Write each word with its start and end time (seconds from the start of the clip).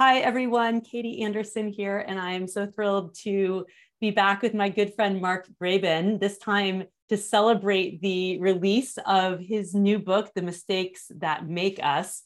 Hi, 0.00 0.20
everyone. 0.20 0.80
Katie 0.80 1.22
Anderson 1.22 1.72
here, 1.72 1.98
and 1.98 2.20
I 2.20 2.34
am 2.34 2.46
so 2.46 2.68
thrilled 2.68 3.16
to 3.24 3.66
be 4.00 4.12
back 4.12 4.42
with 4.42 4.54
my 4.54 4.68
good 4.68 4.94
friend 4.94 5.20
Mark 5.20 5.48
Graban, 5.60 6.20
this 6.20 6.38
time 6.38 6.84
to 7.08 7.16
celebrate 7.16 8.00
the 8.00 8.38
release 8.38 8.96
of 9.06 9.40
his 9.40 9.74
new 9.74 9.98
book, 9.98 10.30
The 10.36 10.42
Mistakes 10.42 11.10
That 11.16 11.48
Make 11.48 11.80
Us. 11.82 12.22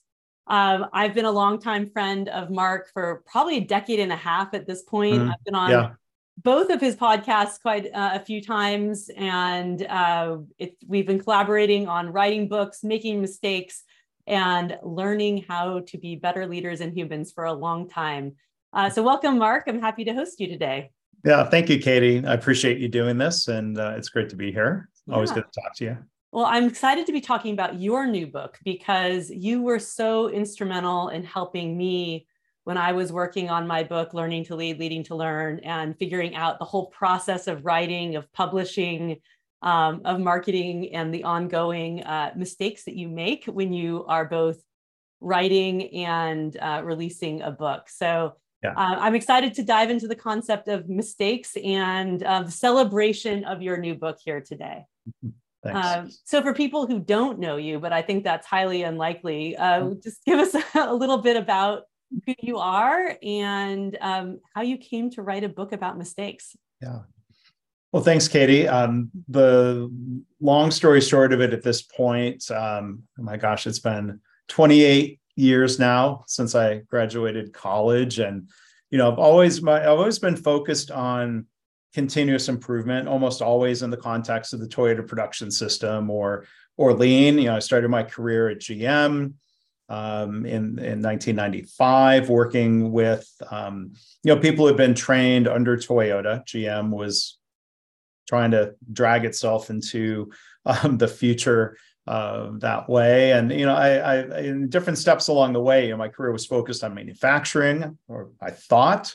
Um, 0.46 0.84
I've 0.92 1.14
been 1.14 1.24
a 1.24 1.30
longtime 1.30 1.88
friend 1.88 2.28
of 2.28 2.50
Mark 2.50 2.90
for 2.92 3.22
probably 3.24 3.56
a 3.56 3.64
decade 3.64 4.00
and 4.00 4.12
a 4.12 4.16
half 4.16 4.52
at 4.52 4.66
this 4.66 4.82
point. 4.82 5.22
Mm, 5.22 5.30
I've 5.30 5.44
been 5.46 5.54
on 5.54 5.70
yeah. 5.70 5.90
both 6.42 6.68
of 6.68 6.78
his 6.78 6.94
podcasts 6.94 7.58
quite 7.58 7.86
uh, 7.86 8.10
a 8.12 8.20
few 8.20 8.42
times, 8.42 9.08
and 9.16 9.86
uh, 9.86 10.36
it, 10.58 10.76
we've 10.86 11.06
been 11.06 11.20
collaborating 11.20 11.88
on 11.88 12.12
writing 12.12 12.48
books, 12.48 12.84
making 12.84 13.22
mistakes, 13.22 13.82
and 14.26 14.78
learning 14.82 15.44
how 15.48 15.80
to 15.80 15.98
be 15.98 16.16
better 16.16 16.46
leaders 16.46 16.80
and 16.80 16.96
humans 16.96 17.32
for 17.32 17.44
a 17.44 17.52
long 17.52 17.88
time. 17.88 18.36
Uh, 18.72 18.88
so, 18.88 19.02
welcome, 19.02 19.38
Mark. 19.38 19.64
I'm 19.66 19.80
happy 19.80 20.04
to 20.04 20.14
host 20.14 20.40
you 20.40 20.48
today. 20.48 20.90
Yeah, 21.24 21.44
thank 21.44 21.68
you, 21.68 21.78
Katie. 21.78 22.24
I 22.24 22.34
appreciate 22.34 22.78
you 22.78 22.88
doing 22.88 23.18
this, 23.18 23.48
and 23.48 23.78
uh, 23.78 23.94
it's 23.96 24.08
great 24.08 24.28
to 24.30 24.36
be 24.36 24.50
here. 24.50 24.88
Always 25.10 25.30
yeah. 25.30 25.36
good 25.36 25.44
to 25.52 25.60
talk 25.60 25.76
to 25.76 25.84
you. 25.84 25.98
Well, 26.32 26.46
I'm 26.46 26.64
excited 26.64 27.04
to 27.06 27.12
be 27.12 27.20
talking 27.20 27.52
about 27.52 27.78
your 27.78 28.06
new 28.06 28.26
book 28.26 28.58
because 28.64 29.28
you 29.28 29.62
were 29.62 29.78
so 29.78 30.30
instrumental 30.30 31.10
in 31.10 31.24
helping 31.24 31.76
me 31.76 32.26
when 32.64 32.78
I 32.78 32.92
was 32.92 33.12
working 33.12 33.50
on 33.50 33.66
my 33.66 33.82
book, 33.82 34.14
Learning 34.14 34.44
to 34.46 34.56
Lead, 34.56 34.78
Leading 34.78 35.04
to 35.04 35.14
Learn, 35.14 35.58
and 35.60 35.98
figuring 35.98 36.34
out 36.34 36.58
the 36.58 36.64
whole 36.64 36.86
process 36.86 37.48
of 37.48 37.64
writing, 37.64 38.16
of 38.16 38.32
publishing, 38.32 39.20
um, 39.62 40.02
of 40.04 40.20
marketing 40.20 40.94
and 40.94 41.14
the 41.14 41.24
ongoing 41.24 42.02
uh, 42.02 42.32
mistakes 42.36 42.84
that 42.84 42.96
you 42.96 43.08
make 43.08 43.44
when 43.46 43.72
you 43.72 44.04
are 44.06 44.24
both 44.24 44.58
writing 45.20 45.94
and 45.94 46.56
uh, 46.60 46.82
releasing 46.84 47.42
a 47.42 47.50
book. 47.50 47.88
So 47.88 48.34
yeah. 48.62 48.70
uh, 48.70 48.96
I'm 48.98 49.14
excited 49.14 49.54
to 49.54 49.62
dive 49.62 49.90
into 49.90 50.08
the 50.08 50.16
concept 50.16 50.68
of 50.68 50.88
mistakes 50.88 51.56
and 51.62 52.22
uh, 52.22 52.42
the 52.42 52.50
celebration 52.50 53.44
of 53.44 53.62
your 53.62 53.76
new 53.76 53.94
book 53.94 54.18
here 54.22 54.40
today. 54.40 54.84
Uh, 55.64 56.06
so 56.24 56.42
for 56.42 56.52
people 56.52 56.86
who 56.88 56.98
don't 56.98 57.38
know 57.38 57.56
you, 57.56 57.78
but 57.78 57.92
I 57.92 58.02
think 58.02 58.24
that's 58.24 58.46
highly 58.46 58.82
unlikely, 58.82 59.56
uh, 59.56 59.82
mm-hmm. 59.82 60.00
just 60.02 60.24
give 60.24 60.40
us 60.40 60.54
a, 60.54 60.64
a, 60.90 60.94
little 60.94 61.18
bit 61.18 61.36
about 61.36 61.84
who 62.26 62.34
you 62.40 62.58
are 62.58 63.16
and 63.22 63.96
um, 64.00 64.40
how 64.54 64.62
you 64.62 64.76
came 64.76 65.10
to 65.10 65.22
write 65.22 65.44
a 65.44 65.48
book 65.48 65.72
about 65.72 65.96
mistakes. 65.96 66.56
Yeah. 66.80 67.00
Well, 67.92 68.02
thanks, 68.02 68.26
Katie. 68.26 68.66
Um, 68.66 69.10
the 69.28 69.92
long 70.40 70.70
story 70.70 71.02
short 71.02 71.34
of 71.34 71.42
it 71.42 71.52
at 71.52 71.62
this 71.62 71.82
point, 71.82 72.50
um, 72.50 73.02
oh 73.18 73.22
my 73.22 73.36
gosh, 73.36 73.66
it's 73.66 73.80
been 73.80 74.20
28 74.48 75.20
years 75.36 75.78
now 75.78 76.24
since 76.26 76.54
I 76.54 76.78
graduated 76.88 77.52
college, 77.52 78.18
and 78.18 78.48
you 78.90 78.96
know, 78.96 79.12
I've 79.12 79.18
always 79.18 79.60
my, 79.60 79.82
I've 79.82 79.98
always 79.98 80.18
been 80.18 80.36
focused 80.36 80.90
on 80.90 81.46
continuous 81.92 82.48
improvement, 82.48 83.08
almost 83.08 83.42
always 83.42 83.82
in 83.82 83.90
the 83.90 83.96
context 83.98 84.54
of 84.54 84.60
the 84.60 84.68
Toyota 84.68 85.06
production 85.06 85.50
system 85.50 86.08
or 86.08 86.46
or 86.78 86.94
lean. 86.94 87.38
You 87.38 87.44
know, 87.44 87.56
I 87.56 87.58
started 87.58 87.90
my 87.90 88.04
career 88.04 88.48
at 88.48 88.60
GM 88.60 89.34
um, 89.90 90.46
in 90.46 90.78
in 90.78 91.02
1995, 91.02 92.30
working 92.30 92.90
with 92.90 93.30
um, 93.50 93.92
you 94.22 94.34
know 94.34 94.40
people 94.40 94.64
who 94.64 94.68
had 94.68 94.78
been 94.78 94.94
trained 94.94 95.46
under 95.46 95.76
Toyota. 95.76 96.42
GM 96.46 96.88
was 96.88 97.38
trying 98.28 98.52
to 98.52 98.74
drag 98.92 99.24
itself 99.24 99.70
into 99.70 100.30
um, 100.66 100.98
the 100.98 101.08
future 101.08 101.76
uh, 102.06 102.50
that 102.58 102.88
way. 102.88 103.32
And 103.32 103.52
you 103.52 103.66
know, 103.66 103.74
I, 103.74 103.96
I 103.96 104.40
in 104.40 104.68
different 104.68 104.98
steps 104.98 105.28
along 105.28 105.52
the 105.52 105.60
way, 105.60 105.84
you 105.84 105.90
know, 105.90 105.96
my 105.96 106.08
career 106.08 106.32
was 106.32 106.46
focused 106.46 106.82
on 106.84 106.94
manufacturing, 106.94 107.98
or 108.08 108.30
I 108.40 108.50
thought. 108.50 109.14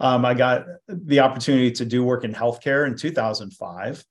Um, 0.00 0.24
I 0.24 0.34
got 0.34 0.66
the 0.88 1.20
opportunity 1.20 1.70
to 1.72 1.84
do 1.84 2.02
work 2.02 2.24
in 2.24 2.34
healthcare 2.34 2.86
in 2.86 2.96
2005, 2.96 4.04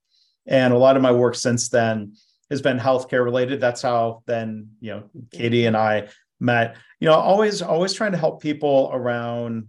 and 0.46 0.72
a 0.72 0.78
lot 0.78 0.96
of 0.96 1.02
my 1.02 1.12
work 1.12 1.34
since 1.34 1.68
then 1.68 2.14
has 2.50 2.62
been 2.62 2.78
healthcare 2.78 3.22
related. 3.22 3.60
That's 3.60 3.82
how 3.82 4.22
then 4.26 4.70
you 4.80 4.90
know 4.90 5.10
Katie 5.30 5.66
and 5.66 5.76
I 5.76 6.08
met. 6.40 6.76
You 7.00 7.08
know, 7.08 7.14
always 7.14 7.62
always 7.62 7.92
trying 7.92 8.12
to 8.12 8.18
help 8.18 8.42
people 8.42 8.90
around 8.92 9.68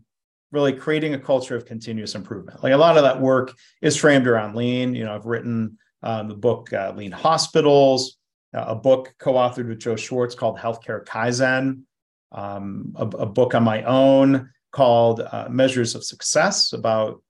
really 0.52 0.74
creating 0.74 1.14
a 1.14 1.20
culture 1.20 1.56
of 1.56 1.66
continuous 1.66 2.16
improvement. 2.16 2.64
Like 2.64 2.74
a 2.74 2.78
lot 2.78 2.98
of 2.98 3.04
that 3.04 3.20
work 3.20 3.56
is 3.82 3.96
framed 3.96 4.28
around 4.28 4.56
lean. 4.56 4.96
You 4.96 5.06
know, 5.06 5.16
I've 5.16 5.26
written 5.26 5.78
um, 6.02 6.28
the 6.28 6.36
book 6.36 6.74
uh, 6.74 6.94
Lean 6.96 7.12
Hospitals, 7.12 8.18
uh, 8.56 8.66
a 8.68 8.76
book 8.76 9.14
co-authored 9.20 9.68
with 9.68 9.80
Joe 9.80 9.96
Swartz 9.96 10.34
called 10.34 10.58
Healthcare 10.58 11.06
Kaizen, 11.06 11.82
um, 12.32 12.94
a, 12.96 13.06
a, 13.06 13.26
book 13.26 13.56
on 13.56 13.64
my 13.64 13.84
own 13.84 14.50
called 14.72 15.22
uh, 15.22 15.48
Measures 15.50 15.96
of 15.96 16.04
Success 16.04 16.74
about 16.74 17.22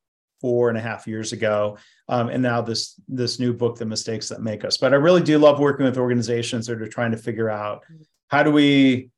four 0.42 0.70
and 0.70 0.78
a 0.78 0.82
half 0.82 1.08
years 1.08 1.34
ago, 1.34 1.78
um, 2.08 2.30
and 2.30 2.42
now 2.42 2.62
this 2.62 3.00
this 3.08 3.40
new 3.40 3.54
book, 3.54 3.78
The 3.78 3.86
Mistakes 3.86 4.30
That 4.30 4.42
Make 4.42 4.64
Us. 4.64 4.78
But 4.78 4.94
I 4.94 4.98
really 4.98 5.22
do 5.22 5.38
love 5.38 5.60
working 5.60 5.86
with 5.86 5.98
organizations 5.98 6.68
that 6.68 6.82
are 6.82 6.88
trying 6.88 7.12
to 7.12 7.18
figure 7.18 7.50
out 7.50 7.84
how 8.28 8.44
do 8.44 8.52
we 8.52 9.10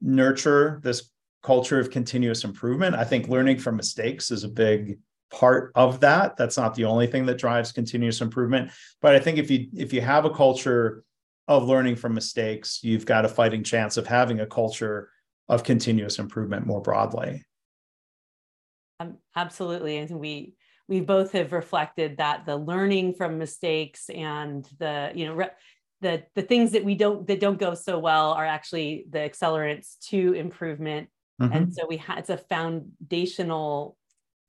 nurture 0.00 0.80
this 0.82 1.10
culture 1.48 1.80
of 1.80 1.90
continuous 1.90 2.44
improvement. 2.44 2.94
I 2.94 3.04
think 3.04 3.26
learning 3.26 3.56
from 3.56 3.74
mistakes 3.74 4.30
is 4.30 4.44
a 4.44 4.50
big 4.50 4.98
part 5.30 5.72
of 5.74 6.00
that. 6.00 6.36
That's 6.36 6.58
not 6.58 6.74
the 6.74 6.84
only 6.84 7.06
thing 7.06 7.24
that 7.24 7.38
drives 7.38 7.72
continuous 7.72 8.20
improvement, 8.20 8.70
but 9.00 9.14
I 9.14 9.18
think 9.18 9.38
if 9.38 9.50
you 9.50 9.68
if 9.74 9.94
you 9.94 10.02
have 10.02 10.26
a 10.26 10.30
culture 10.44 11.04
of 11.46 11.66
learning 11.66 11.96
from 11.96 12.12
mistakes, 12.12 12.80
you've 12.82 13.06
got 13.06 13.24
a 13.24 13.28
fighting 13.28 13.64
chance 13.64 13.96
of 13.96 14.06
having 14.06 14.40
a 14.40 14.46
culture 14.46 15.08
of 15.48 15.64
continuous 15.64 16.18
improvement 16.18 16.66
more 16.66 16.82
broadly. 16.82 17.46
Um, 19.00 19.16
absolutely, 19.34 19.96
and 19.96 20.20
we 20.20 20.52
we 20.86 21.00
both 21.00 21.32
have 21.32 21.52
reflected 21.52 22.18
that 22.18 22.44
the 22.44 22.58
learning 22.58 23.14
from 23.14 23.38
mistakes 23.38 24.10
and 24.10 24.68
the 24.78 25.12
you 25.14 25.24
know 25.24 25.34
re- 25.34 25.56
the 26.02 26.24
the 26.34 26.42
things 26.42 26.72
that 26.72 26.84
we 26.84 26.94
don't 26.94 27.26
that 27.26 27.40
don't 27.40 27.58
go 27.58 27.72
so 27.72 27.98
well 27.98 28.32
are 28.32 28.44
actually 28.44 29.06
the 29.08 29.20
accelerants 29.20 29.98
to 30.10 30.34
improvement 30.34 31.08
Mm-hmm. 31.40 31.52
And 31.56 31.74
so 31.74 31.86
we 31.86 31.96
had 31.96 32.18
it's 32.18 32.30
a 32.30 32.36
foundational, 32.36 33.96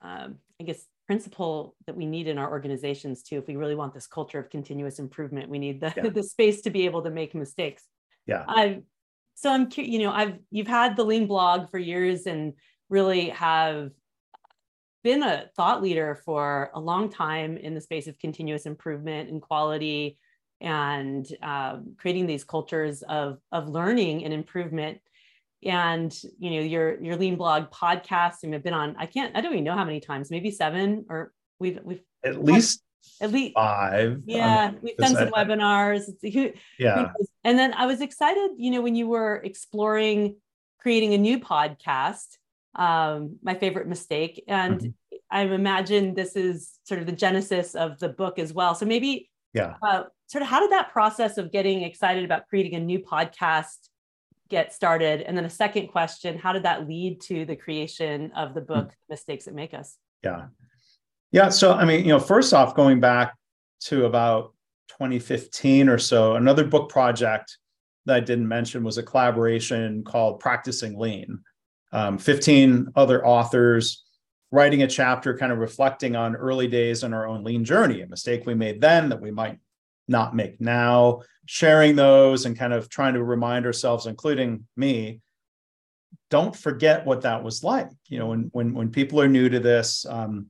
um, 0.01 0.35
I 0.59 0.63
guess, 0.63 0.85
principle 1.07 1.75
that 1.85 1.95
we 1.95 2.05
need 2.05 2.27
in 2.27 2.37
our 2.37 2.49
organizations 2.49 3.23
too. 3.23 3.37
If 3.37 3.47
we 3.47 3.55
really 3.55 3.75
want 3.75 3.93
this 3.93 4.07
culture 4.07 4.39
of 4.39 4.49
continuous 4.49 4.99
improvement, 4.99 5.49
we 5.49 5.59
need 5.59 5.81
the, 5.81 5.93
yeah. 5.95 6.09
the 6.13 6.23
space 6.23 6.61
to 6.61 6.69
be 6.69 6.85
able 6.85 7.03
to 7.03 7.09
make 7.09 7.33
mistakes. 7.35 7.83
Yeah. 8.25 8.45
I, 8.47 8.81
so 9.35 9.51
I'm, 9.51 9.69
curious, 9.69 9.91
you 9.91 9.99
know, 9.99 10.11
I've 10.11 10.37
you've 10.51 10.67
had 10.67 10.95
the 10.95 11.03
Lean 11.03 11.25
blog 11.25 11.71
for 11.71 11.79
years 11.79 12.25
and 12.25 12.53
really 12.89 13.29
have 13.29 13.91
been 15.03 15.23
a 15.23 15.45
thought 15.55 15.81
leader 15.81 16.21
for 16.25 16.71
a 16.73 16.79
long 16.79 17.09
time 17.09 17.57
in 17.57 17.73
the 17.73 17.81
space 17.81 18.07
of 18.07 18.19
continuous 18.19 18.65
improvement 18.65 19.29
and 19.29 19.41
quality 19.41 20.17
and 20.61 21.25
um, 21.41 21.95
creating 21.97 22.27
these 22.27 22.43
cultures 22.43 23.01
of 23.03 23.39
of 23.51 23.69
learning 23.69 24.25
and 24.25 24.33
improvement 24.33 24.99
and 25.63 26.15
you 26.37 26.51
know 26.51 26.61
your 26.61 27.01
your 27.01 27.15
lean 27.15 27.35
blog 27.35 27.69
podcast 27.71 28.43
and 28.43 28.53
have 28.53 28.63
been 28.63 28.73
on 28.73 28.95
i 28.97 29.05
can't 29.05 29.35
i 29.35 29.41
don't 29.41 29.53
even 29.53 29.63
know 29.63 29.75
how 29.75 29.83
many 29.83 29.99
times 29.99 30.31
maybe 30.31 30.51
seven 30.51 31.05
or 31.09 31.33
we've 31.59 31.79
we've 31.83 32.01
at 32.23 32.43
least 32.43 32.81
at 33.21 33.31
least 33.31 33.53
five 33.55 34.21
yeah 34.25 34.71
we've 34.81 34.97
done 34.97 35.15
some 35.15 35.31
I, 35.33 35.43
webinars 35.43 36.03
yeah. 36.77 37.11
and 37.43 37.59
then 37.59 37.73
i 37.73 37.85
was 37.85 38.01
excited 38.01 38.51
you 38.57 38.71
know 38.71 38.81
when 38.81 38.95
you 38.95 39.07
were 39.07 39.41
exploring 39.43 40.35
creating 40.79 41.13
a 41.13 41.17
new 41.17 41.39
podcast 41.39 42.37
um 42.75 43.37
my 43.41 43.55
favorite 43.55 43.87
mistake 43.87 44.43
and 44.47 44.79
mm-hmm. 44.79 45.17
i 45.31 45.41
imagine 45.41 46.13
this 46.13 46.35
is 46.35 46.79
sort 46.89 46.99
of 46.99 47.05
the 47.05 47.13
genesis 47.13 47.75
of 47.75 47.99
the 47.99 48.09
book 48.09 48.39
as 48.39 48.51
well. 48.51 48.73
So 48.73 48.85
maybe 48.85 49.29
yeah. 49.53 49.75
uh, 49.81 50.03
sort 50.27 50.41
of 50.41 50.47
how 50.47 50.59
did 50.59 50.71
that 50.71 50.91
process 50.91 51.37
of 51.37 51.51
getting 51.51 51.83
excited 51.83 52.25
about 52.25 52.47
creating 52.49 52.75
a 52.75 52.79
new 52.79 52.99
podcast 52.99 53.77
get 54.49 54.73
started? 54.73 55.21
And 55.21 55.37
then 55.37 55.45
a 55.45 55.49
second 55.49 55.87
question, 55.87 56.37
how 56.37 56.53
did 56.53 56.63
that 56.63 56.87
lead 56.87 57.21
to 57.21 57.45
the 57.45 57.55
creation 57.55 58.31
of 58.35 58.53
the 58.53 58.61
book, 58.61 58.87
mm-hmm. 58.87 59.11
Mistakes 59.11 59.45
That 59.45 59.53
Make 59.53 59.73
Us? 59.73 59.97
Yeah. 60.23 60.47
Yeah. 61.31 61.49
So, 61.49 61.73
I 61.73 61.85
mean, 61.85 62.01
you 62.01 62.09
know, 62.09 62.19
first 62.19 62.53
off, 62.53 62.75
going 62.75 62.99
back 62.99 63.35
to 63.81 64.05
about 64.05 64.53
2015 64.89 65.87
or 65.87 65.97
so, 65.97 66.35
another 66.35 66.65
book 66.65 66.89
project 66.89 67.57
that 68.05 68.15
I 68.15 68.19
didn't 68.19 68.47
mention 68.47 68.83
was 68.83 68.97
a 68.97 69.03
collaboration 69.03 70.03
called 70.03 70.39
Practicing 70.39 70.97
Lean. 70.97 71.39
Um, 71.91 72.17
15 72.17 72.91
other 72.95 73.25
authors 73.25 74.03
writing 74.51 74.83
a 74.83 74.87
chapter 74.87 75.37
kind 75.37 75.51
of 75.51 75.59
reflecting 75.59 76.15
on 76.15 76.35
early 76.35 76.67
days 76.67 77.03
in 77.03 77.13
our 77.13 77.27
own 77.27 77.43
lean 77.43 77.63
journey, 77.63 78.01
a 78.01 78.07
mistake 78.07 78.45
we 78.45 78.55
made 78.55 78.81
then 78.81 79.09
that 79.09 79.21
we 79.21 79.31
might 79.31 79.59
not 80.09 80.35
make 80.35 80.59
now, 80.59 81.21
sharing 81.45 81.95
those 81.95 82.45
and 82.45 82.57
kind 82.57 82.73
of 82.73 82.89
trying 82.89 83.13
to 83.13 83.23
remind 83.23 83.65
ourselves, 83.65 84.05
including 84.05 84.65
me, 84.75 85.21
don't 86.29 86.55
forget 86.55 87.05
what 87.05 87.21
that 87.21 87.43
was 87.43 87.63
like. 87.63 87.89
You 88.07 88.19
know, 88.19 88.27
when 88.27 88.49
when 88.51 88.73
when 88.73 88.89
people 88.89 89.21
are 89.21 89.27
new 89.27 89.49
to 89.49 89.59
this, 89.59 90.05
um, 90.07 90.47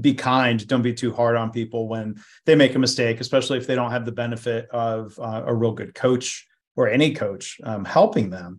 be 0.00 0.14
kind. 0.14 0.66
Don't 0.66 0.82
be 0.82 0.94
too 0.94 1.12
hard 1.12 1.36
on 1.36 1.50
people 1.50 1.88
when 1.88 2.22
they 2.46 2.54
make 2.54 2.74
a 2.74 2.78
mistake, 2.78 3.20
especially 3.20 3.58
if 3.58 3.66
they 3.66 3.74
don't 3.74 3.90
have 3.90 4.04
the 4.04 4.12
benefit 4.12 4.68
of 4.70 5.18
uh, 5.18 5.42
a 5.46 5.54
real 5.54 5.72
good 5.72 5.94
coach 5.94 6.46
or 6.76 6.88
any 6.88 7.14
coach 7.14 7.58
um, 7.64 7.84
helping 7.84 8.30
them. 8.30 8.58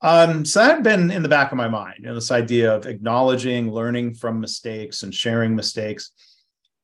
Um, 0.00 0.44
so 0.44 0.60
that 0.60 0.74
had 0.74 0.84
been 0.84 1.10
in 1.10 1.22
the 1.22 1.28
back 1.28 1.50
of 1.50 1.56
my 1.56 1.68
mind, 1.68 1.96
you 2.00 2.06
know, 2.06 2.14
this 2.14 2.30
idea 2.30 2.74
of 2.74 2.86
acknowledging, 2.86 3.72
learning 3.72 4.14
from 4.14 4.40
mistakes 4.40 5.02
and 5.02 5.14
sharing 5.14 5.56
mistakes. 5.56 6.10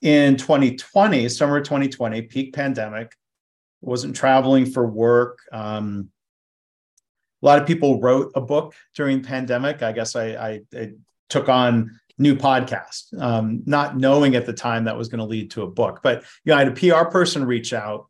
In 0.03 0.37
2020, 0.37 1.29
summer 1.29 1.61
2020, 1.61 2.23
peak 2.23 2.55
pandemic, 2.55 3.15
wasn't 3.83 4.17
traveling 4.17 4.67
for 4.67 4.87
work. 4.87 5.39
Um, 5.53 6.11
a 7.43 7.47
lot 7.47 7.61
of 7.61 7.67
people 7.67 8.01
wrote 8.01 8.33
a 8.35 8.41
book 8.41 8.75
during 8.95 9.23
pandemic. 9.23 9.83
I 9.83 9.93
guess 9.93 10.17
I, 10.17 10.25
I, 10.29 10.61
I 10.75 10.93
took 11.29 11.49
on 11.49 11.99
new 12.19 12.37
podcast, 12.37 13.19
um, 13.21 13.63
not 13.65 13.97
knowing 13.97 14.37
at 14.37 14.45
the 14.45 14.53
time 14.53 14.85
that 14.85 14.97
was 14.97 15.09
going 15.09 15.21
to 15.21 15.25
lead 15.25 15.51
to 15.53 15.63
a 15.63 15.67
book. 15.67 16.01
But 16.03 16.23
you 16.45 16.51
know, 16.51 16.57
I 16.57 16.65
had 16.65 16.69
a 16.69 16.73
PR 16.73 17.11
person 17.11 17.45
reach 17.45 17.73
out, 17.73 18.09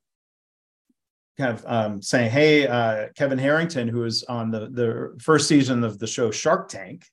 kind 1.39 1.53
of 1.53 1.65
um, 1.67 2.03
saying, 2.03 2.31
"Hey, 2.31 2.67
uh, 2.67 3.09
Kevin 3.17 3.39
Harrington, 3.39 3.87
who 3.87 4.01
was 4.01 4.25
on 4.25 4.51
the 4.51 4.69
the 4.69 5.17
first 5.21 5.47
season 5.47 5.85
of 5.85 5.99
the 5.99 6.09
show 6.09 6.31
Shark 6.31 6.69
Tank, 6.69 7.07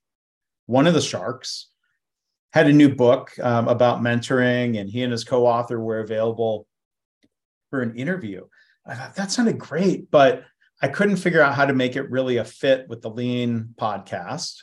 one 0.66 0.86
of 0.86 0.94
the 0.94 1.00
sharks." 1.00 1.68
Had 2.52 2.66
a 2.66 2.72
new 2.72 2.94
book 2.94 3.32
um, 3.42 3.68
about 3.68 4.00
mentoring, 4.00 4.80
and 4.80 4.88
he 4.88 5.02
and 5.02 5.12
his 5.12 5.24
co-author 5.24 5.78
were 5.78 6.00
available 6.00 6.66
for 7.70 7.82
an 7.82 7.96
interview. 7.96 8.46
I 8.86 8.94
thought 8.94 9.14
that 9.16 9.30
sounded 9.30 9.58
great, 9.58 10.10
but 10.10 10.44
I 10.80 10.88
couldn't 10.88 11.16
figure 11.16 11.42
out 11.42 11.54
how 11.54 11.66
to 11.66 11.74
make 11.74 11.96
it 11.96 12.10
really 12.10 12.38
a 12.38 12.44
fit 12.44 12.88
with 12.88 13.02
the 13.02 13.10
Lean 13.10 13.74
podcast. 13.78 14.62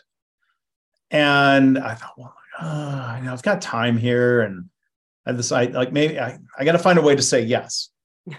And 1.11 1.77
I 1.77 1.93
thought, 1.93 2.13
well, 2.17 2.35
uh, 2.59 3.17
you 3.19 3.25
know, 3.25 3.33
I've 3.33 3.43
got 3.43 3.61
time 3.61 3.97
here, 3.97 4.41
and 4.41 4.69
I 5.25 5.33
decided 5.33 5.75
like 5.75 5.91
maybe 5.91 6.19
I, 6.19 6.39
I 6.57 6.65
got 6.65 6.71
to 6.71 6.79
find 6.79 6.97
a 6.97 7.03
way 7.03 7.15
to 7.15 7.21
say 7.21 7.41
yes. 7.41 7.89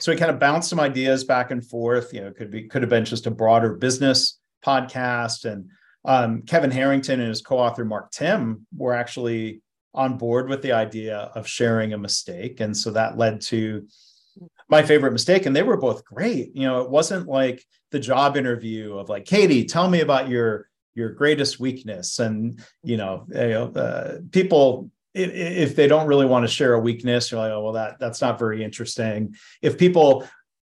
So 0.00 0.10
we 0.10 0.18
kind 0.18 0.32
of 0.32 0.40
bounced 0.40 0.68
some 0.68 0.80
ideas 0.80 1.22
back 1.22 1.52
and 1.52 1.64
forth. 1.64 2.12
You 2.12 2.22
know, 2.22 2.32
could 2.32 2.50
be 2.50 2.66
could 2.66 2.82
have 2.82 2.88
been 2.90 3.04
just 3.04 3.26
a 3.26 3.30
broader 3.30 3.74
business 3.74 4.40
podcast, 4.64 5.44
and 5.44 5.70
um, 6.06 6.42
Kevin 6.42 6.70
Harrington 6.70 7.20
and 7.20 7.28
his 7.28 7.42
co-author 7.42 7.84
Mark 7.84 8.10
Timm 8.10 8.66
were 8.74 8.94
actually 8.94 9.60
on 9.92 10.16
board 10.16 10.48
with 10.48 10.62
the 10.62 10.72
idea 10.72 11.30
of 11.34 11.46
sharing 11.46 11.92
a 11.92 11.98
mistake, 11.98 12.60
and 12.60 12.76
so 12.76 12.90
that 12.92 13.18
led 13.18 13.40
to 13.42 13.86
my 14.68 14.82
favorite 14.82 15.12
mistake 15.12 15.46
and 15.46 15.54
they 15.54 15.62
were 15.62 15.76
both 15.76 16.04
great. 16.04 16.54
You 16.54 16.62
know 16.62 16.80
it 16.80 16.90
wasn't 16.90 17.26
like 17.26 17.64
the 17.90 18.00
job 18.00 18.36
interview 18.36 18.96
of 18.96 19.08
like 19.08 19.24
katie 19.24 19.64
tell 19.64 19.88
me 19.88 20.00
about 20.00 20.28
your 20.28 20.68
your 20.94 21.10
greatest 21.10 21.60
weakness. 21.60 22.18
And 22.18 22.60
you 22.82 22.96
know, 22.96 23.24
know 23.28 23.66
uh, 23.66 24.18
people 24.32 24.90
if 25.14 25.76
they 25.76 25.86
don't 25.86 26.06
really 26.06 26.26
want 26.26 26.44
to 26.44 26.52
share 26.52 26.74
a 26.74 26.78
weakness 26.78 27.30
you're 27.30 27.40
like 27.40 27.50
oh 27.50 27.62
well 27.62 27.72
that 27.72 27.98
that's 27.98 28.20
not 28.20 28.38
very 28.38 28.64
interesting. 28.64 29.34
If 29.62 29.78
people 29.78 30.28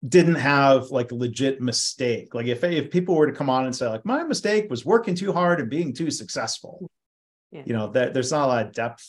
didn't 0.08 0.36
have 0.36 0.92
like 0.92 1.12
a 1.12 1.16
legit 1.16 1.62
mistake 1.62 2.34
like 2.34 2.48
if 2.48 2.64
if 2.64 2.90
people 2.90 3.16
were 3.16 3.28
to 3.28 3.34
come 3.34 3.50
on 3.50 3.66
and 3.66 3.76
say 3.76 3.88
like 3.88 4.06
my 4.06 4.24
mistake 4.24 4.70
was 4.70 4.86
working 4.86 5.14
too 5.14 5.34
hard 5.34 5.60
and 5.60 5.70
being 5.70 5.94
too 5.94 6.10
successful 6.10 6.90
yeah. 7.52 7.64
you 7.66 7.74
know 7.74 7.90
that 7.90 8.14
there's 8.14 8.32
not 8.32 8.46
a 8.46 8.48
lot 8.48 8.66
of 8.66 8.72
depth 8.72 9.06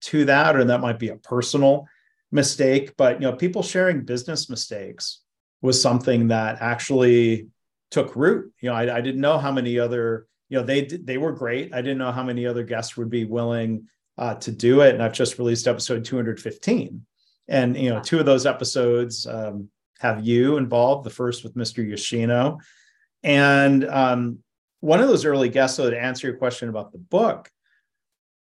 to 0.00 0.24
that 0.24 0.56
or 0.56 0.64
that 0.64 0.80
might 0.80 0.98
be 0.98 1.08
a 1.08 1.16
personal 1.16 1.86
mistake, 2.32 2.96
but 2.96 3.20
you 3.20 3.28
know, 3.28 3.36
people 3.36 3.62
sharing 3.62 4.04
business 4.04 4.48
mistakes 4.48 5.20
was 5.62 5.80
something 5.80 6.28
that 6.28 6.58
actually 6.60 7.48
took 7.90 8.16
root. 8.16 8.52
You 8.60 8.70
know, 8.70 8.76
I, 8.76 8.96
I 8.96 9.00
didn't 9.00 9.20
know 9.20 9.38
how 9.38 9.52
many 9.52 9.78
other, 9.78 10.26
you 10.48 10.58
know, 10.58 10.64
they 10.64 10.84
they 10.84 11.18
were 11.18 11.32
great. 11.32 11.74
I 11.74 11.82
didn't 11.82 11.98
know 11.98 12.12
how 12.12 12.22
many 12.22 12.46
other 12.46 12.62
guests 12.62 12.96
would 12.96 13.10
be 13.10 13.24
willing 13.24 13.88
uh, 14.18 14.34
to 14.36 14.52
do 14.52 14.80
it. 14.82 14.94
And 14.94 15.02
I've 15.02 15.12
just 15.12 15.38
released 15.38 15.66
episode 15.66 16.04
215, 16.04 17.04
and 17.48 17.76
you 17.76 17.90
know, 17.90 18.00
two 18.00 18.18
of 18.18 18.26
those 18.26 18.46
episodes 18.46 19.26
um, 19.26 19.68
have 20.00 20.26
you 20.26 20.56
involved. 20.56 21.04
The 21.04 21.10
first 21.10 21.44
with 21.44 21.54
Mr. 21.54 21.86
Yoshino, 21.86 22.58
and 23.22 23.86
um, 23.86 24.38
one 24.80 25.00
of 25.00 25.08
those 25.08 25.24
early 25.24 25.48
guests. 25.48 25.76
So 25.76 25.88
to 25.88 26.00
answer 26.00 26.26
your 26.26 26.36
question 26.36 26.68
about 26.68 26.92
the 26.92 26.98
book, 26.98 27.50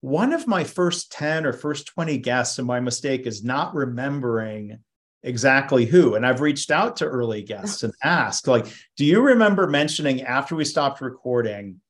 one 0.01 0.33
of 0.33 0.47
my 0.47 0.65
first 0.65 1.11
10 1.13 1.45
or 1.45 1.53
first 1.53 1.87
20 1.89 2.19
guests, 2.19 2.59
and 2.59 2.67
my 2.67 2.81
mistake 2.81 3.27
is 3.27 3.43
not 3.43 3.75
remembering 3.75 4.79
exactly 5.23 5.85
who. 5.85 6.15
And 6.15 6.25
I've 6.25 6.41
reached 6.41 6.71
out 6.71 6.97
to 6.99 7.07
early 7.07 7.43
guests 7.43 7.83
and 7.83 7.93
asked, 8.03 8.47
like, 8.47 8.67
do 8.97 9.05
you 9.05 9.21
remember 9.21 9.67
mentioning 9.67 10.23
after 10.23 10.55
we 10.55 10.65
stopped 10.65 11.01
recording, 11.01 11.81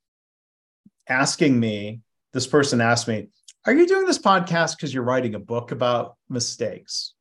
asking 1.08 1.60
me, 1.60 2.00
this 2.32 2.46
person 2.46 2.80
asked 2.80 3.08
me, 3.08 3.28
are 3.66 3.74
you 3.74 3.86
doing 3.86 4.06
this 4.06 4.18
podcast 4.18 4.76
because 4.76 4.94
you're 4.94 5.02
writing 5.02 5.34
a 5.34 5.38
book 5.38 5.72
about 5.72 6.16
mistakes? 6.30 7.12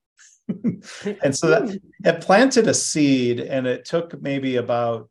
and 1.23 1.35
so 1.35 1.47
that 1.47 1.79
it 2.03 2.21
planted 2.21 2.67
a 2.67 2.73
seed 2.73 3.39
and 3.39 3.67
it 3.67 3.85
took 3.85 4.19
maybe 4.21 4.55
about 4.55 5.09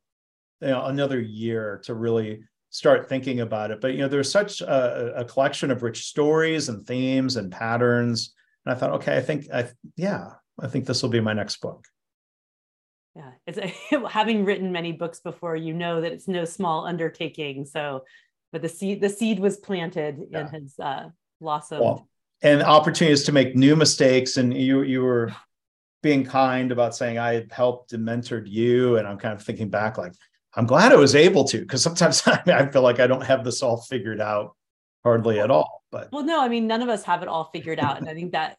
you 0.61 0.69
know, 0.69 0.87
another 0.87 1.21
year 1.21 1.81
to 1.85 1.95
really 1.95 2.41
start 2.71 3.09
thinking 3.09 3.41
about 3.41 3.71
it. 3.71 3.81
But 3.81 3.93
you 3.93 3.99
know, 3.99 4.09
there's 4.09 4.31
such 4.31 4.61
a, 4.61 5.15
a, 5.17 5.25
collection 5.25 5.71
of 5.71 5.83
rich 5.83 6.05
stories 6.07 6.69
and 6.69 6.87
themes 6.87 7.37
and 7.37 7.51
patterns. 7.51 8.35
And 8.65 8.75
I 8.75 8.79
thought, 8.79 8.93
okay, 8.93 9.17
I 9.17 9.21
think, 9.21 9.47
I 9.53 9.69
yeah, 9.97 10.33
I 10.61 10.69
think 10.69 10.87
this 10.87 11.03
will 11.03 11.11
be 11.11 11.21
my 11.21 11.33
next 11.33 11.57
book. 11.61 11.87
Yeah, 13.15 13.33
it's 13.47 13.59
having 14.11 14.45
written 14.45 14.73
many 14.73 14.93
books 14.93 15.21
before, 15.21 15.57
you 15.57 15.73
know 15.73 16.01
that 16.01 16.13
it's 16.13 16.29
no 16.29 16.45
small 16.45 16.87
undertaking. 16.87 17.65
So, 17.65 18.05
but 18.53 18.63
the 18.63 18.69
seed, 18.69 19.01
the 19.01 19.09
seed 19.09 19.39
was 19.39 19.57
planted 19.57 20.21
yeah. 20.31 20.41
and 20.41 20.49
has 20.51 20.75
uh, 20.79 21.09
blossomed. 21.41 21.81
Well, 21.83 22.09
and 22.43 22.63
opportunities 22.63 23.25
to 23.25 23.33
make 23.33 23.57
new 23.57 23.77
mistakes. 23.77 24.37
And 24.37 24.57
you, 24.57 24.83
you 24.83 25.03
were 25.03 25.35
being 26.03 26.25
kind 26.25 26.73
about 26.73 26.95
saying 26.95 27.19
I 27.19 27.47
helped 27.51 27.93
and 27.93 28.07
mentored 28.07 28.47
you. 28.47 28.97
And 28.97 29.07
I'm 29.07 29.19
kind 29.19 29.35
of 29.35 29.43
thinking 29.43 29.69
back, 29.69 29.99
like, 29.99 30.13
I'm 30.55 30.67
glad 30.67 30.93
I 30.93 30.97
was 30.97 31.15
able 31.15 31.45
to 31.45 31.61
because 31.61 31.83
sometimes 31.83 32.23
I 32.27 32.67
feel 32.71 32.83
like 32.83 33.01
I 33.01 33.07
don't 33.07 33.25
have 33.25 33.45
this 33.45 33.63
all 33.63 33.79
figured 33.79 34.21
out 34.21 34.55
hardly 35.05 35.41
at 35.41 35.51
all. 35.51 35.85
But 35.91 36.09
well, 36.13 36.25
no, 36.25 36.41
I 36.41 36.49
mean, 36.49 36.67
none 36.67 36.83
of 36.83 36.89
us 36.89 37.05
have 37.05 37.23
it 37.23 37.29
all 37.29 37.51
figured 37.53 37.79
out. 37.79 37.99
and 37.99 38.09
I 38.09 38.15
think 38.15 38.33
that 38.33 38.57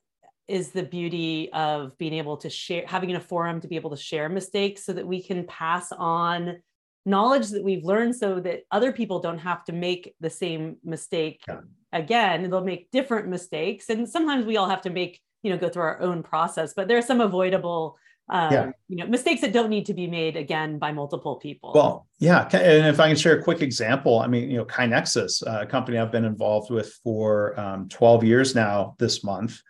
is 0.47 0.71
the 0.71 0.83
beauty 0.83 1.51
of 1.51 1.97
being 1.97 2.13
able 2.13 2.37
to 2.37 2.49
share, 2.49 2.85
having 2.87 3.13
a 3.15 3.19
forum 3.19 3.59
to 3.61 3.67
be 3.67 3.75
able 3.75 3.89
to 3.89 3.97
share 3.97 4.29
mistakes 4.29 4.85
so 4.85 4.93
that 4.93 5.05
we 5.05 5.21
can 5.21 5.45
pass 5.45 5.91
on 5.91 6.57
knowledge 7.05 7.49
that 7.49 7.63
we've 7.63 7.83
learned 7.83 8.15
so 8.15 8.39
that 8.39 8.63
other 8.71 8.91
people 8.91 9.19
don't 9.19 9.39
have 9.39 9.63
to 9.65 9.71
make 9.71 10.13
the 10.19 10.29
same 10.29 10.77
mistake 10.83 11.41
yeah. 11.47 11.61
Again. 11.91 12.49
They'll 12.49 12.63
make 12.63 12.91
different 12.91 13.27
mistakes. 13.27 13.89
And 13.89 14.07
sometimes 14.07 14.45
we 14.45 14.57
all 14.57 14.69
have 14.69 14.81
to 14.81 14.89
make, 14.89 15.21
you 15.43 15.51
know, 15.51 15.57
go 15.57 15.69
through 15.69 15.83
our 15.83 16.01
own 16.01 16.23
process, 16.23 16.73
but 16.75 16.87
there 16.87 16.97
are 16.97 17.03
some 17.03 17.21
avoidable 17.21 17.97
um, 18.29 18.51
yeah. 18.51 18.71
you 18.89 18.97
know 18.97 19.07
mistakes 19.07 19.41
that 19.41 19.53
don't 19.53 19.69
need 19.69 19.85
to 19.85 19.93
be 19.93 20.07
made 20.07 20.35
again 20.35 20.77
by 20.79 20.91
multiple 20.91 21.37
people 21.37 21.71
well 21.73 22.07
yeah 22.19 22.43
and 22.57 22.85
if 22.85 22.99
i 22.99 23.07
can 23.07 23.15
share 23.15 23.39
a 23.39 23.41
quick 23.41 23.61
example 23.61 24.19
i 24.19 24.27
mean 24.27 24.49
you 24.49 24.57
know 24.57 24.65
KaiNexus 24.65 25.43
a 25.45 25.65
company 25.65 25.97
i've 25.97 26.11
been 26.11 26.25
involved 26.25 26.69
with 26.69 26.91
for 27.03 27.57
um, 27.57 27.87
12 27.87 28.23
years 28.25 28.53
now 28.53 28.95
this 28.99 29.23
month 29.23 29.61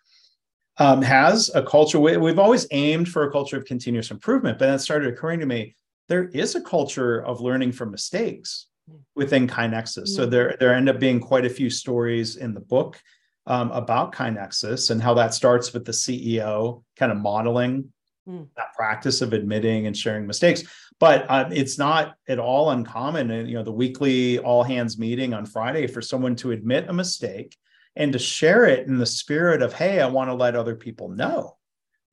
um, 0.80 1.02
has 1.04 1.52
a 1.54 1.62
culture 1.62 2.00
we've 2.00 2.40
always 2.40 2.66
aimed 2.72 3.08
for 3.10 3.24
a 3.24 3.32
culture 3.32 3.58
of 3.58 3.66
continuous 3.66 4.10
improvement 4.10 4.58
but 4.58 4.70
it 4.70 4.80
started 4.80 5.14
occurring 5.14 5.40
to 5.40 5.46
me 5.46 5.76
there 6.08 6.26
is 6.30 6.56
a 6.56 6.62
culture 6.62 7.24
of 7.26 7.42
learning 7.42 7.72
from 7.72 7.92
mistakes 7.92 8.68
within 9.16 9.48
mm-hmm. 9.48 10.06
so 10.06 10.26
there 10.26 10.56
there 10.60 10.74
end 10.74 10.90
up 10.90 11.00
being 11.00 11.20
quite 11.20 11.46
a 11.46 11.50
few 11.50 11.70
stories 11.70 12.38
in 12.38 12.54
the 12.54 12.60
book 12.60 13.00
um, 13.46 13.72
about 13.72 14.14
KaiNexus 14.14 14.92
and 14.92 15.02
how 15.02 15.14
that 15.14 15.34
starts 15.34 15.74
with 15.74 15.86
the 15.86 15.92
ceo 15.92 16.84
kind 16.98 17.12
of 17.12 17.18
modeling 17.18 17.92
mm. 18.28 18.48
that 18.56 18.74
practice 18.76 19.22
of 19.22 19.34
admitting 19.34 19.88
and 19.88 19.96
sharing 19.96 20.28
mistakes. 20.28 20.64
But 21.00 21.26
uh, 21.30 21.50
it's 21.52 21.78
not 21.78 22.16
at 22.28 22.40
all 22.40 22.72
uncommon. 22.72 23.32
And 23.32 23.50
you 23.50 23.56
know, 23.56 23.64
the 23.64 23.72
weekly 23.72 24.40
all 24.40 24.64
hands 24.64 24.98
meeting 24.98 25.34
on 25.34 25.46
Friday 25.46 25.88
for 25.88 26.02
someone 26.02 26.36
to 26.38 26.52
admit 26.52 26.90
a 26.90 26.94
mistake 26.94 27.56
and 27.96 28.14
to 28.14 28.20
share 28.20 28.66
it 28.66 28.88
in 28.88 28.98
the 28.98 29.06
spirit 29.06 29.62
of, 29.62 29.74
"Hey, 29.74 30.02
I 30.02 30.08
want 30.08 30.30
to 30.30 30.34
let 30.34 30.56
other 30.56 30.76
people 30.76 31.10
know." 31.10 31.58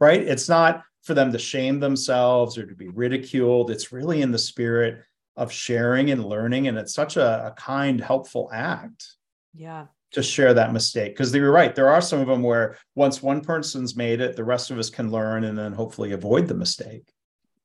Right? 0.01 0.23
It's 0.23 0.49
not 0.49 0.83
for 1.03 1.15
them 1.15 1.33
to 1.33 1.39
shame 1.39 1.81
themselves 1.81 2.59
or 2.59 2.67
to 2.67 2.75
be 2.75 2.89
ridiculed. 2.89 3.71
It's 3.71 3.93
really 3.93 4.23
in 4.23 4.33
the 4.33 4.39
spirit 4.39 5.03
of 5.37 5.53
sharing 5.53 6.11
and 6.11 6.25
learning, 6.25 6.69
and 6.69 6.79
it's 6.79 6.95
such 6.95 7.17
a, 7.17 7.47
a 7.47 7.51
kind, 7.53 8.01
helpful 8.01 8.51
act. 8.53 9.17
Yeah. 9.57 9.87
to 10.13 10.23
share 10.23 10.55
that 10.55 10.73
mistake. 10.73 11.13
Because 11.13 11.35
you're 11.35 11.53
right 11.53 11.75
there 11.75 11.89
are 11.89 12.01
some 12.01 12.21
of 12.21 12.27
them 12.27 12.43
where 12.43 12.77
once 12.97 13.23
one 13.23 13.41
person's 13.41 13.95
made 13.97 14.21
it 14.21 14.35
the 14.35 14.43
rest 14.45 14.71
of 14.71 14.79
us 14.79 14.91
can 14.91 15.11
learn 15.13 15.45
and 15.45 15.57
then 15.57 15.73
hopefully 15.73 16.13
avoid 16.13 16.49
the 16.49 16.55
mistake. 16.55 17.09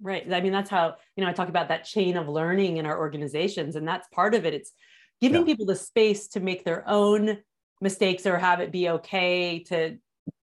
Right. 0.01 0.31
I 0.31 0.39
mean 0.41 0.51
that's 0.51 0.69
how 0.69 0.95
you 1.15 1.23
know 1.23 1.29
i 1.29 1.33
talk 1.33 1.49
about 1.49 1.67
that 1.69 1.85
chain 1.85 2.15
of 2.15 2.29
learning 2.29 2.77
in 2.77 2.85
our 2.85 2.97
organizations 2.97 3.75
and 3.75 3.87
that's 3.87 4.07
part 4.09 4.35
of 4.35 4.45
it. 4.45 4.53
It's 4.53 4.71
giving 5.19 5.41
yeah. 5.41 5.45
people 5.45 5.65
the 5.65 5.75
space 5.75 6.27
to 6.29 6.39
make 6.39 6.63
their 6.63 6.87
own 6.87 7.39
mistakes 7.81 8.25
or 8.25 8.37
have 8.37 8.59
it 8.59 8.71
be 8.71 8.89
okay 8.89 9.63
to 9.63 9.97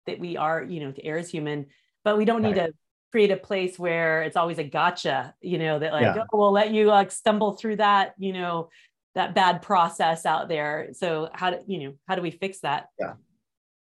that 0.05 0.19
we 0.19 0.37
are 0.37 0.63
you 0.63 0.81
know 0.81 0.91
to 0.91 1.03
err 1.03 1.17
as 1.17 1.29
human 1.29 1.67
but 2.03 2.17
we 2.17 2.25
don't 2.25 2.41
need 2.41 2.55
to 2.55 2.73
create 3.13 3.29
a 3.29 3.37
place 3.37 3.77
where 3.77 4.23
it's 4.23 4.35
always 4.35 4.57
a 4.57 4.63
gotcha 4.63 5.35
you 5.39 5.59
know 5.59 5.77
that 5.77 5.93
like 5.93 6.01
yeah. 6.01 6.23
oh 6.33 6.37
we'll 6.37 6.51
let 6.51 6.73
you 6.73 6.87
like 6.87 7.11
stumble 7.11 7.53
through 7.53 7.75
that 7.75 8.15
you 8.17 8.33
know 8.33 8.69
that 9.13 9.35
bad 9.35 9.61
process 9.61 10.25
out 10.25 10.49
there 10.49 10.89
so 10.93 11.29
how 11.33 11.51
do 11.51 11.59
you 11.67 11.77
know 11.77 11.93
how 12.07 12.15
do 12.15 12.23
we 12.23 12.31
fix 12.31 12.59
that 12.61 12.87
yeah 12.99 13.13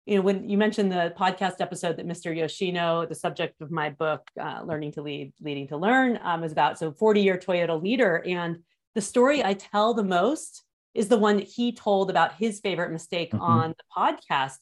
you 0.05 0.17
know 0.17 0.23
when 0.23 0.49
you 0.51 0.59
mentioned 0.59 0.91
the 0.91 1.15
podcast 1.17 1.61
episode 1.61 1.97
that 1.97 2.09
mr 2.09 2.37
yoshino 2.37 3.07
the 3.07 3.15
subject 3.15 3.61
of 3.61 3.71
my 3.71 3.91
book 3.91 4.23
uh, 4.41 4.63
learning 4.65 4.91
to 4.91 5.01
lead 5.01 5.33
leading 5.41 5.69
to 5.69 5.77
learn 5.77 6.19
um, 6.25 6.43
is 6.43 6.51
about 6.51 6.77
so 6.77 6.91
40 6.91 7.21
year 7.23 7.39
toyota 7.39 7.81
leader 7.81 8.25
and 8.27 8.57
the 8.95 9.01
story 9.01 9.45
I 9.45 9.55
tell 9.55 9.95
the 9.95 10.05
most 10.05 10.65
is 10.95 11.09
the 11.09 11.19
one 11.19 11.37
that 11.37 11.47
he 11.47 11.73
told 11.73 12.11
about 12.11 12.35
his 12.35 12.61
favorite 12.61 12.91
mistake 12.91 13.33
mm-hmm. 13.33 13.43
on 13.43 13.71
the 13.71 13.85
podcast. 13.97 14.59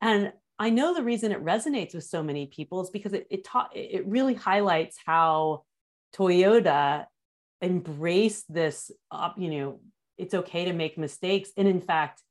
And 0.00 0.32
I 0.58 0.70
know 0.70 0.94
the 0.94 1.02
reason 1.02 1.32
it 1.32 1.44
resonates 1.44 1.94
with 1.94 2.04
so 2.04 2.22
many 2.22 2.46
people 2.46 2.80
is 2.82 2.90
because 2.90 3.12
it 3.12 3.26
it, 3.30 3.44
ta- 3.44 3.70
it 3.74 4.06
really 4.06 4.34
highlights 4.34 4.98
how 5.04 5.64
Toyota 6.14 7.06
embraced 7.60 8.52
this, 8.52 8.90
uh, 9.10 9.30
you 9.36 9.50
know, 9.50 9.80
it's 10.16 10.34
okay 10.34 10.66
to 10.66 10.72
make 10.72 10.96
mistakes. 10.96 11.50
And 11.56 11.66
in 11.66 11.80
fact, 11.80 12.22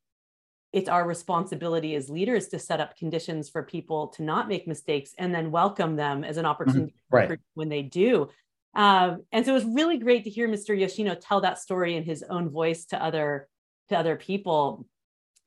it's 0.71 0.89
our 0.89 1.05
responsibility 1.05 1.95
as 1.95 2.09
leaders 2.09 2.47
to 2.49 2.59
set 2.59 2.79
up 2.79 2.97
conditions 2.97 3.49
for 3.49 3.61
people 3.61 4.07
to 4.07 4.23
not 4.23 4.47
make 4.47 4.67
mistakes 4.67 5.13
and 5.17 5.33
then 5.33 5.51
welcome 5.51 5.95
them 5.95 6.23
as 6.23 6.37
an 6.37 6.43
mm-hmm. 6.43 6.51
opportunity 6.51 6.93
mm-hmm. 7.13 7.15
right. 7.15 7.39
when 7.53 7.69
they 7.69 7.83
do. 7.83 8.29
Um, 8.75 9.23
and 9.31 9.45
so 9.45 9.51
it 9.51 9.55
was 9.55 9.65
really 9.65 9.97
great 9.97 10.23
to 10.23 10.31
hear 10.31 10.47
Mr. 10.47 10.77
Yoshino 10.77 11.13
tell 11.13 11.41
that 11.41 11.59
story 11.59 11.95
in 11.95 12.03
his 12.03 12.23
own 12.23 12.49
voice 12.49 12.85
to 12.85 13.01
other 13.01 13.47
to 13.89 13.97
other 13.97 14.15
people. 14.15 14.87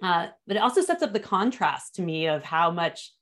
Uh, 0.02 0.28
but 0.46 0.56
it 0.56 0.60
also 0.60 0.82
sets 0.82 1.02
up 1.02 1.12
the 1.12 1.20
contrast 1.20 1.94
to 1.94 2.02
me 2.02 2.26
of 2.26 2.42
how 2.42 2.70
much 2.70 3.12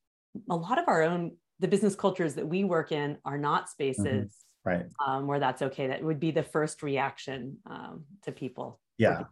a 0.50 0.56
lot 0.56 0.78
of 0.78 0.88
our 0.88 1.02
own 1.02 1.32
the 1.60 1.68
business 1.68 1.94
cultures 1.94 2.34
that 2.34 2.46
we 2.46 2.64
work 2.64 2.90
in 2.90 3.16
are 3.24 3.38
not 3.38 3.68
spaces 3.68 4.04
mm-hmm. 4.04 4.68
right 4.68 4.86
um, 5.06 5.26
where 5.26 5.38
that's 5.38 5.62
okay. 5.62 5.86
That 5.86 6.02
would 6.02 6.18
be 6.18 6.32
the 6.32 6.42
first 6.42 6.82
reaction 6.82 7.58
um, 7.70 8.04
to 8.24 8.32
people. 8.32 8.80
Yeah. 8.98 9.24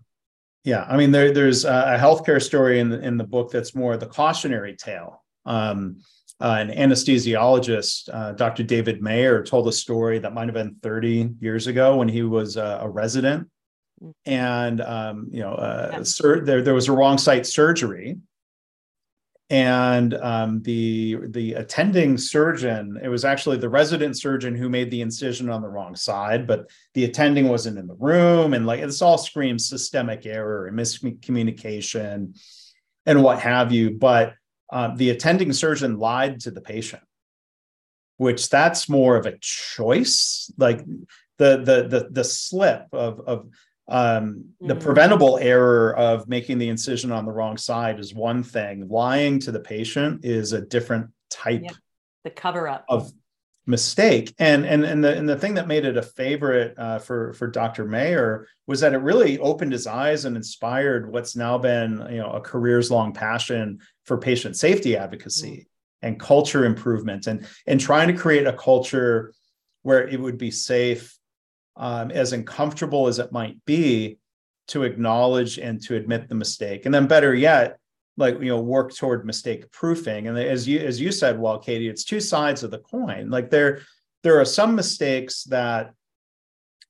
Yeah, 0.64 0.86
I 0.88 0.96
mean, 0.96 1.10
there, 1.10 1.32
there's 1.32 1.64
a 1.64 1.98
healthcare 2.00 2.40
story 2.40 2.78
in 2.78 2.88
the, 2.88 3.00
in 3.00 3.16
the 3.16 3.24
book 3.24 3.50
that's 3.50 3.74
more 3.74 3.96
the 3.96 4.06
cautionary 4.06 4.76
tale. 4.76 5.24
Um, 5.44 5.96
uh, 6.40 6.56
an 6.58 6.70
anesthesiologist, 6.70 8.08
uh, 8.12 8.32
Dr. 8.32 8.62
David 8.62 9.02
Mayer, 9.02 9.42
told 9.42 9.66
a 9.66 9.72
story 9.72 10.18
that 10.20 10.32
might 10.34 10.46
have 10.46 10.54
been 10.54 10.76
30 10.82 11.34
years 11.40 11.66
ago 11.66 11.96
when 11.96 12.08
he 12.08 12.22
was 12.22 12.56
uh, 12.56 12.78
a 12.80 12.88
resident, 12.88 13.48
and 14.24 14.80
um, 14.80 15.28
you 15.30 15.40
know, 15.40 15.52
uh, 15.52 16.04
sur- 16.04 16.44
there 16.44 16.62
there 16.62 16.74
was 16.74 16.88
a 16.88 16.92
wrong 16.92 17.18
site 17.18 17.46
surgery, 17.46 18.16
and 19.50 20.14
um, 20.14 20.62
the 20.62 21.18
the 21.28 21.54
attending 21.54 22.16
surgeon 22.18 22.98
it 23.02 23.08
was 23.08 23.24
actually 23.24 23.58
the 23.58 23.68
resident 23.68 24.16
surgeon 24.18 24.54
who 24.54 24.68
made 24.68 24.90
the 24.90 25.02
incision 25.02 25.50
on 25.50 25.62
the 25.62 25.68
wrong 25.68 25.94
side 25.94 26.46
but 26.46 26.70
the 26.94 27.04
attending 27.04 27.48
wasn't 27.48 27.78
in 27.78 27.86
the 27.86 27.96
room. 27.96 28.54
And 28.54 28.66
like 28.66 28.80
this 28.80 29.02
all 29.02 29.18
screams 29.18 29.68
systemic 29.68 30.26
error 30.26 30.66
and 30.66 30.78
miscommunication 30.78 32.38
and 33.04 33.22
what 33.22 33.40
have 33.40 33.72
you. 33.72 33.90
But 33.90 34.34
uh, 34.72 34.94
the 34.96 35.10
attending 35.10 35.52
surgeon 35.52 35.98
lied 35.98 36.40
to 36.40 36.50
the 36.50 36.62
patient 36.62 37.02
which 38.22 38.48
that's 38.48 38.88
more 38.88 39.16
of 39.16 39.26
a 39.26 39.36
choice. 39.38 40.50
Like 40.56 40.84
the 41.38 41.58
the 41.58 41.88
the, 41.88 42.08
the 42.10 42.24
slip 42.24 42.86
of 42.92 43.20
of 43.26 43.48
um, 43.92 44.46
the 44.58 44.74
mm-hmm. 44.74 44.82
preventable 44.82 45.38
error 45.38 45.94
of 45.94 46.26
making 46.26 46.56
the 46.56 46.70
incision 46.70 47.12
on 47.12 47.26
the 47.26 47.30
wrong 47.30 47.58
side 47.58 48.00
is 48.00 48.14
one 48.14 48.42
thing 48.42 48.88
lying 48.88 49.38
to 49.40 49.52
the 49.52 49.60
patient 49.60 50.24
is 50.24 50.54
a 50.54 50.62
different 50.62 51.10
type 51.30 51.60
yeah. 51.62 51.70
the 52.24 52.30
cover 52.30 52.66
up 52.66 52.86
of 52.88 53.12
mistake 53.66 54.34
and 54.38 54.64
and 54.64 54.82
and 54.82 55.04
the 55.04 55.16
and 55.16 55.28
the 55.28 55.36
thing 55.36 55.54
that 55.54 55.68
made 55.68 55.84
it 55.84 55.98
a 55.98 56.02
favorite 56.02 56.74
uh, 56.78 56.98
for 56.98 57.34
for 57.34 57.46
Dr. 57.46 57.84
Mayer 57.84 58.48
was 58.66 58.80
that 58.80 58.94
it 58.94 58.98
really 58.98 59.38
opened 59.38 59.72
his 59.72 59.86
eyes 59.86 60.24
and 60.24 60.36
inspired 60.36 61.12
what's 61.12 61.36
now 61.36 61.58
been 61.58 62.04
you 62.10 62.16
know 62.16 62.32
a 62.32 62.40
careers 62.40 62.90
long 62.90 63.12
passion 63.12 63.78
for 64.04 64.16
patient 64.16 64.56
safety 64.56 64.96
advocacy 64.96 65.50
mm-hmm. 65.50 66.06
and 66.06 66.18
culture 66.18 66.64
improvement 66.64 67.26
and 67.26 67.46
and 67.66 67.78
trying 67.78 68.08
to 68.08 68.14
create 68.14 68.46
a 68.46 68.54
culture 68.54 69.34
where 69.82 70.08
it 70.08 70.18
would 70.18 70.38
be 70.38 70.50
safe 70.50 71.18
um, 71.76 72.10
as 72.10 72.32
uncomfortable 72.32 73.06
as 73.06 73.18
it 73.18 73.32
might 73.32 73.62
be 73.64 74.18
to 74.68 74.84
acknowledge 74.84 75.58
and 75.58 75.82
to 75.82 75.96
admit 75.96 76.28
the 76.28 76.34
mistake. 76.34 76.86
And 76.86 76.94
then 76.94 77.06
better 77.06 77.34
yet 77.34 77.78
like 78.16 78.38
you 78.40 78.48
know 78.48 78.60
work 78.60 78.94
toward 78.94 79.24
mistake 79.24 79.70
proofing. 79.72 80.28
And 80.28 80.38
as 80.38 80.68
you 80.68 80.78
as 80.80 81.00
you 81.00 81.10
said 81.12 81.38
well 81.38 81.58
katie 81.58 81.88
it's 81.88 82.04
two 82.04 82.20
sides 82.20 82.62
of 82.62 82.70
the 82.70 82.78
coin. 82.78 83.30
Like 83.30 83.50
there 83.50 83.80
there 84.22 84.40
are 84.40 84.44
some 84.44 84.74
mistakes 84.74 85.44
that 85.44 85.92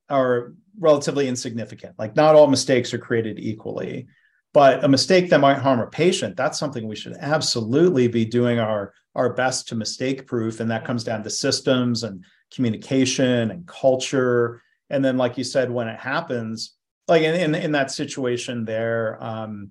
are 0.09 0.53
relatively 0.79 1.29
insignificant. 1.29 1.95
Like 1.99 2.17
not 2.17 2.35
all 2.35 2.49
mistakes 2.49 2.93
are 2.93 2.99
created 2.99 3.39
equally. 3.39 4.07
But 4.55 4.85
a 4.85 4.89
mistake 4.89 5.31
that 5.31 5.41
might 5.41 5.59
harm 5.59 5.81
a 5.81 5.87
patient 5.87 6.37
that's 6.37 6.59
something 6.59 6.87
we 6.87 6.97
should 6.97 7.17
absolutely 7.19 8.09
be 8.09 8.25
doing 8.25 8.59
our 8.59 8.93
our 9.15 9.33
best 9.33 9.69
to 9.69 9.75
mistake 9.75 10.27
proof. 10.27 10.61
And 10.61 10.71
that 10.71 10.85
comes 10.85 11.05
down 11.05 11.23
to 11.23 11.31
systems 11.31 12.03
and 12.03 12.25
communication 12.53 13.51
and 13.51 13.67
culture 13.67 14.61
and 14.93 15.05
then 15.05 15.17
like 15.17 15.37
you 15.37 15.45
said 15.45 15.71
when 15.71 15.89
it 15.89 15.99
happens 15.99 16.77
like 17.09 17.23
in 17.23 17.35
in, 17.35 17.55
in 17.55 17.73
that 17.73 17.91
situation 17.91 18.65
there 18.65 19.19
um 19.21 19.71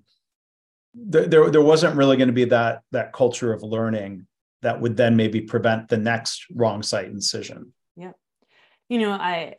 there, 0.94 1.26
there 1.26 1.50
there 1.50 1.62
wasn't 1.62 1.96
really 1.96 2.18
going 2.18 2.28
to 2.28 2.34
be 2.34 2.44
that 2.44 2.82
that 2.90 3.12
culture 3.12 3.52
of 3.52 3.62
learning 3.62 4.26
that 4.60 4.80
would 4.80 4.96
then 4.96 5.16
maybe 5.16 5.40
prevent 5.40 5.88
the 5.88 5.96
next 5.96 6.44
wrong 6.54 6.82
site 6.82 7.06
incision 7.06 7.72
yeah 7.96 8.12
you 8.90 8.98
know 8.98 9.12
i 9.12 9.54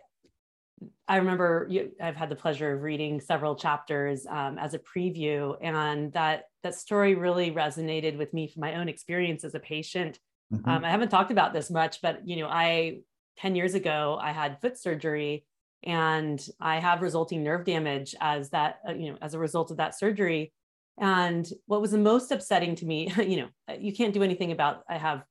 I 1.08 1.18
remember 1.18 1.68
you, 1.70 1.92
I've 2.02 2.16
had 2.16 2.30
the 2.30 2.36
pleasure 2.36 2.74
of 2.74 2.82
reading 2.82 3.20
several 3.20 3.56
chapters 3.56 4.26
um, 4.26 4.58
as 4.58 4.74
a 4.74 4.80
preview, 4.80 5.58
and 5.62 6.14
that 6.14 6.46
that 6.64 6.76
story 6.76 7.16
really 7.16 7.52
resonated 7.52 8.18
with 8.18 8.34
me 8.34 8.48
from 8.48 8.62
my 8.62 8.76
own 8.76 8.88
experience 8.88 9.44
as 9.44 9.54
a 9.54 9.60
patient. 9.60 10.18
Mm-hmm. 10.54 10.70
Um, 10.70 10.86
I 10.86 10.90
haven't 10.90 11.10
talked 11.10 11.32
about 11.32 11.54
this 11.54 11.70
much, 11.70 12.02
but 12.02 12.28
you 12.28 12.38
know, 12.38 12.48
I 12.48 13.00
ten 13.38 13.56
years 13.56 13.74
ago 13.74 14.18
I 14.22 14.32
had 14.32 14.62
foot 14.62 14.78
surgery, 14.78 15.46
and 15.84 16.46
I 16.60 16.80
have 16.80 17.02
resulting 17.02 17.44
nerve 17.44 17.66
damage 17.66 18.16
as 18.22 18.50
that, 18.52 18.80
uh, 18.88 18.94
you 18.94 19.12
know, 19.12 19.18
as 19.22 19.34
a 19.34 19.40
result 19.40 19.72
of 19.72 19.78
that 19.78 19.98
surgery. 19.98 20.54
And 20.98 21.48
what 21.66 21.82
was 21.82 21.92
the 21.92 21.98
most 21.98 22.32
upsetting 22.32 22.76
to 22.76 22.86
me, 22.86 23.12
you 23.18 23.38
know, 23.38 23.50
uh, 23.70 23.76
you 23.80 23.94
can't 23.94 24.14
do 24.14 24.24
anything 24.24 24.52
about, 24.52 24.84
I 24.90 24.98
have, 24.98 25.24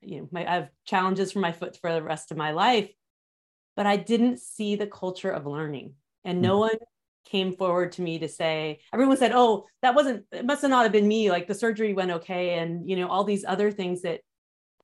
you 0.00 0.20
know, 0.20 0.28
my, 0.32 0.46
I 0.46 0.54
have 0.54 0.70
challenges 0.84 1.32
for 1.32 1.38
my 1.38 1.52
foot 1.52 1.78
for 1.80 1.92
the 1.92 2.02
rest 2.02 2.30
of 2.30 2.36
my 2.36 2.50
life, 2.50 2.90
but 3.76 3.86
I 3.86 3.96
didn't 3.96 4.40
see 4.40 4.74
the 4.74 4.86
culture 4.86 5.30
of 5.30 5.46
learning. 5.46 5.94
And 6.24 6.42
no 6.42 6.54
mm-hmm. 6.54 6.60
one 6.60 6.78
came 7.26 7.56
forward 7.56 7.92
to 7.92 8.02
me 8.02 8.18
to 8.18 8.28
say, 8.28 8.80
everyone 8.92 9.16
said, 9.16 9.32
oh, 9.34 9.66
that 9.82 9.94
wasn't, 9.94 10.24
it 10.32 10.44
must 10.44 10.62
have 10.62 10.70
not 10.70 10.84
have 10.84 10.92
been 10.92 11.06
me. 11.06 11.30
Like 11.30 11.46
the 11.46 11.54
surgery 11.54 11.92
went 11.92 12.10
okay. 12.10 12.58
And, 12.58 12.88
you 12.88 12.96
know, 12.96 13.08
all 13.08 13.24
these 13.24 13.44
other 13.44 13.70
things 13.70 14.02
that 14.02 14.20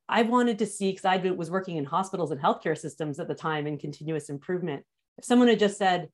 I 0.09 0.23
wanted 0.23 0.59
to 0.59 0.66
see 0.66 0.90
because 0.90 1.04
I 1.04 1.16
was 1.16 1.50
working 1.50 1.76
in 1.76 1.85
hospitals 1.85 2.30
and 2.30 2.40
healthcare 2.40 2.76
systems 2.76 3.18
at 3.18 3.28
the 3.28 3.35
time 3.35 3.66
in 3.66 3.78
continuous 3.78 4.28
improvement. 4.28 4.85
If 5.18 5.25
someone 5.25 5.49
had 5.49 5.59
just 5.59 5.78
said, 5.78 6.09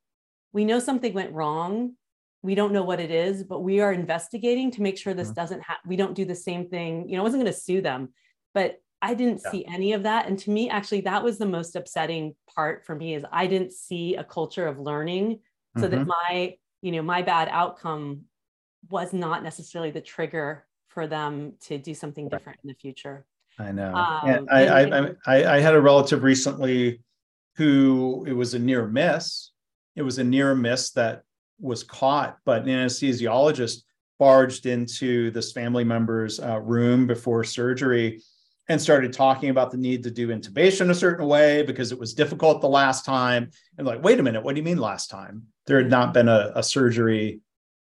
we 0.52 0.64
know 0.64 0.78
something 0.78 1.12
went 1.12 1.33
wrong, 1.33 1.95
we 2.42 2.54
don't 2.54 2.73
know 2.73 2.85
what 2.85 3.00
it 3.00 3.11
is, 3.11 3.42
but 3.42 3.61
we 3.61 3.80
are 3.80 3.92
investigating 3.92 4.71
to 4.73 4.83
make 4.83 4.97
sure 4.97 5.14
this 5.14 5.28
mm-hmm. 5.28 5.35
doesn't 5.35 5.62
happen. 5.62 5.88
We 5.88 5.97
don't 5.97 6.14
do 6.14 6.25
the 6.25 6.35
same 6.35 6.68
thing. 6.68 7.09
You 7.09 7.16
know, 7.16 7.23
I 7.23 7.25
wasn't 7.25 7.42
going 7.42 7.52
to 7.52 7.59
sue 7.59 7.80
them, 7.80 8.11
but 8.54 8.80
I 9.02 9.14
didn't 9.14 9.42
yeah. 9.45 9.50
see 9.50 9.64
any 9.66 9.92
of 9.92 10.04
that. 10.04 10.26
And 10.26 10.38
to 10.40 10.50
me, 10.50 10.71
actually, 10.71 11.02
that 11.02 11.23
was 11.23 11.38
the 11.38 11.47
most 11.47 11.76
upsetting 11.76 12.35
part 12.54 12.85
for 12.85 12.95
me 12.95 13.14
is 13.14 13.25
I 13.30 13.47
didn't 13.47 13.73
see 13.73 14.16
a 14.16 14.25
culture 14.25 14.66
of 14.66 14.78
learning 14.78 15.40
so 15.76 15.85
mm-hmm. 15.85 15.90
that 15.90 16.07
my, 16.07 16.57
you 16.83 16.92
know, 16.92 17.02
my 17.02 17.23
bad 17.23 17.49
outcome 17.50 18.23
was 18.90 19.12
not 19.12 19.42
necessarily 19.42 19.90
the 19.90 20.00
trigger 20.00 20.66
for 20.88 21.07
them 21.07 21.54
to 21.61 21.78
do 21.78 21.95
something 21.95 22.28
different 22.28 22.59
in 22.62 22.68
the 22.68 22.75
future. 22.75 23.26
I 23.59 23.73
know. 23.73 23.93
Um, 23.95 24.29
and 24.29 24.50
I, 24.50 24.83
and, 24.83 25.17
I, 25.27 25.38
I, 25.41 25.57
I 25.57 25.61
had 25.61 25.75
a 25.75 25.81
relative 25.81 26.23
recently 26.23 27.00
who 27.57 28.25
it 28.29 28.33
was 28.33 28.55
a 28.55 28.59
near 28.59 28.87
miss. 28.87 29.50
It 29.97 30.03
was 30.03 30.19
a 30.19 30.25
near 30.25 30.55
miss 30.55 30.91
that 30.93 31.23
was 31.61 31.83
caught, 31.83 32.38
but 32.45 32.62
an 32.62 32.69
anesthesiologist 32.69 33.83
barged 34.19 34.67
into 34.67 35.31
this 35.31 35.53
family 35.53 35.85
member's 35.85 36.41
uh, 36.41 36.61
room 36.61 37.07
before 37.07 37.45
surgery 37.45 38.23
and 38.69 38.81
started 38.81 39.12
talking 39.12 39.50
about 39.50 39.71
the 39.71 39.77
need 39.77 40.03
to 40.03 40.11
do 40.11 40.29
intubation 40.29 40.91
a 40.91 40.95
certain 40.95 41.27
way 41.27 41.62
because 41.62 41.91
it 41.91 41.99
was 41.99 42.15
difficult 42.15 42.61
the 42.61 42.69
last 42.69 43.05
time. 43.05 43.50
And 43.79 43.87
like, 43.87 44.03
wait 44.05 44.21
a 44.21 44.23
minute, 44.23 44.43
what 44.43 44.55
do 44.55 44.61
you 44.61 44.65
mean 44.65 44.79
last 44.79 45.09
time? 45.09 45.45
There 45.67 45.79
had 45.79 45.91
not 45.91 46.12
been 46.12 46.29
a, 46.29 46.53
a 46.55 46.62
surgery, 46.62 47.41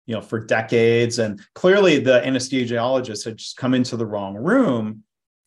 you 0.07 0.15
know, 0.15 0.21
for 0.21 0.45
decades, 0.45 1.19
and 1.19 1.41
clearly 1.55 2.01
the 2.01 2.21
anesthesiologist 2.21 3.25
had 3.25 3.37
just 3.37 3.57
come 3.57 3.75
into 3.75 3.97
the 3.97 4.07
wrong 4.07 4.35
room. 4.35 5.04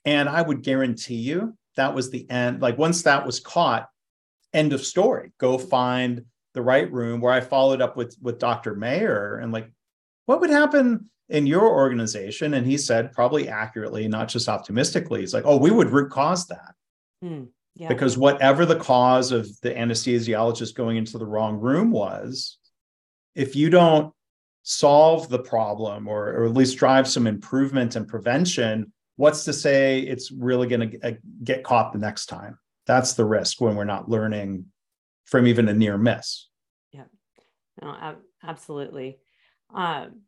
And 0.08 0.30
I 0.30 0.42
would 0.42 0.64
guarantee 0.64 1.16
you 1.16 1.54
that 1.76 1.94
was 1.94 2.10
the 2.10 2.28
end. 2.32 2.62
Like 2.62 2.78
once 2.78 3.04
that 3.04 3.26
was 3.26 3.42
caught, 3.42 3.90
end 4.54 4.72
of 4.72 4.84
story. 4.84 5.34
Go 5.38 5.58
find 5.58 6.24
the 6.54 6.62
right 6.62 6.92
room. 6.92 7.20
Where 7.20 7.34
I 7.34 7.42
followed 7.42 7.82
up 7.82 7.98
with 7.98 8.16
with 8.22 8.40
Dr. 8.40 8.74
Mayer 8.74 9.38
and 9.38 9.52
like, 9.52 9.70
what 10.26 10.40
would 10.40 10.50
happen 10.50 11.10
in 11.28 11.46
your 11.46 11.68
organization? 11.68 12.54
And 12.54 12.66
he 12.66 12.78
said, 12.78 13.12
probably 13.12 13.50
accurately, 13.50 14.08
not 14.08 14.30
just 14.30 14.48
optimistically, 14.48 15.20
he's 15.20 15.34
like, 15.34 15.46
oh, 15.46 15.58
we 15.58 15.72
would 15.72 15.90
root 15.90 16.10
cause 16.10 16.48
that. 16.48 16.74
Hmm, 17.22 17.44
yeah. 17.76 17.90
Because 17.90 18.18
whatever 18.18 18.66
the 18.66 18.80
cause 18.80 19.34
of 19.34 19.46
the 19.62 19.72
anesthesiologist 19.72 20.74
going 20.74 20.96
into 20.96 21.18
the 21.18 21.26
wrong 21.26 21.60
room 21.60 21.92
was, 21.92 22.58
if 23.36 23.58
you 23.58 23.70
don't 23.70 24.14
solve 24.64 25.28
the 25.28 25.40
problem 25.40 26.08
or, 26.08 26.30
or 26.30 26.46
at 26.46 26.54
least 26.54 26.78
drive 26.78 27.10
some 27.10 27.28
improvement 27.28 27.98
and 27.98 28.08
prevention, 28.08 28.94
what's 29.18 29.44
to 29.44 29.54
say 29.54 30.00
it's 30.00 30.32
really 30.32 30.68
going 30.68 30.92
to 30.92 31.08
uh, 31.08 31.12
get 31.44 31.64
caught 31.64 31.92
the 31.92 32.00
next 32.00 32.28
time? 32.28 32.58
That's 32.86 33.14
the 33.14 33.26
risk 33.26 33.60
when 33.60 33.76
we're 33.76 33.84
not 33.84 34.10
learning 34.10 34.66
from 35.26 35.46
even 35.46 35.68
a 35.68 35.74
near 35.74 35.98
miss. 35.98 36.48
Yeah, 36.94 37.04
no, 37.82 38.16
absolutely. 38.42 39.20
Um, 39.74 40.22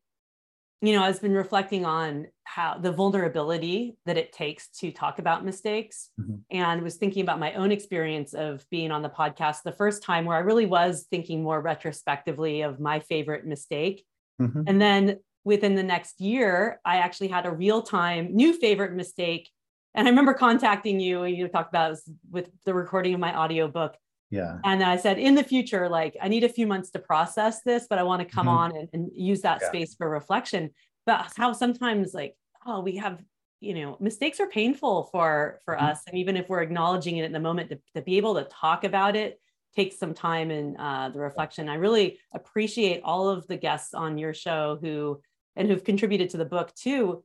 you 0.82 0.94
know, 0.94 1.04
I've 1.04 1.22
been 1.22 1.34
reflecting 1.34 1.86
on 1.86 2.28
how 2.46 2.78
the 2.78 2.92
vulnerability 2.92 3.98
that 4.06 4.18
it 4.18 4.32
takes 4.32 4.70
to 4.80 4.92
talk 4.92 5.20
about 5.20 5.46
mistakes 5.46 6.10
mm-hmm. 6.20 6.36
and 6.52 6.82
was 6.82 6.96
thinking 6.96 7.22
about 7.22 7.40
my 7.40 7.54
own 7.54 7.72
experience 7.72 8.34
of 8.34 8.66
being 8.70 8.90
on 8.92 9.02
the 9.02 9.10
podcast 9.10 9.64
the 9.64 9.74
first 9.74 10.04
time 10.04 10.26
where 10.26 10.38
I 10.38 10.42
really 10.42 10.66
was 10.66 11.06
thinking 11.10 11.44
more 11.44 11.62
retrospectively 11.62 12.62
of 12.62 12.80
my 12.80 13.02
favorite 13.02 13.46
mistake. 13.46 14.06
Mm-hmm. 14.42 14.62
And 14.68 14.82
then 14.82 15.20
within 15.44 15.76
the 15.76 15.84
next 15.84 16.20
year, 16.22 16.80
I 16.86 16.98
actually 16.98 17.30
had 17.30 17.46
a 17.46 17.52
real 17.52 17.82
time 17.82 18.36
new 18.36 18.54
favorite 18.54 18.94
mistake. 18.94 19.50
And 19.96 20.08
I 20.08 20.12
remember 20.12 20.34
contacting 20.34 21.00
you 21.00 21.24
and 21.24 21.36
you 21.36 21.48
talked 21.48 21.70
about 21.70 21.98
with 22.30 22.50
the 22.66 22.74
recording 22.74 23.14
of 23.14 23.20
my 23.20 23.38
audiobook 23.38 23.96
yeah 24.30 24.58
and 24.64 24.84
i 24.84 24.96
said 24.96 25.18
in 25.18 25.36
the 25.36 25.44
future 25.44 25.90
like 25.90 26.16
i 26.22 26.28
need 26.28 26.44
a 26.44 26.50
few 26.50 26.68
months 26.68 26.90
to 26.92 27.00
process 27.00 27.62
this 27.64 27.88
but 27.90 27.98
i 27.98 28.04
want 28.04 28.22
to 28.22 28.26
come 28.26 28.48
mm-hmm. 28.48 28.58
on 28.58 28.78
and, 28.78 28.90
and, 28.94 29.10
use 29.14 29.42
that 29.42 29.60
yeah. 29.62 29.68
space 29.68 29.96
for 29.96 30.10
reflection 30.10 30.70
but 31.06 31.32
how 31.36 31.52
sometimes 31.52 32.14
like 32.14 32.36
oh 32.66 32.80
we 32.80 32.96
have 32.96 33.22
you 33.60 33.74
know 33.74 33.98
mistakes 34.00 34.40
are 34.40 34.48
painful 34.48 35.10
for 35.12 35.60
for 35.66 35.76
mm-hmm. 35.76 35.86
us 35.86 36.02
and 36.08 36.18
even 36.18 36.38
if 36.38 36.48
we're 36.48 36.62
acknowledging 36.62 37.18
it 37.18 37.26
in 37.26 37.32
the 37.32 37.40
moment 37.40 37.70
to, 37.70 37.80
to 37.96 38.02
be 38.02 38.18
able 38.18 38.36
to 38.36 38.44
talk 38.46 38.84
about 38.84 39.16
it 39.16 39.40
takes 39.76 39.98
some 39.98 40.14
time 40.14 40.52
and 40.52 40.78
uh, 40.78 41.10
the 41.10 41.20
reflection 41.20 41.70
i 41.70 41.76
really 41.76 42.20
appreciate 42.34 43.02
all 43.04 43.30
of 43.30 43.48
the 43.48 43.58
guests 43.58 43.94
on 43.94 44.18
your 44.18 44.34
show 44.34 44.78
who 44.82 45.20
and 45.60 45.70
who've 45.70 45.84
contributed 45.84 46.32
to 46.32 46.38
the 46.38 46.46
book 46.46 46.74
too 46.74 47.24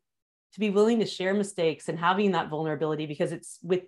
to 0.52 0.60
be 0.60 0.68
willing 0.68 1.00
to 1.00 1.06
share 1.06 1.32
mistakes 1.32 1.88
and 1.88 1.98
having 1.98 2.32
that 2.32 2.50
vulnerability 2.50 3.06
because 3.06 3.32
it's 3.32 3.58
with 3.62 3.84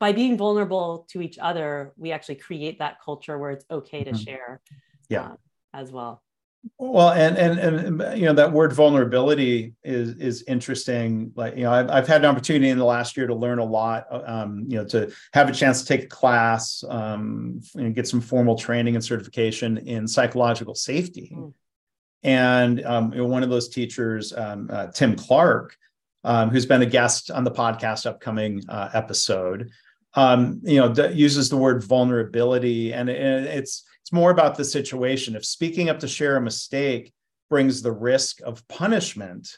by 0.00 0.12
being 0.12 0.36
vulnerable 0.36 1.06
to 1.10 1.20
each 1.20 1.38
other, 1.40 1.92
we 1.96 2.12
actually 2.12 2.36
create 2.36 2.78
that 2.78 3.00
culture 3.04 3.36
where 3.36 3.50
it's 3.50 3.64
okay 3.70 4.04
to 4.04 4.12
mm-hmm. 4.12 4.22
share. 4.22 4.60
Yeah. 5.08 5.22
Uh, 5.22 5.36
as 5.74 5.92
well. 5.92 6.22
Well, 6.76 7.10
and 7.10 7.36
and 7.38 7.58
and 7.58 8.18
you 8.18 8.26
know 8.26 8.32
that 8.32 8.52
word 8.52 8.72
vulnerability 8.72 9.74
is 9.84 10.16
is 10.16 10.42
interesting. 10.48 11.32
Like 11.36 11.56
you 11.56 11.62
know, 11.62 11.72
I've 11.72 11.88
I've 11.88 12.08
had 12.08 12.24
an 12.24 12.30
opportunity 12.30 12.68
in 12.68 12.78
the 12.78 12.84
last 12.84 13.16
year 13.16 13.26
to 13.26 13.34
learn 13.34 13.58
a 13.58 13.64
lot. 13.64 14.06
Um, 14.10 14.64
you 14.66 14.78
know, 14.78 14.84
to 14.86 15.12
have 15.34 15.48
a 15.48 15.52
chance 15.52 15.82
to 15.82 15.86
take 15.86 16.04
a 16.04 16.08
class, 16.08 16.82
um, 16.88 17.60
and 17.76 17.94
get 17.94 18.08
some 18.08 18.20
formal 18.20 18.56
training 18.56 18.96
and 18.96 19.04
certification 19.04 19.78
in 19.78 20.08
psychological 20.08 20.74
safety. 20.74 21.32
Mm. 21.34 21.52
And 22.22 22.84
um, 22.84 23.12
one 23.16 23.42
of 23.42 23.50
those 23.50 23.68
teachers, 23.68 24.32
um, 24.32 24.68
uh, 24.72 24.88
Tim 24.88 25.14
Clark, 25.14 25.76
um, 26.24 26.50
who's 26.50 26.66
been 26.66 26.82
a 26.82 26.86
guest 26.86 27.30
on 27.30 27.44
the 27.44 27.50
podcast 27.50 28.06
upcoming 28.06 28.62
uh, 28.68 28.90
episode, 28.92 29.70
um, 30.14 30.60
you 30.64 30.80
know, 30.80 30.92
d- 30.92 31.12
uses 31.12 31.48
the 31.48 31.56
word 31.56 31.84
vulnerability, 31.84 32.92
and, 32.92 33.08
and 33.08 33.46
it's 33.46 33.84
it's 34.02 34.12
more 34.12 34.30
about 34.30 34.56
the 34.56 34.64
situation. 34.64 35.36
If 35.36 35.44
speaking 35.44 35.90
up 35.90 36.00
to 36.00 36.08
share 36.08 36.36
a 36.36 36.40
mistake 36.40 37.12
brings 37.50 37.82
the 37.82 37.92
risk 37.92 38.40
of 38.42 38.66
punishment, 38.68 39.48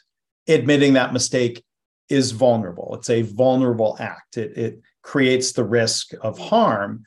admitting 0.47 0.93
that 0.93 1.13
mistake 1.13 1.63
is 2.09 2.31
vulnerable. 2.31 2.93
It's 2.95 3.09
a 3.09 3.21
vulnerable 3.21 3.95
act. 3.99 4.37
It, 4.37 4.57
it 4.57 4.81
creates 5.01 5.53
the 5.53 5.63
risk 5.63 6.11
of 6.21 6.37
harm. 6.37 7.05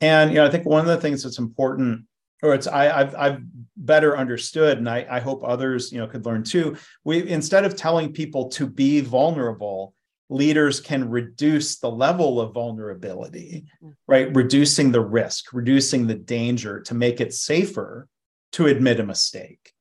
And 0.00 0.30
you 0.30 0.36
know, 0.36 0.46
I 0.46 0.50
think 0.50 0.64
one 0.64 0.80
of 0.80 0.86
the 0.86 1.00
things 1.00 1.22
that's 1.22 1.38
important, 1.38 2.06
or 2.46 2.54
it's 2.54 2.66
I, 2.66 2.84
have 2.84 3.14
I've 3.14 3.40
better 3.76 4.16
understood, 4.16 4.78
and 4.78 4.88
I, 4.88 5.06
I 5.10 5.20
hope 5.20 5.42
others 5.44 5.92
you 5.92 5.98
know 5.98 6.06
could 6.06 6.24
learn 6.24 6.42
too. 6.42 6.76
We 7.04 7.28
instead 7.28 7.64
of 7.64 7.76
telling 7.76 8.12
people 8.12 8.48
to 8.50 8.66
be 8.66 9.00
vulnerable, 9.00 9.94
leaders 10.28 10.80
can 10.80 11.08
reduce 11.08 11.78
the 11.78 11.90
level 11.90 12.40
of 12.40 12.54
vulnerability, 12.54 13.66
mm-hmm. 13.82 13.92
right? 14.06 14.34
Reducing 14.34 14.92
the 14.92 15.00
risk, 15.00 15.52
reducing 15.52 16.06
the 16.06 16.14
danger 16.14 16.80
to 16.82 16.94
make 16.94 17.20
it 17.20 17.34
safer 17.34 18.08
to 18.52 18.66
admit 18.66 19.00
a 19.00 19.04
mistake. 19.04 19.72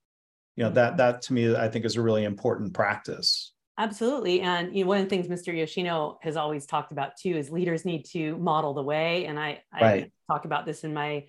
You 0.55 0.65
know, 0.65 0.71
that 0.71 0.97
that 0.97 1.21
to 1.23 1.33
me, 1.33 1.55
I 1.55 1.67
think 1.69 1.85
is 1.85 1.95
a 1.95 2.01
really 2.01 2.23
important 2.23 2.73
practice. 2.73 3.53
Absolutely. 3.77 4.39
And 4.41 4.75
you 4.75 4.83
know, 4.83 4.89
one 4.89 4.99
of 4.99 5.03
the 5.03 5.09
things 5.09 5.27
Mr. 5.27 5.55
Yoshino 5.55 6.17
has 6.21 6.37
always 6.37 6.65
talked 6.65 6.93
about 6.93 7.17
too 7.17 7.35
is 7.35 7.51
leaders 7.51 7.83
need 7.83 8.05
to 8.11 8.37
model 8.37 8.73
the 8.73 8.83
way. 8.83 9.25
And 9.25 9.37
I, 9.37 9.61
I 9.73 9.81
right. 9.81 10.11
talk 10.31 10.45
about 10.45 10.65
this 10.65 10.85
in 10.85 10.93
my 10.93 11.25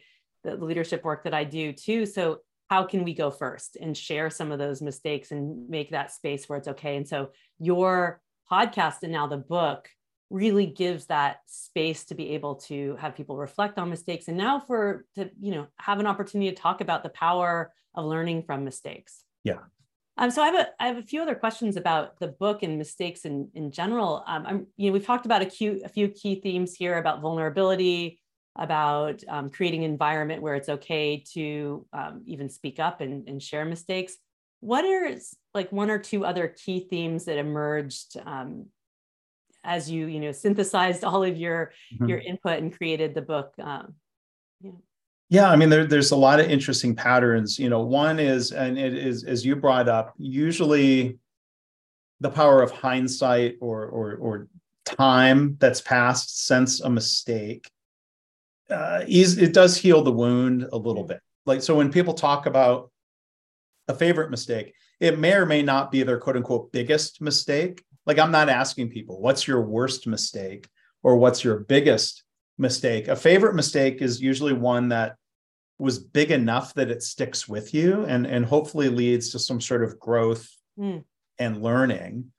the 0.46 0.64
leadership 0.64 1.04
work 1.04 1.24
that 1.24 1.34
I 1.34 1.44
do 1.44 1.72
too. 1.72 2.06
So 2.06 2.38
how 2.68 2.84
can 2.84 3.04
we 3.04 3.14
go 3.14 3.30
first 3.30 3.76
and 3.80 3.96
share 3.96 4.30
some 4.30 4.50
of 4.50 4.58
those 4.58 4.82
mistakes 4.82 5.30
and 5.30 5.68
make 5.68 5.90
that 5.90 6.12
space 6.12 6.48
where 6.48 6.58
it's 6.58 6.68
okay? 6.68 6.96
And 6.96 7.06
so 7.06 7.30
your 7.58 8.20
podcast 8.50 9.02
and 9.02 9.12
now 9.12 9.26
the 9.26 9.36
book 9.36 9.88
really 10.30 10.66
gives 10.66 11.06
that 11.06 11.38
space 11.46 12.04
to 12.06 12.14
be 12.14 12.30
able 12.30 12.56
to 12.56 12.96
have 12.96 13.14
people 13.14 13.36
reflect 13.36 13.78
on 13.78 13.88
mistakes 13.88 14.26
and 14.26 14.36
now 14.36 14.58
for 14.58 15.04
to 15.14 15.30
you 15.40 15.52
know 15.52 15.66
have 15.76 16.00
an 16.00 16.06
opportunity 16.06 16.50
to 16.50 16.56
talk 16.56 16.80
about 16.80 17.04
the 17.04 17.08
power 17.10 17.72
of 17.94 18.04
learning 18.04 18.42
from 18.42 18.64
mistakes 18.64 19.22
yeah 19.44 19.58
um, 20.18 20.30
so 20.30 20.42
I 20.42 20.46
have 20.46 20.54
a 20.54 20.82
I 20.82 20.86
have 20.86 20.96
a 20.96 21.02
few 21.02 21.20
other 21.20 21.34
questions 21.34 21.76
about 21.76 22.18
the 22.18 22.28
book 22.28 22.62
and 22.62 22.78
mistakes 22.78 23.26
in 23.26 23.50
in 23.54 23.70
general. 23.70 24.24
Um, 24.26 24.46
I'm 24.46 24.66
you 24.76 24.88
know 24.88 24.94
we've 24.94 25.04
talked 25.04 25.26
about 25.26 25.42
a, 25.42 25.50
few 25.50 25.82
a 25.84 25.88
few 25.88 26.08
key 26.08 26.40
themes 26.40 26.74
here 26.74 26.96
about 26.96 27.20
vulnerability, 27.20 28.18
about 28.58 29.22
um, 29.28 29.50
creating 29.50 29.84
an 29.84 29.90
environment 29.90 30.42
where 30.42 30.54
it's 30.54 30.68
okay 30.68 31.22
to 31.34 31.86
um, 31.92 32.22
even 32.26 32.48
speak 32.48 32.80
up 32.80 33.00
and, 33.00 33.28
and 33.28 33.42
share 33.42 33.64
mistakes 33.64 34.16
what 34.60 34.84
are 34.84 35.16
like 35.54 35.70
one 35.70 35.90
or 35.90 35.98
two 35.98 36.24
other 36.24 36.48
key 36.48 36.86
themes 36.90 37.26
that 37.26 37.38
emerged 37.38 38.16
um, 38.24 38.66
as 39.64 39.90
you 39.90 40.06
you 40.06 40.20
know 40.20 40.32
synthesized 40.32 41.04
all 41.04 41.22
of 41.22 41.36
your 41.36 41.72
mm-hmm. 41.94 42.08
your 42.08 42.18
input 42.18 42.58
and 42.58 42.76
created 42.76 43.14
the 43.14 43.22
book 43.22 43.52
um, 43.60 43.94
yeah. 44.60 44.70
yeah 45.28 45.50
i 45.50 45.56
mean 45.56 45.68
there, 45.68 45.84
there's 45.84 46.12
a 46.12 46.16
lot 46.16 46.40
of 46.40 46.50
interesting 46.50 46.94
patterns 46.94 47.58
you 47.58 47.68
know 47.68 47.80
one 47.80 48.18
is 48.18 48.52
and 48.52 48.78
it 48.78 48.94
is 48.94 49.24
as 49.24 49.44
you 49.44 49.56
brought 49.56 49.88
up 49.88 50.14
usually 50.18 51.18
the 52.20 52.30
power 52.30 52.62
of 52.62 52.70
hindsight 52.70 53.56
or 53.60 53.84
or, 53.86 54.14
or 54.14 54.48
time 54.84 55.56
that's 55.58 55.80
passed 55.80 56.46
since 56.46 56.80
a 56.80 56.88
mistake 56.88 57.68
uh, 58.70 59.02
is 59.06 59.38
it 59.38 59.52
does 59.52 59.76
heal 59.76 60.02
the 60.02 60.12
wound 60.12 60.68
a 60.72 60.76
little 60.76 61.04
bit 61.04 61.20
like 61.44 61.62
so 61.62 61.76
when 61.76 61.92
people 61.92 62.14
talk 62.14 62.46
about 62.46 62.90
a 63.88 63.94
favorite 63.94 64.30
mistake. 64.30 64.74
It 65.00 65.18
may 65.18 65.34
or 65.34 65.46
may 65.46 65.62
not 65.62 65.90
be 65.90 66.02
their 66.02 66.18
quote 66.18 66.36
unquote 66.36 66.72
biggest 66.72 67.20
mistake. 67.20 67.82
Like 68.04 68.18
I'm 68.18 68.30
not 68.30 68.48
asking 68.48 68.90
people, 68.90 69.20
what's 69.20 69.46
your 69.46 69.62
worst 69.62 70.06
mistake 70.06 70.68
or 71.02 71.16
what's 71.16 71.44
your 71.44 71.60
biggest 71.60 72.24
mistake? 72.58 73.08
A 73.08 73.16
favorite 73.16 73.54
mistake 73.54 74.00
is 74.00 74.20
usually 74.20 74.52
one 74.52 74.88
that 74.90 75.16
was 75.78 75.98
big 75.98 76.30
enough 76.30 76.72
that 76.74 76.90
it 76.90 77.02
sticks 77.02 77.46
with 77.46 77.74
you 77.74 78.04
and, 78.04 78.26
and 78.26 78.46
hopefully 78.46 78.88
leads 78.88 79.30
to 79.30 79.38
some 79.38 79.60
sort 79.60 79.84
of 79.84 79.98
growth 79.98 80.48
mm. 80.78 81.04
and 81.38 81.62
learning. 81.62 82.32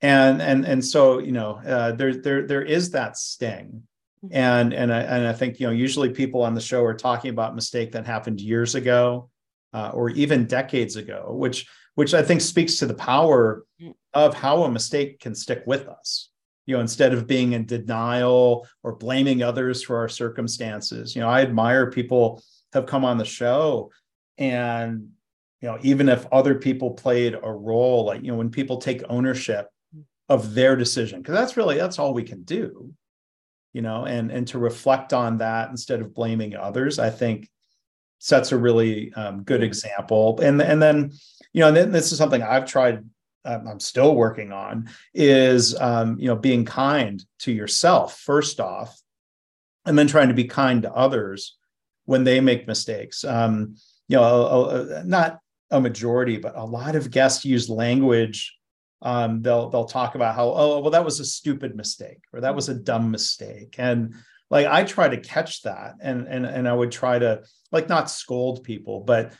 And 0.00 0.42
and 0.42 0.66
and 0.66 0.84
so 0.84 1.18
you 1.18 1.32
know 1.32 1.60
uh, 1.66 1.92
there 1.92 2.14
there 2.14 2.46
there 2.46 2.62
is 2.62 2.90
that 2.90 3.16
sting. 3.16 3.84
And 4.32 4.72
and 4.72 4.92
I 4.92 5.00
and 5.00 5.26
I 5.26 5.32
think 5.32 5.60
you 5.60 5.66
know 5.66 5.72
usually 5.72 6.10
people 6.10 6.42
on 6.42 6.54
the 6.54 6.60
show 6.60 6.84
are 6.84 6.94
talking 6.94 7.30
about 7.30 7.54
mistake 7.54 7.92
that 7.92 8.06
happened 8.06 8.40
years 8.40 8.74
ago, 8.74 9.30
uh, 9.72 9.90
or 9.92 10.10
even 10.10 10.46
decades 10.46 10.96
ago, 10.96 11.32
which 11.32 11.66
which 11.94 12.14
I 12.14 12.22
think 12.22 12.40
speaks 12.40 12.76
to 12.76 12.86
the 12.86 12.94
power 12.94 13.64
mm. 13.80 13.94
of 14.12 14.34
how 14.34 14.64
a 14.64 14.70
mistake 14.70 15.20
can 15.20 15.34
stick 15.34 15.62
with 15.66 15.88
us. 15.88 16.30
You 16.66 16.76
know, 16.76 16.80
instead 16.80 17.12
of 17.12 17.26
being 17.26 17.52
in 17.52 17.66
denial 17.66 18.66
or 18.82 18.96
blaming 18.96 19.42
others 19.42 19.82
for 19.82 19.98
our 19.98 20.08
circumstances. 20.08 21.14
You 21.14 21.20
know, 21.20 21.28
I 21.28 21.42
admire 21.42 21.90
people 21.90 22.42
have 22.72 22.86
come 22.86 23.04
on 23.04 23.18
the 23.18 23.24
show 23.24 23.90
and 24.38 25.08
you 25.60 25.68
know 25.68 25.78
even 25.82 26.08
if 26.08 26.26
other 26.32 26.56
people 26.56 26.90
played 26.90 27.34
a 27.34 27.52
role 27.52 28.04
like 28.04 28.22
you 28.22 28.30
know 28.30 28.36
when 28.36 28.50
people 28.50 28.78
take 28.78 29.02
ownership 29.08 29.68
of 30.28 30.54
their 30.54 30.76
decision 30.76 31.20
because 31.20 31.34
that's 31.34 31.56
really 31.56 31.76
that's 31.76 31.98
all 31.98 32.12
we 32.12 32.24
can 32.24 32.42
do 32.42 32.92
you 33.74 33.82
know 33.82 34.06
and 34.06 34.30
and 34.30 34.48
to 34.48 34.58
reflect 34.58 35.12
on 35.12 35.36
that 35.38 35.68
instead 35.68 36.00
of 36.00 36.14
blaming 36.14 36.56
others 36.56 36.98
i 36.98 37.10
think 37.10 37.50
sets 38.24 38.52
a 38.52 38.56
really 38.56 39.12
um, 39.12 39.42
good 39.42 39.62
example. 39.62 40.40
And 40.40 40.60
and 40.62 40.82
then 40.82 41.12
you 41.52 41.60
know, 41.60 41.68
and 41.68 41.76
then 41.76 41.92
this 41.92 42.10
is 42.10 42.18
something 42.18 42.42
I've 42.42 42.64
tried. 42.64 43.04
Um, 43.46 43.68
I'm 43.68 43.80
still 43.80 44.14
working 44.14 44.50
on 44.50 44.88
is 45.12 45.78
um, 45.78 46.18
you 46.18 46.28
know 46.28 46.36
being 46.36 46.64
kind 46.64 47.22
to 47.40 47.52
yourself 47.52 48.18
first 48.18 48.60
off, 48.60 48.98
and 49.84 49.98
then 49.98 50.06
trying 50.06 50.28
to 50.28 50.34
be 50.34 50.44
kind 50.44 50.82
to 50.82 50.92
others 50.92 51.56
when 52.06 52.24
they 52.24 52.40
make 52.40 52.66
mistakes. 52.66 53.24
Um, 53.24 53.76
you 54.08 54.16
know, 54.16 54.24
a, 54.24 55.00
a, 55.00 55.04
not 55.04 55.40
a 55.70 55.80
majority, 55.80 56.38
but 56.38 56.56
a 56.56 56.64
lot 56.64 56.96
of 56.96 57.10
guests 57.10 57.44
use 57.44 57.68
language. 57.68 58.56
Um, 59.02 59.42
they'll 59.42 59.68
they'll 59.68 59.84
talk 59.84 60.14
about 60.14 60.34
how 60.34 60.48
oh 60.48 60.80
well 60.80 60.90
that 60.90 61.04
was 61.04 61.20
a 61.20 61.24
stupid 61.24 61.76
mistake 61.76 62.22
or 62.32 62.40
that 62.40 62.54
was 62.54 62.68
a 62.68 62.74
dumb 62.74 63.10
mistake, 63.10 63.76
and 63.78 64.14
like 64.50 64.66
I 64.66 64.84
try 64.84 65.08
to 65.08 65.18
catch 65.18 65.62
that 65.62 65.94
and 66.00 66.26
and 66.26 66.46
and 66.46 66.68
I 66.68 66.72
would 66.72 66.92
try 66.92 67.18
to 67.18 67.42
like 67.72 67.88
not 67.88 68.10
scold 68.10 68.62
people, 68.64 69.00
but 69.00 69.32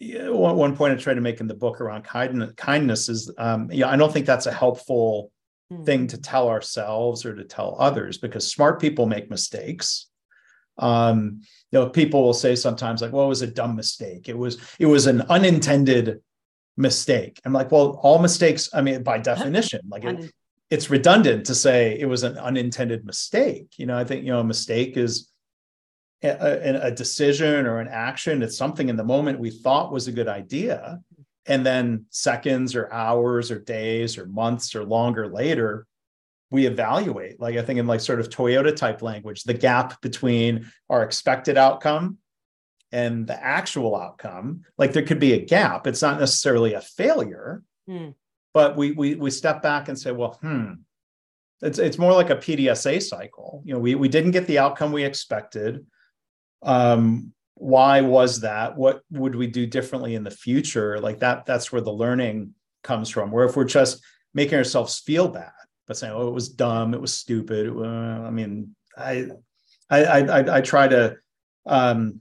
one, 0.00 0.56
one 0.56 0.76
point 0.76 0.94
I 0.94 0.96
try 0.96 1.14
to 1.14 1.20
make 1.20 1.40
in 1.40 1.46
the 1.46 1.54
book 1.54 1.80
around 1.80 2.04
kindness, 2.04 2.52
kindness 2.56 3.08
is 3.08 3.30
um, 3.36 3.68
yeah, 3.70 3.88
I 3.88 3.96
don't 3.96 4.12
think 4.12 4.26
that's 4.26 4.46
a 4.46 4.52
helpful 4.52 5.30
mm. 5.72 5.84
thing 5.84 6.06
to 6.08 6.20
tell 6.20 6.48
ourselves 6.48 7.24
or 7.26 7.34
to 7.34 7.44
tell 7.44 7.76
others 7.78 8.18
because 8.18 8.50
smart 8.50 8.80
people 8.80 9.06
make 9.06 9.30
mistakes. 9.30 10.06
Um, 10.78 11.42
you 11.70 11.78
know, 11.78 11.90
people 11.90 12.22
will 12.22 12.32
say 12.32 12.54
sometimes 12.54 13.02
like, 13.02 13.12
"Well, 13.12 13.26
it 13.26 13.28
was 13.28 13.42
a 13.42 13.46
dumb 13.46 13.76
mistake. 13.76 14.28
It 14.28 14.38
was 14.38 14.58
it 14.78 14.86
was 14.86 15.06
an 15.06 15.22
unintended 15.22 16.20
mistake." 16.80 17.40
I'm 17.44 17.52
like, 17.52 17.70
"Well, 17.70 18.00
all 18.02 18.18
mistakes. 18.18 18.68
I 18.72 18.80
mean, 18.80 19.02
by 19.02 19.18
definition, 19.18 19.80
like 19.88 20.04
it, 20.04 20.32
it's 20.70 20.90
redundant 20.90 21.46
to 21.46 21.54
say 21.54 21.98
it 21.98 22.06
was 22.06 22.22
an 22.22 22.38
unintended 22.38 23.04
mistake. 23.04 23.74
You 23.76 23.86
know, 23.86 23.96
I 23.96 24.04
think 24.04 24.24
you 24.24 24.32
know 24.32 24.40
a 24.40 24.44
mistake 24.44 24.96
is." 24.96 25.26
A, 26.22 26.88
a, 26.88 26.90
decision 26.90 27.64
or 27.64 27.80
an 27.80 27.88
action 27.88 28.42
it's 28.42 28.58
something 28.58 28.90
in 28.90 28.96
the 28.96 29.02
moment 29.02 29.40
we 29.40 29.48
thought 29.48 29.90
was 29.90 30.06
a 30.06 30.12
good 30.12 30.28
idea 30.28 31.00
and 31.46 31.64
then 31.64 32.04
seconds 32.10 32.74
or 32.74 32.92
hours 32.92 33.50
or 33.50 33.58
days 33.58 34.18
or 34.18 34.26
months 34.26 34.74
or 34.74 34.84
longer 34.84 35.28
later 35.28 35.86
we 36.50 36.66
evaluate 36.66 37.40
like 37.40 37.56
i 37.56 37.62
think 37.62 37.78
in 37.78 37.86
like 37.86 38.00
sort 38.00 38.20
of 38.20 38.28
toyota 38.28 38.74
type 38.74 39.02
language 39.02 39.44
the 39.44 39.54
gap 39.54 40.00
between 40.00 40.70
our 40.88 41.02
expected 41.02 41.56
outcome 41.56 42.18
and 42.92 43.26
the 43.26 43.42
actual 43.42 43.96
outcome 43.96 44.62
like 44.78 44.92
there 44.92 45.04
could 45.04 45.20
be 45.20 45.34
a 45.34 45.44
gap. 45.44 45.86
It's 45.86 46.02
not 46.02 46.20
necessarily 46.20 46.74
a 46.74 46.80
failure 46.80 47.62
mm. 47.88 48.14
but 48.52 48.76
we, 48.76 48.92
we 48.92 49.14
we 49.14 49.30
step 49.30 49.62
back 49.62 49.88
and 49.88 49.98
say 49.98 50.12
well 50.12 50.38
hmm 50.40 50.72
it's 51.62 51.78
it's 51.78 51.98
more 51.98 52.14
like 52.14 52.30
a 52.30 52.36
pdsa 52.36 53.02
cycle. 53.02 53.62
You 53.66 53.74
know 53.74 53.80
we 53.80 53.94
we 53.94 54.08
didn't 54.08 54.30
get 54.30 54.46
the 54.46 54.58
outcome 54.58 54.92
we 54.92 55.04
expected. 55.04 55.84
Um 56.62 57.32
why 57.54 58.00
was 58.00 58.40
that? 58.40 58.76
What 58.76 59.02
would 59.10 59.34
we 59.34 59.46
do 59.46 59.66
differently 59.66 60.14
in 60.14 60.24
the 60.24 60.30
future? 60.30 60.98
Like 60.98 61.18
that 61.18 61.44
that's 61.44 61.70
where 61.70 61.82
the 61.82 61.92
learning 61.92 62.54
comes 62.82 63.10
from. 63.10 63.30
Where 63.30 63.44
if 63.44 63.56
we're 63.56 63.64
just 63.64 64.02
making 64.32 64.56
ourselves 64.56 65.00
feel 65.00 65.28
bad 65.28 65.52
but 65.90 65.96
saying 65.96 66.12
oh 66.14 66.28
it 66.28 66.34
was 66.34 66.48
dumb 66.48 66.94
it 66.94 67.00
was 67.00 67.12
stupid 67.12 67.68
uh, 67.68 68.24
i 68.24 68.30
mean 68.30 68.76
I, 68.96 69.26
I 69.90 70.04
i 70.04 70.58
i 70.58 70.60
try 70.60 70.86
to 70.86 71.16
um 71.66 72.20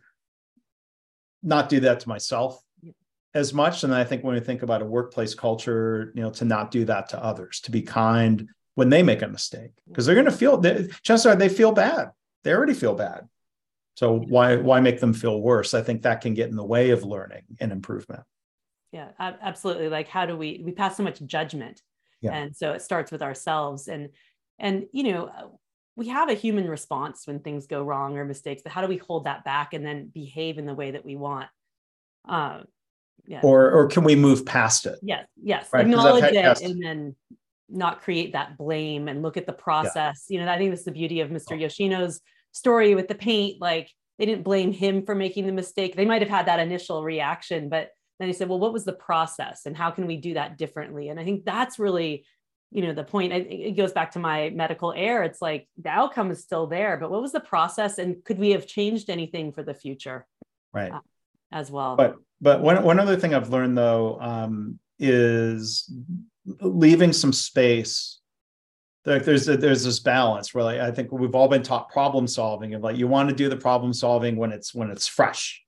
not 1.43 1.69
do 1.69 1.80
that 1.80 1.99
to 2.02 2.10
myself 2.10 2.62
as 3.34 3.54
much 3.54 3.84
and 3.84 3.93
i 3.93 4.04
think 4.04 4.23
when 4.23 4.34
we 4.34 4.39
think 4.39 4.63
about 4.63 4.82
a 4.82 4.86
workplace 4.86 5.36
culture 5.36 6.12
you 6.15 6.21
know 6.21 6.32
to 6.32 6.45
not 6.45 6.71
do 6.71 6.84
that 6.86 7.10
to 7.10 7.23
others 7.23 7.60
to 7.60 7.71
be 7.71 7.82
kind 7.82 8.49
when 8.75 8.89
they 8.89 9.04
make 9.04 9.21
a 9.21 9.28
mistake 9.28 9.71
because 9.88 10.06
they're 10.06 10.15
going 10.15 10.25
to 10.25 10.32
feel 10.32 10.60
chances 11.04 11.25
are 11.25 11.36
they 11.36 11.49
feel 11.49 11.71
bad 11.71 12.10
they 12.43 12.54
already 12.54 12.73
feel 12.73 12.95
bad 12.95 13.28
so 13.99 14.17
why 14.17 14.56
why 14.56 14.80
make 14.80 15.02
them 15.02 15.12
feel 15.12 15.41
worse? 15.41 15.73
I 15.73 15.82
think 15.82 16.04
that 16.04 16.21
can 16.21 16.34
get 16.34 16.49
in 16.49 16.56
the 16.56 16.63
way 16.63 16.91
of 16.91 17.04
learning 17.04 17.43
and 17.60 17.69
improvement. 17.69 18.23
Yeah, 18.93 19.10
absolutely. 19.19 19.89
Like 19.89 20.08
how 20.08 20.25
do 20.25 20.38
we 20.38 20.62
we 20.63 20.71
pass 20.71 20.95
so 20.95 21.04
much 21.04 21.21
judgment, 21.25 21.82
yeah. 22.21 22.32
and 22.32 22.56
so 22.56 22.71
it 22.71 22.82
starts 22.82 23.12
with 23.12 23.21
ourselves 23.21 23.89
and 23.89 24.12
and 24.58 24.86
you 24.93 25.12
know 25.12 25.60
we 25.99 26.07
have 26.07 26.29
a 26.29 26.33
human 26.33 26.65
response 26.69 27.27
when 27.27 27.39
things 27.41 27.67
go 27.67 27.83
wrong 27.83 28.17
or 28.17 28.23
mistakes 28.23 28.62
but 28.63 28.71
how 28.71 28.81
do 28.81 28.88
we 28.88 28.97
hold 28.97 29.25
that 29.25 29.43
back 29.43 29.73
and 29.73 29.85
then 29.85 30.09
behave 30.13 30.57
in 30.57 30.65
the 30.65 30.73
way 30.73 30.91
that 30.91 31.03
we 31.03 31.17
want 31.17 31.47
uh, 32.27 32.62
yeah. 33.27 33.41
or 33.43 33.69
or 33.69 33.88
can 33.88 34.05
we 34.05 34.15
move 34.15 34.45
past 34.45 34.85
it 34.85 34.97
yes 35.03 35.27
yes 35.43 35.67
right? 35.73 35.81
acknowledge 35.81 36.23
it 36.23 36.62
and 36.62 36.81
then 36.81 37.15
not 37.67 38.01
create 38.01 38.31
that 38.31 38.57
blame 38.57 39.09
and 39.09 39.21
look 39.21 39.35
at 39.35 39.45
the 39.45 39.53
process 39.53 40.25
yeah. 40.29 40.39
you 40.39 40.45
know 40.45 40.51
i 40.51 40.57
think 40.57 40.71
that's 40.71 40.85
the 40.85 40.91
beauty 40.91 41.19
of 41.19 41.29
mr 41.29 41.59
yoshino's 41.59 42.21
story 42.53 42.95
with 42.95 43.09
the 43.09 43.15
paint 43.15 43.62
like 43.62 43.91
they 44.17 44.25
didn't 44.25 44.43
blame 44.43 44.71
him 44.71 45.05
for 45.05 45.13
making 45.13 45.45
the 45.45 45.51
mistake 45.51 45.95
they 45.95 46.05
might 46.05 46.21
have 46.21 46.31
had 46.31 46.45
that 46.45 46.62
initial 46.62 47.03
reaction 47.03 47.67
but 47.67 47.89
then 48.19 48.29
he 48.29 48.33
said 48.33 48.47
well 48.47 48.59
what 48.59 48.73
was 48.73 48.85
the 48.85 48.93
process 48.93 49.65
and 49.65 49.75
how 49.75 49.91
can 49.91 50.07
we 50.07 50.15
do 50.15 50.33
that 50.33 50.57
differently 50.57 51.09
and 51.09 51.19
i 51.19 51.25
think 51.25 51.43
that's 51.43 51.77
really 51.77 52.25
you 52.71 52.84
know 52.84 52.93
the 52.93 53.03
point 53.03 53.34
it 53.34 53.75
goes 53.75 53.91
back 53.91 54.12
to 54.12 54.19
my 54.19 54.49
medical 54.51 54.93
error. 54.93 55.23
It's 55.23 55.41
like 55.41 55.67
the 55.82 55.89
outcome 55.89 56.32
is 56.32 56.41
still 56.41 56.67
there 56.67 56.97
but 56.97 57.12
what 57.12 57.21
was 57.21 57.32
the 57.32 57.39
process 57.39 57.97
and 57.97 58.23
could 58.23 58.39
we 58.39 58.51
have 58.51 58.67
changed 58.67 59.10
anything 59.10 59.51
for 59.51 59.63
the 59.63 59.73
future? 59.73 60.27
Right. 60.73 60.91
Uh, 60.91 60.99
as 61.51 61.71
well. 61.71 61.95
But 61.95 62.17
but 62.41 62.62
one, 62.62 62.84
one 62.84 62.99
other 62.99 63.17
thing 63.17 63.34
i've 63.34 63.49
learned 63.49 63.77
though 63.77 64.17
um, 64.21 64.79
is 64.97 65.91
leaving 66.62 67.12
some 67.12 67.34
space 67.34 68.19
like 69.05 69.23
there's 69.23 69.47
a, 69.47 69.58
there's 69.58 69.84
this 69.84 69.99
balance 69.99 70.53
where 70.53 70.63
like 70.63 70.79
I 70.79 70.91
think 70.91 71.12
we've 71.12 71.36
all 71.36 71.47
been 71.47 71.63
taught 71.63 71.89
problem 71.89 72.27
solving 72.27 72.73
and 72.73 72.84
like 72.84 72.97
you 72.97 73.08
want 73.08 73.29
to 73.29 73.36
do 73.36 73.49
the 73.49 73.58
problem 73.58 73.93
solving 73.93 74.36
when 74.36 74.51
it's 74.51 74.73
when 74.73 74.91
it's 74.91 75.08
fresh, 75.08 75.62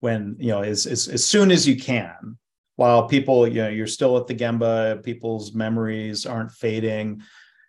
when 0.00 0.36
you 0.38 0.48
know 0.48 0.62
as 0.62 0.86
as, 0.86 1.08
as 1.08 1.24
soon 1.24 1.50
as 1.50 1.66
you 1.66 1.76
can, 1.76 2.38
while 2.76 3.06
people 3.06 3.46
you 3.46 3.62
know 3.62 3.68
you're 3.68 3.86
still 3.86 4.16
at 4.16 4.26
the 4.26 4.34
gemba, 4.34 5.02
people's 5.02 5.54
memories 5.54 6.26
aren't 6.26 6.52
fading. 6.52 7.22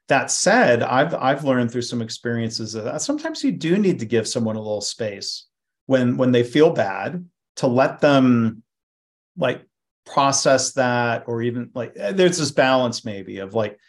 That 0.07 0.29
said, 0.29 0.83
I've 0.83 1.13
I've 1.15 1.43
learned 1.43 1.71
through 1.71 1.81
some 1.83 2.01
experiences 2.01 2.73
that 2.73 3.01
sometimes 3.01 3.43
you 3.43 3.51
do 3.51 3.77
need 3.77 3.99
to 3.99 4.05
give 4.05 4.27
someone 4.27 4.55
a 4.55 4.61
little 4.61 4.81
space 4.81 5.47
when 5.87 6.17
when 6.17 6.31
they 6.31 6.43
feel 6.43 6.71
bad 6.71 7.25
to 7.57 7.67
let 7.67 8.01
them 8.01 8.63
like 9.37 9.65
process 10.05 10.73
that 10.73 11.23
or 11.27 11.41
even 11.41 11.71
like 11.73 11.93
eh, 11.97 12.11
there's 12.11 12.37
this 12.37 12.51
balance 12.51 13.03
maybe 13.03 13.39
of 13.39 13.53
like 13.53 13.79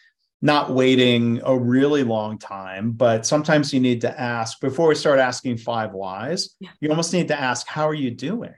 not 0.43 0.71
waiting 0.71 1.41
a 1.45 1.59
really 1.59 2.03
long 2.03 2.39
time, 2.39 2.93
but 2.93 3.27
sometimes 3.27 3.73
you 3.73 3.81
need 3.81 4.01
to 4.03 4.21
ask 4.21 4.61
before 4.61 4.89
we 4.89 4.95
start 4.95 5.19
asking 5.19 5.57
five 5.57 5.93
whys, 5.93 6.55
yeah. 6.61 6.69
you 6.81 6.91
almost 6.91 7.13
need 7.13 7.29
to 7.29 7.41
ask, 7.41 7.67
how 7.67 7.89
are 7.89 7.95
you 7.95 8.11
doing? 8.11 8.55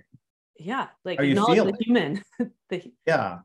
Yeah. 0.58 0.88
Like 1.04 1.20
you 1.20 1.34
feeling? 1.46 1.74
the 1.78 1.84
human. 1.84 2.22
the... 2.68 2.92
Yeah. 3.06 3.38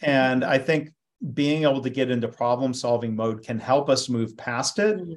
And 0.00 0.44
I 0.44 0.58
think 0.58 0.90
being 1.32 1.62
able 1.62 1.80
to 1.82 1.90
get 1.90 2.10
into 2.10 2.28
problem 2.28 2.74
solving 2.74 3.16
mode 3.16 3.42
can 3.42 3.58
help 3.58 3.88
us 3.88 4.08
move 4.08 4.36
past 4.36 4.78
it, 4.78 4.98
mm-hmm. 4.98 5.14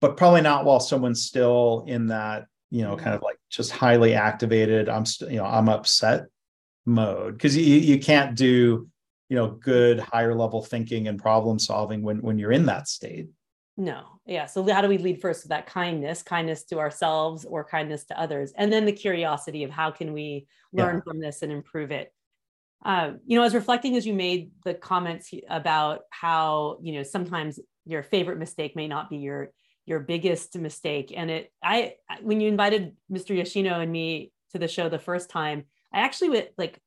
but 0.00 0.16
probably 0.16 0.42
not 0.42 0.64
while 0.64 0.80
someone's 0.80 1.22
still 1.22 1.84
in 1.86 2.08
that, 2.08 2.46
you 2.70 2.82
know, 2.82 2.94
mm-hmm. 2.94 3.04
kind 3.04 3.16
of 3.16 3.22
like 3.22 3.38
just 3.50 3.72
highly 3.72 4.14
activated. 4.14 4.88
I'm, 4.88 5.06
st- 5.06 5.30
you 5.30 5.38
know, 5.38 5.46
I'm 5.46 5.68
upset 5.68 6.26
mode 6.84 7.34
because 7.34 7.56
you, 7.56 7.76
you 7.76 7.98
can't 7.98 8.36
do 8.36 8.88
you 9.28 9.36
know 9.36 9.48
good 9.48 9.98
higher 9.98 10.34
level 10.34 10.62
thinking 10.62 11.08
and 11.08 11.20
problem 11.20 11.58
solving 11.58 12.02
when 12.02 12.22
when 12.22 12.38
you're 12.38 12.52
in 12.52 12.66
that 12.66 12.88
state 12.88 13.28
no 13.76 14.20
yeah 14.26 14.46
so 14.46 14.66
how 14.72 14.80
do 14.80 14.88
we 14.88 14.98
lead 14.98 15.20
first 15.20 15.44
with 15.44 15.50
that 15.50 15.66
kindness 15.66 16.22
kindness 16.22 16.64
to 16.64 16.78
ourselves 16.78 17.44
or 17.44 17.64
kindness 17.64 18.04
to 18.04 18.18
others 18.18 18.52
and 18.56 18.72
then 18.72 18.84
the 18.86 18.92
curiosity 18.92 19.64
of 19.64 19.70
how 19.70 19.90
can 19.90 20.12
we 20.12 20.46
learn 20.72 20.96
yeah. 20.96 21.00
from 21.02 21.20
this 21.20 21.42
and 21.42 21.52
improve 21.52 21.90
it 21.90 22.12
uh, 22.84 23.12
you 23.26 23.38
know 23.38 23.44
as 23.44 23.54
reflecting 23.54 23.96
as 23.96 24.06
you 24.06 24.14
made 24.14 24.50
the 24.64 24.74
comments 24.74 25.30
about 25.48 26.02
how 26.10 26.78
you 26.82 26.92
know 26.92 27.02
sometimes 27.02 27.58
your 27.84 28.02
favorite 28.02 28.38
mistake 28.38 28.76
may 28.76 28.88
not 28.88 29.10
be 29.10 29.18
your 29.18 29.50
your 29.84 30.00
biggest 30.00 30.56
mistake 30.58 31.12
and 31.14 31.30
it 31.30 31.52
i 31.62 31.94
when 32.22 32.40
you 32.40 32.48
invited 32.48 32.96
mr 33.12 33.36
yoshino 33.36 33.80
and 33.80 33.92
me 33.92 34.32
to 34.52 34.58
the 34.58 34.68
show 34.68 34.88
the 34.88 34.98
first 34.98 35.30
time 35.30 35.64
i 35.92 36.00
actually 36.00 36.30
went 36.30 36.48
like 36.56 36.80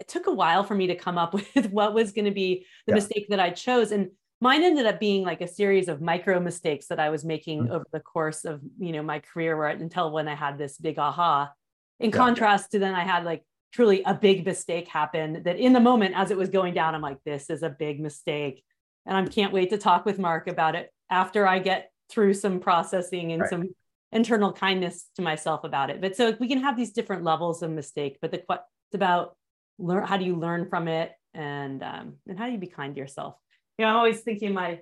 it 0.00 0.08
took 0.08 0.26
a 0.26 0.32
while 0.32 0.64
for 0.64 0.74
me 0.74 0.88
to 0.88 0.96
come 0.96 1.18
up 1.18 1.34
with 1.54 1.70
what 1.70 1.94
was 1.94 2.12
going 2.12 2.24
to 2.24 2.30
be 2.30 2.66
the 2.86 2.92
yeah. 2.92 2.94
mistake 2.96 3.26
that 3.28 3.38
I 3.38 3.50
chose. 3.50 3.92
And 3.92 4.10
mine 4.40 4.62
ended 4.62 4.86
up 4.86 4.98
being 4.98 5.22
like 5.22 5.40
a 5.40 5.48
series 5.48 5.88
of 5.88 6.00
micro 6.00 6.40
mistakes 6.40 6.86
that 6.86 6.98
I 6.98 7.10
was 7.10 7.24
making 7.24 7.64
mm-hmm. 7.64 7.72
over 7.72 7.86
the 7.92 8.00
course 8.00 8.44
of, 8.44 8.60
you 8.78 8.92
know, 8.92 9.02
my 9.02 9.20
career 9.20 9.56
where 9.56 9.68
until 9.68 10.10
when 10.10 10.28
I 10.28 10.34
had 10.34 10.58
this 10.58 10.78
big 10.78 10.98
aha. 10.98 11.52
In 11.98 12.10
yeah. 12.10 12.16
contrast 12.16 12.70
to 12.72 12.78
then 12.78 12.94
I 12.94 13.04
had 13.04 13.24
like 13.24 13.44
truly 13.72 14.02
a 14.04 14.14
big 14.14 14.46
mistake 14.46 14.88
happen 14.88 15.42
that 15.44 15.58
in 15.58 15.72
the 15.72 15.80
moment 15.80 16.14
as 16.16 16.30
it 16.30 16.38
was 16.38 16.48
going 16.48 16.74
down, 16.74 16.94
I'm 16.94 17.02
like, 17.02 17.22
this 17.24 17.50
is 17.50 17.62
a 17.62 17.70
big 17.70 18.00
mistake. 18.00 18.64
And 19.06 19.16
I 19.16 19.24
can't 19.26 19.52
wait 19.52 19.70
to 19.70 19.78
talk 19.78 20.06
with 20.06 20.18
Mark 20.18 20.48
about 20.48 20.74
it 20.74 20.90
after 21.10 21.46
I 21.46 21.58
get 21.58 21.90
through 22.10 22.34
some 22.34 22.60
processing 22.60 23.32
and 23.32 23.42
right. 23.42 23.50
some 23.50 23.68
internal 24.12 24.52
kindness 24.52 25.08
to 25.16 25.22
myself 25.22 25.64
about 25.64 25.90
it. 25.90 26.00
But 26.00 26.16
so 26.16 26.34
we 26.40 26.48
can 26.48 26.62
have 26.62 26.76
these 26.76 26.92
different 26.92 27.24
levels 27.24 27.62
of 27.62 27.70
mistake, 27.70 28.18
but 28.20 28.30
the 28.30 28.38
it's 28.38 28.94
about 28.94 29.36
learn 29.78 30.04
how 30.04 30.16
do 30.16 30.24
you 30.24 30.34
learn 30.36 30.68
from 30.68 30.88
it 30.88 31.12
and 31.32 31.82
um, 31.82 32.14
and 32.26 32.38
how 32.38 32.46
do 32.46 32.52
you 32.52 32.58
be 32.58 32.66
kind 32.66 32.94
to 32.94 33.00
yourself 33.00 33.36
you 33.80 33.86
know 33.86 33.92
i'm 33.92 33.96
always 33.96 34.20
thinking 34.20 34.52
my 34.52 34.78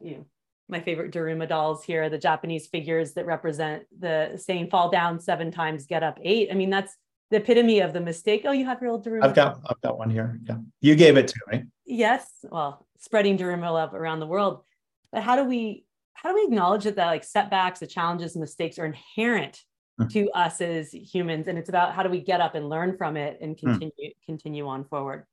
you 0.00 0.16
know 0.16 0.26
my 0.68 0.80
favorite 0.80 1.12
Daruma 1.12 1.48
dolls 1.48 1.82
here, 1.82 2.08
the 2.08 2.16
Japanese 2.16 2.68
figures 2.68 3.12
that 3.14 3.26
represent 3.26 3.82
the 3.98 4.36
saying 4.36 4.70
fall 4.70 4.88
down 4.88 5.18
seven 5.18 5.50
times, 5.50 5.84
get 5.84 6.04
up 6.04 6.16
eight. 6.22 6.48
I 6.48 6.54
mean, 6.54 6.70
that's 6.70 6.96
the 7.32 7.38
epitome 7.38 7.80
of 7.80 7.92
the 7.92 8.00
mistake. 8.00 8.42
Oh, 8.44 8.52
you 8.52 8.66
have 8.66 8.80
your 8.80 8.92
old 8.92 9.04
Daruma. 9.04 9.24
I've 9.24 9.34
got 9.34 9.60
I've 9.68 9.80
got 9.80 9.98
one 9.98 10.10
here. 10.10 10.38
Yeah. 10.44 10.58
You 10.80 10.94
gave 10.94 11.16
it 11.16 11.26
to 11.26 11.34
me. 11.50 11.64
Yes. 11.86 12.30
Well, 12.44 12.86
spreading 12.98 13.36
Daruma 13.36 13.72
love 13.72 13.94
around 13.94 14.20
the 14.20 14.28
world. 14.28 14.62
But 15.10 15.24
how 15.24 15.34
do 15.34 15.42
we 15.42 15.86
how 16.12 16.28
do 16.28 16.36
we 16.36 16.44
acknowledge 16.44 16.84
that 16.84 16.94
that 16.94 17.06
like 17.06 17.24
setbacks, 17.24 17.80
the 17.80 17.88
challenges, 17.88 18.36
mistakes 18.36 18.78
are 18.78 18.86
inherent 18.86 19.60
Hmm. 20.00 20.06
to 20.08 20.30
us 20.30 20.60
as 20.60 20.92
humans 20.92 21.46
and 21.46 21.58
it's 21.58 21.68
about 21.68 21.94
how 21.94 22.02
do 22.02 22.08
we 22.08 22.20
get 22.20 22.40
up 22.40 22.54
and 22.54 22.68
learn 22.68 22.96
from 22.96 23.16
it 23.16 23.38
and 23.40 23.58
hmm. 23.58 23.66
continue 23.66 24.10
mm. 24.10 24.14
continue 24.24 24.66
on 24.66 24.84
forward 24.84 25.26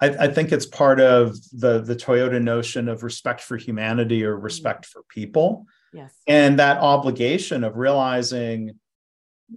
I, 0.00 0.08
I, 0.08 0.28
think 0.28 0.52
it's 0.52 0.66
part 0.66 1.00
of 1.00 1.36
the 1.52 1.80
the 1.80 1.94
toyota 1.94 2.40
notion 2.42 2.88
of 2.88 3.02
respect 3.02 3.40
for 3.42 3.56
humanity 3.56 4.24
or 4.24 4.36
hmm. 4.36 4.42
respect 4.42 4.86
for 4.86 5.02
people. 5.08 5.66
Yes. 5.92 6.14
And 6.26 6.58
that 6.58 6.78
obligation 6.78 7.64
of 7.64 7.76
realizing 7.76 8.78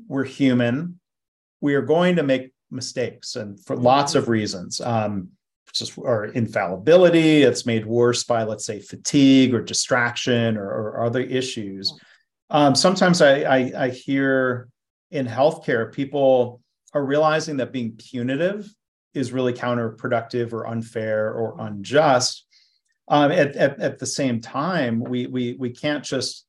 we're 0.07 0.23
human 0.23 0.99
we 1.61 1.75
are 1.75 1.81
going 1.81 2.17
to 2.17 2.23
make 2.23 2.51
mistakes 2.71 3.37
and 3.37 3.57
for 3.63 3.77
lots 3.77 4.15
of 4.15 4.27
reasons. 4.27 4.81
Um, 4.81 5.29
just 5.73 5.97
or 5.97 6.25
infallibility 6.25 7.41
it's 7.41 7.65
made 7.65 7.83
worse 7.83 8.23
by 8.25 8.43
let's 8.43 8.63
say 8.63 8.79
fatigue 8.79 9.55
or 9.55 9.61
distraction 9.61 10.55
or, 10.55 10.67
or 10.67 11.05
other 11.05 11.21
issues. 11.21 11.91
Um, 12.51 12.75
sometimes 12.75 13.21
I, 13.21 13.41
I, 13.41 13.71
I 13.85 13.89
hear 13.89 14.69
in 15.09 15.25
healthcare 15.25 15.91
people 15.91 16.61
are 16.93 17.03
realizing 17.03 17.57
that 17.57 17.71
being 17.71 17.93
punitive 17.93 18.71
is 19.13 19.31
really 19.31 19.53
counterproductive 19.53 20.53
or 20.53 20.67
unfair 20.67 21.33
or 21.33 21.55
unjust. 21.59 22.45
Um, 23.07 23.31
at, 23.31 23.55
at, 23.55 23.79
at 23.79 23.99
the 23.99 24.05
same 24.05 24.39
time, 24.39 25.03
we 25.03 25.27
we 25.27 25.53
we 25.59 25.69
can't 25.71 26.03
just 26.03 26.45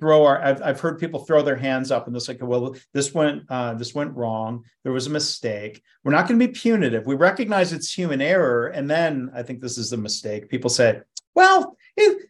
throw 0.00 0.24
our 0.24 0.42
I've, 0.42 0.62
I've 0.62 0.80
heard 0.80 0.98
people 0.98 1.20
throw 1.20 1.42
their 1.42 1.56
hands 1.56 1.90
up 1.90 2.06
and 2.06 2.16
it's 2.16 2.28
like 2.28 2.38
well 2.42 2.74
this 2.92 3.14
went 3.14 3.44
uh, 3.48 3.74
this 3.74 3.94
went 3.94 4.14
wrong 4.14 4.64
there 4.82 4.92
was 4.92 5.06
a 5.06 5.10
mistake 5.10 5.82
we're 6.02 6.12
not 6.12 6.26
going 6.26 6.38
to 6.38 6.46
be 6.46 6.52
punitive 6.52 7.06
we 7.06 7.14
recognize 7.14 7.72
it's 7.72 7.92
human 7.92 8.20
error 8.20 8.68
and 8.68 8.90
then 8.90 9.30
i 9.34 9.42
think 9.42 9.60
this 9.60 9.78
is 9.78 9.90
the 9.90 9.96
mistake 9.96 10.48
people 10.48 10.70
say 10.70 11.00
well 11.34 11.76
it, 11.96 12.28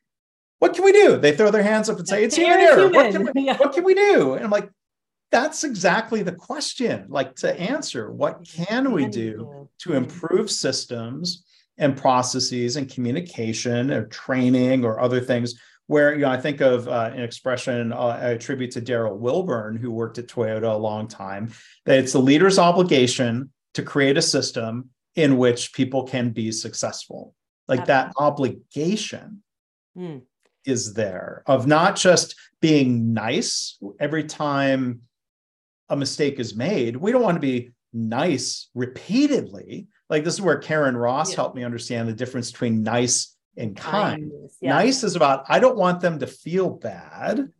what 0.58 0.74
can 0.74 0.84
we 0.84 0.92
do 0.92 1.16
they 1.16 1.34
throw 1.34 1.50
their 1.50 1.62
hands 1.62 1.88
up 1.88 1.98
and 1.98 2.06
say 2.06 2.22
it's 2.22 2.36
human 2.36 2.58
error 2.58 2.88
human. 2.88 2.94
What, 2.94 3.12
can 3.12 3.30
we, 3.34 3.42
yeah. 3.46 3.56
what 3.56 3.72
can 3.72 3.84
we 3.84 3.94
do 3.94 4.34
and 4.34 4.44
i'm 4.44 4.50
like 4.50 4.70
that's 5.34 5.64
exactly 5.64 6.22
the 6.22 6.30
question 6.30 7.06
like 7.08 7.34
to 7.34 7.52
answer 7.58 8.12
what 8.12 8.44
can 8.44 8.92
we 8.92 9.04
do 9.04 9.68
to 9.80 9.94
improve 9.94 10.48
systems 10.48 11.44
and 11.76 11.96
processes 11.96 12.76
and 12.76 12.88
communication 12.88 13.90
or 13.90 14.06
training 14.06 14.84
or 14.84 15.00
other 15.00 15.20
things 15.20 15.58
where 15.88 16.14
you 16.14 16.20
know 16.20 16.30
I 16.30 16.40
think 16.40 16.60
of 16.60 16.86
uh, 16.86 17.10
an 17.12 17.20
expression 17.20 17.92
uh, 17.92 17.96
I 17.96 18.30
attribute 18.30 18.70
to 18.70 18.80
Darril 18.80 19.18
Wilburn, 19.18 19.76
who 19.76 19.90
worked 19.90 20.18
at 20.18 20.28
Toyota 20.28 20.72
a 20.72 20.78
long 20.78 21.08
time, 21.08 21.52
that 21.84 21.98
it's 21.98 22.12
the 22.12 22.20
leader's 22.20 22.60
obligation 22.60 23.50
to 23.74 23.82
create 23.82 24.16
a 24.16 24.22
system 24.22 24.90
in 25.16 25.36
which 25.36 25.72
people 25.72 26.04
can 26.04 26.30
be 26.30 26.52
successful. 26.52 27.34
Like 27.66 27.86
that 27.86 28.12
obligation 28.18 29.42
mm. 29.98 30.22
is 30.64 30.94
there 30.94 31.42
of 31.46 31.66
not 31.66 31.96
just 31.96 32.36
being 32.60 33.12
nice 33.12 33.78
every 33.98 34.24
time 34.24 35.02
a 35.88 35.96
mistake 35.96 36.38
is 36.38 36.56
made. 36.56 36.96
We 36.96 37.12
don't 37.12 37.22
want 37.22 37.36
to 37.36 37.40
be 37.40 37.72
nice 37.92 38.68
repeatedly. 38.74 39.88
Like 40.10 40.24
this 40.24 40.34
is 40.34 40.40
where 40.40 40.60
Karyn 40.60 41.00
Ross 41.00 41.30
yeah. 41.30 41.36
helped 41.36 41.56
me 41.56 41.64
understand 41.64 42.08
the 42.08 42.12
difference 42.12 42.50
between 42.50 42.82
nice 42.82 43.36
and 43.56 43.76
kind. 43.76 44.32
Yeah. 44.60 44.74
Nice 44.74 45.04
is 45.04 45.16
about, 45.16 45.44
I 45.48 45.58
don't 45.60 45.76
want 45.76 46.00
them 46.00 46.18
to 46.18 46.26
feel 46.26 46.70
bad, 46.70 47.50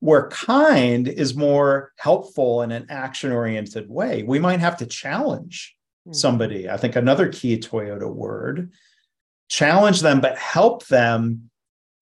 where 0.00 0.28
kind 0.28 1.08
is 1.08 1.34
more 1.34 1.92
helpful 1.98 2.62
in 2.62 2.72
an 2.72 2.86
action 2.88 3.32
oriented 3.32 3.88
way. 3.88 4.22
We 4.22 4.38
might 4.38 4.60
have 4.60 4.78
to 4.78 4.86
challenge 4.86 5.76
mm-hmm. 6.06 6.14
somebody. 6.14 6.68
I 6.68 6.76
think 6.76 6.96
another 6.96 7.28
key 7.28 7.58
Toyota 7.58 8.12
word 8.12 8.72
challenge 9.48 10.00
them, 10.00 10.20
but 10.20 10.38
help 10.38 10.86
them 10.86 11.50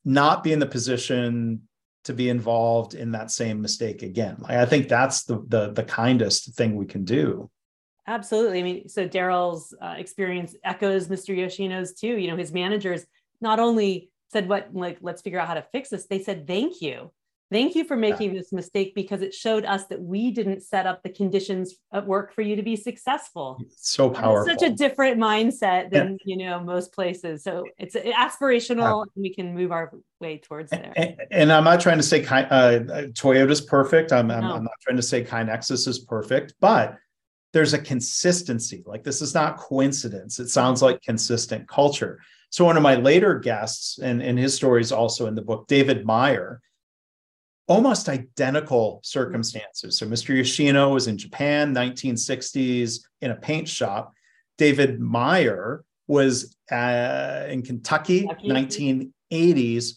not 0.04 0.44
be 0.44 0.52
in 0.52 0.58
the 0.58 0.66
position 0.66 1.62
to 2.04 2.12
be 2.12 2.28
involved 2.28 2.94
in 2.94 3.12
that 3.12 3.30
same 3.30 3.60
mistake 3.60 4.02
again. 4.02 4.36
Like, 4.38 4.58
I 4.58 4.66
think 4.66 4.88
that's 4.88 5.24
the, 5.24 5.44
the, 5.48 5.72
the 5.72 5.84
kindest 5.84 6.54
thing 6.54 6.76
we 6.76 6.86
can 6.86 7.04
do. 7.04 7.50
Absolutely. 8.06 8.60
I 8.60 8.62
mean, 8.62 8.88
so 8.88 9.08
Darril's 9.08 9.74
uh, 9.80 9.94
experience 9.96 10.54
echoes 10.62 11.08
Mr. 11.08 11.36
Yoshino's 11.36 11.94
too. 11.94 12.18
You 12.18 12.30
know, 12.30 12.36
his 12.36 12.52
managers 12.52 13.06
not 13.40 13.58
only 13.58 14.10
said 14.34 14.48
what 14.48 14.68
like 14.74 14.98
let's 15.00 15.22
figure 15.22 15.38
out 15.38 15.46
how 15.46 15.54
to 15.54 15.64
fix 15.70 15.90
this 15.90 16.06
they 16.06 16.20
said 16.20 16.46
thank 16.46 16.82
you 16.82 17.10
thank 17.50 17.74
you 17.74 17.84
for 17.84 17.96
making 17.96 18.32
yeah. 18.32 18.40
this 18.40 18.52
mistake 18.52 18.94
because 18.94 19.22
it 19.22 19.34
showed 19.34 19.64
us 19.64 19.86
that 19.86 20.00
we 20.00 20.30
didn't 20.30 20.62
set 20.62 20.86
up 20.86 21.02
the 21.02 21.10
conditions 21.10 21.74
at 21.92 22.06
work 22.06 22.34
for 22.34 22.42
you 22.42 22.56
to 22.56 22.62
be 22.62 22.76
successful. 22.76 23.60
So 23.76 24.10
powerful 24.10 24.52
it's 24.52 24.62
such 24.62 24.70
a 24.70 24.74
different 24.74 25.18
mindset 25.18 25.90
than 25.90 26.18
yeah. 26.24 26.36
you 26.36 26.36
know 26.44 26.60
most 26.60 26.92
places. 26.92 27.42
So 27.42 27.64
it's 27.78 27.94
aspirational 27.94 29.02
and 29.02 29.22
we 29.22 29.34
can 29.34 29.54
move 29.54 29.72
our 29.72 29.92
way 30.20 30.38
towards 30.38 30.70
there. 30.70 30.92
and, 30.96 31.16
and 31.30 31.52
i'm 31.52 31.64
not 31.64 31.80
trying 31.80 31.98
to 31.98 32.02
say 32.02 32.24
uh, 32.24 32.80
toyota's 33.12 33.60
perfect. 33.60 34.12
I'm. 34.12 34.30
I'm, 34.30 34.44
I'm 34.44 34.64
not 34.64 34.80
trying 34.80 34.96
to 34.96 35.02
say 35.02 35.22
KaiNexus 35.24 35.86
is 35.86 36.00
perfect 36.00 36.54
but 36.60 36.98
there's 37.54 37.72
a 37.72 37.78
consistency. 37.78 38.82
Like 38.84 39.04
this 39.04 39.22
is 39.22 39.32
not 39.32 39.56
coincidence. 39.56 40.40
It 40.40 40.48
sounds 40.48 40.82
like 40.82 41.00
consistent 41.02 41.68
culture. 41.68 42.20
So 42.50 42.64
one 42.64 42.76
of 42.76 42.82
my 42.82 42.96
later 42.96 43.38
guests, 43.38 43.98
and, 43.98 44.20
and 44.20 44.38
his 44.38 44.54
story 44.54 44.80
is 44.80 44.92
also 44.92 45.26
in 45.26 45.36
the 45.36 45.42
book, 45.42 45.66
David 45.68 46.04
Meier, 46.04 46.60
almost 47.66 48.08
identical 48.08 49.00
circumstances. 49.02 49.98
So 49.98 50.06
Mr. 50.06 50.36
Yoshino 50.36 50.92
was 50.92 51.06
in 51.06 51.16
Japan, 51.16 51.74
1960s, 51.74 53.00
in 53.22 53.30
a 53.30 53.36
paint 53.36 53.68
shop. 53.68 54.12
David 54.58 55.00
Meier 55.00 55.84
was 56.06 56.56
uh, 56.70 57.46
in 57.48 57.62
Kentucky, 57.62 58.26
Kentucky, 58.26 59.12
1980s, 59.32 59.96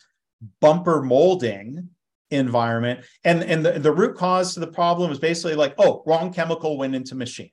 bumper 0.62 1.01
molding 1.01 1.89
environment. 2.32 3.06
And, 3.23 3.43
and 3.43 3.65
the, 3.65 3.73
the 3.73 3.91
root 3.91 4.15
cause 4.15 4.53
to 4.53 4.60
the 4.60 4.67
problem 4.67 5.12
is 5.12 5.19
basically 5.19 5.56
like, 5.56 5.75
oh, 5.77 6.03
wrong 6.06 6.34
chemical 6.34 6.77
went 6.77 6.95
into 6.95 7.15
machine. 7.15 7.51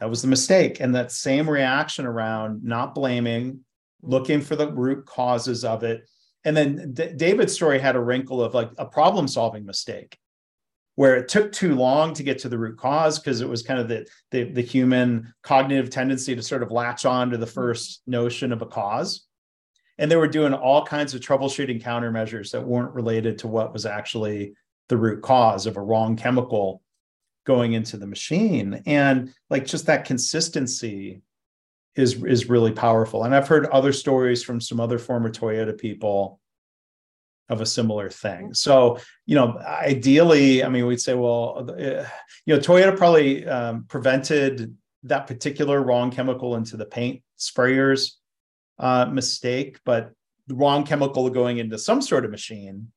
That 0.00 0.10
was 0.10 0.22
the 0.22 0.28
mistake. 0.28 0.80
And 0.80 0.94
that 0.94 1.12
same 1.12 1.48
reaction 1.48 2.06
around 2.06 2.64
not 2.64 2.94
blaming, 2.94 3.60
looking 4.02 4.40
for 4.40 4.56
the 4.56 4.70
root 4.72 5.06
causes 5.06 5.64
of 5.64 5.84
it. 5.84 6.08
And 6.46 6.56
then 6.56 6.92
D- 6.94 7.12
David's 7.14 7.52
story 7.52 7.78
had 7.78 7.96
a 7.96 8.00
wrinkle 8.00 8.42
of 8.42 8.54
like 8.54 8.70
a 8.78 8.86
problem 8.86 9.28
solving 9.28 9.66
mistake 9.66 10.16
where 10.94 11.16
it 11.16 11.28
took 11.28 11.52
too 11.52 11.74
long 11.74 12.14
to 12.14 12.22
get 12.22 12.38
to 12.38 12.48
the 12.48 12.56
root 12.56 12.78
cause 12.78 13.18
because 13.18 13.42
it 13.42 13.48
was 13.48 13.62
kind 13.62 13.78
of 13.78 13.88
the, 13.88 14.06
the, 14.30 14.44
the 14.44 14.62
human 14.62 15.34
cognitive 15.42 15.90
tendency 15.90 16.34
to 16.34 16.42
sort 16.42 16.62
of 16.62 16.70
latch 16.70 17.04
on 17.04 17.30
to 17.30 17.36
the 17.36 17.44
mm-hmm. 17.44 17.54
first 17.54 18.00
notion 18.06 18.52
of 18.52 18.62
a 18.62 18.66
cause 18.66 19.26
and 19.98 20.10
they 20.10 20.16
were 20.16 20.28
doing 20.28 20.52
all 20.52 20.84
kinds 20.84 21.14
of 21.14 21.20
troubleshooting 21.20 21.82
countermeasures 21.82 22.50
that 22.52 22.66
weren't 22.66 22.94
related 22.94 23.38
to 23.38 23.48
what 23.48 23.72
was 23.72 23.86
actually 23.86 24.54
the 24.88 24.96
root 24.96 25.22
cause 25.22 25.66
of 25.66 25.76
a 25.76 25.82
wrong 25.82 26.16
chemical 26.16 26.80
going 27.44 27.72
into 27.72 27.96
the 27.96 28.06
machine 28.06 28.82
and 28.86 29.32
like 29.50 29.64
just 29.64 29.86
that 29.86 30.04
consistency 30.04 31.22
is 31.96 32.22
is 32.24 32.48
really 32.48 32.72
powerful. 32.72 33.24
And 33.24 33.34
i've 33.34 33.48
heard 33.48 33.66
other 33.66 33.92
stories 33.92 34.42
from 34.42 34.60
some 34.60 34.80
other 34.80 34.98
former 34.98 35.30
toyota 35.30 35.76
people 35.76 36.40
of 37.48 37.60
a 37.60 37.66
similar 37.66 38.10
thing. 38.10 38.54
So 38.54 38.98
you 39.24 39.34
know 39.34 39.58
ideally 39.58 40.64
i 40.64 40.68
mean 40.68 40.86
we'd 40.86 41.00
say 41.00 41.14
well 41.14 41.66
uh, 41.70 42.04
you 42.44 42.54
know 42.54 42.60
toyota 42.60 42.96
probably 42.96 43.46
um, 43.46 43.84
prevented 43.88 44.76
that 45.04 45.26
particular 45.26 45.82
wrong 45.82 46.10
chemical 46.10 46.56
into 46.56 46.76
the 46.76 46.86
paint 46.86 47.22
sprayers 47.38 48.12
uh, 48.78 49.04
mistake 49.06 49.78
but 49.84 50.12
the 50.48 50.54
wrong 50.54 50.84
chemical 50.84 51.28
going 51.30 51.58
into 51.58 51.78
some 51.78 52.00
sort 52.02 52.24
of 52.24 52.30
machine 52.30 52.88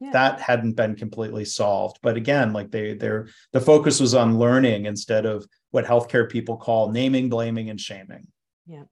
yeah. 0.00 0.10
that 0.12 0.40
hadn't 0.40 0.72
been 0.72 0.94
completely 0.94 1.44
solved. 1.44 1.98
But 2.02 2.16
again 2.16 2.52
like 2.52 2.70
they 2.70 2.94
they're 2.94 3.28
the 3.52 3.60
focus 3.60 4.00
was 4.00 4.14
on 4.14 4.38
learning 4.38 4.86
instead 4.86 5.26
of 5.26 5.46
what 5.74 5.84
healthcare 5.84 6.30
people 6.30 6.56
call 6.56 6.92
naming 6.92 7.28
blaming 7.28 7.68
and 7.68 7.80
shaming 7.80 8.28
yeah 8.64 8.84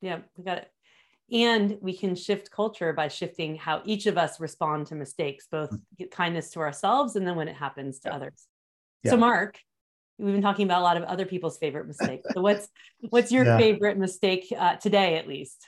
yeah 0.00 0.18
we 0.36 0.44
got 0.44 0.58
it 0.58 0.70
and 1.32 1.76
we 1.80 1.96
can 1.96 2.14
shift 2.14 2.48
culture 2.48 2.92
by 2.92 3.08
shifting 3.08 3.56
how 3.56 3.82
each 3.84 4.06
of 4.06 4.16
us 4.16 4.38
respond 4.38 4.86
to 4.86 4.94
mistakes 4.94 5.48
both 5.50 5.68
mm-hmm. 5.70 6.04
kindness 6.12 6.50
to 6.50 6.60
ourselves 6.60 7.16
and 7.16 7.26
then 7.26 7.34
when 7.34 7.48
it 7.48 7.56
happens 7.56 7.98
to 7.98 8.08
yeah. 8.08 8.14
others 8.14 8.46
yeah. 9.02 9.10
so 9.10 9.16
mark 9.16 9.58
we've 10.18 10.32
been 10.32 10.40
talking 10.40 10.64
about 10.64 10.80
a 10.80 10.84
lot 10.84 10.96
of 10.96 11.02
other 11.02 11.26
people's 11.26 11.58
favorite 11.58 11.88
mistakes 11.88 12.28
so 12.32 12.40
what's 12.40 12.68
what's 13.10 13.32
your 13.32 13.44
favorite 13.44 13.98
mistake 13.98 14.46
uh, 14.56 14.76
today 14.76 15.16
at 15.16 15.26
least 15.26 15.66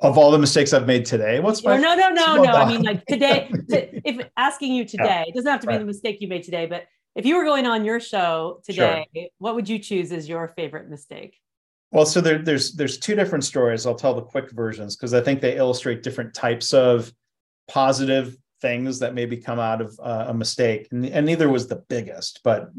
of 0.00 0.16
all 0.16 0.30
the 0.32 0.38
mistakes 0.38 0.72
I've 0.72 0.88
made 0.88 1.04
today. 1.06 1.38
What's 1.38 1.62
my 1.62 1.76
no, 1.76 1.94
no, 1.94 2.08
no, 2.08 2.34
no. 2.42 2.50
I 2.50 2.66
mean, 2.66 2.82
like 2.82 3.06
today, 3.06 3.48
if 3.68 4.26
asking 4.36 4.74
you 4.74 4.84
today, 4.84 5.04
yeah. 5.04 5.24
it 5.28 5.34
doesn't 5.36 5.48
have 5.48 5.60
to 5.60 5.66
be 5.68 5.74
right. 5.74 5.78
the 5.78 5.84
mistake 5.84 6.20
you 6.20 6.26
made 6.26 6.42
today, 6.42 6.66
but 6.66 6.86
if 7.14 7.26
you 7.26 7.36
were 7.36 7.44
going 7.44 7.66
on 7.66 7.84
your 7.84 8.00
show 8.00 8.60
today, 8.64 9.06
sure. 9.14 9.24
what 9.38 9.54
would 9.54 9.68
you 9.68 9.78
choose 9.78 10.12
as 10.12 10.28
your 10.28 10.48
favorite 10.48 10.88
mistake? 10.88 11.38
Well, 11.90 12.06
so 12.06 12.20
there, 12.20 12.38
there's 12.38 12.72
there's 12.72 12.98
two 12.98 13.14
different 13.14 13.44
stories. 13.44 13.86
I'll 13.86 13.94
tell 13.94 14.14
the 14.14 14.22
quick 14.22 14.50
versions 14.50 14.96
because 14.96 15.12
I 15.12 15.20
think 15.20 15.40
they 15.40 15.56
illustrate 15.56 16.02
different 16.02 16.32
types 16.32 16.72
of 16.72 17.12
positive 17.68 18.36
things 18.62 19.00
that 19.00 19.14
maybe 19.14 19.36
come 19.36 19.58
out 19.58 19.82
of 19.82 19.98
uh, 20.02 20.26
a 20.28 20.34
mistake, 20.34 20.88
and, 20.90 21.04
and 21.04 21.26
neither 21.26 21.50
was 21.50 21.68
the 21.68 21.82
biggest, 21.88 22.40
but 22.44 22.70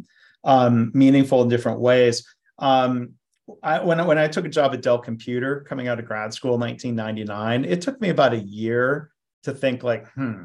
um, 0.44 0.92
meaningful 0.96 1.42
in 1.44 1.50
different 1.50 1.80
ways. 1.80 2.26
Um, 2.58 3.14
I, 3.62 3.84
when, 3.84 4.06
when 4.08 4.18
I 4.18 4.28
took 4.28 4.46
a 4.46 4.50
job 4.50 4.74
at 4.74 4.82
Dell 4.82 5.00
Computer 5.00 5.66
coming 5.68 5.88
out 5.88 6.00
of 6.00 6.06
grad 6.06 6.34
school 6.34 6.56
in 6.56 6.62
1999, 6.62 7.66
it 7.66 7.82
took 7.82 8.00
me 8.00 8.10
about 8.10 8.34
a 8.34 8.40
year 8.40 9.12
to 9.44 9.54
think 9.54 9.84
like, 9.84 10.08
hmm, 10.14 10.44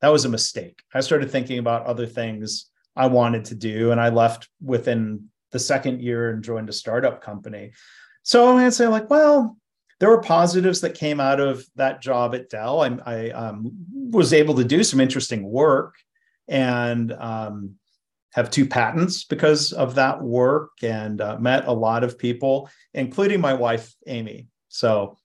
that 0.00 0.08
was 0.08 0.24
a 0.24 0.30
mistake. 0.30 0.82
I 0.94 1.00
started 1.00 1.30
thinking 1.30 1.58
about 1.58 1.86
other 1.86 2.06
things 2.06 2.70
I 2.96 3.06
wanted 3.06 3.46
to 3.46 3.54
do, 3.54 3.90
and 3.90 4.00
I 4.00 4.10
left 4.10 4.48
within 4.60 5.28
the 5.50 5.58
second 5.58 6.02
year 6.02 6.30
and 6.30 6.42
joined 6.42 6.68
a 6.68 6.72
startup 6.72 7.22
company. 7.22 7.72
So 8.22 8.48
I'm 8.48 8.56
going 8.56 8.66
to 8.66 8.72
say 8.72 8.86
like, 8.86 9.10
well, 9.10 9.56
there 10.00 10.08
were 10.08 10.20
positives 10.20 10.80
that 10.80 10.94
came 10.94 11.20
out 11.20 11.40
of 11.40 11.64
that 11.76 12.02
job 12.02 12.34
at 12.34 12.50
Dell. 12.50 12.82
I, 12.82 12.98
I 13.04 13.30
um, 13.30 13.72
was 13.92 14.32
able 14.32 14.54
to 14.56 14.64
do 14.64 14.82
some 14.82 15.00
interesting 15.00 15.42
work, 15.42 15.94
and 16.48 17.12
um, 17.12 17.76
have 18.32 18.50
two 18.50 18.66
patents 18.66 19.24
because 19.24 19.72
of 19.72 19.94
that 19.94 20.20
work 20.20 20.70
and 20.82 21.20
uh, 21.20 21.38
met 21.38 21.66
a 21.66 21.72
lot 21.72 22.02
of 22.02 22.18
people, 22.18 22.68
including 22.94 23.40
my 23.40 23.54
wife, 23.54 23.94
Amy. 24.06 24.48
So 24.68 25.18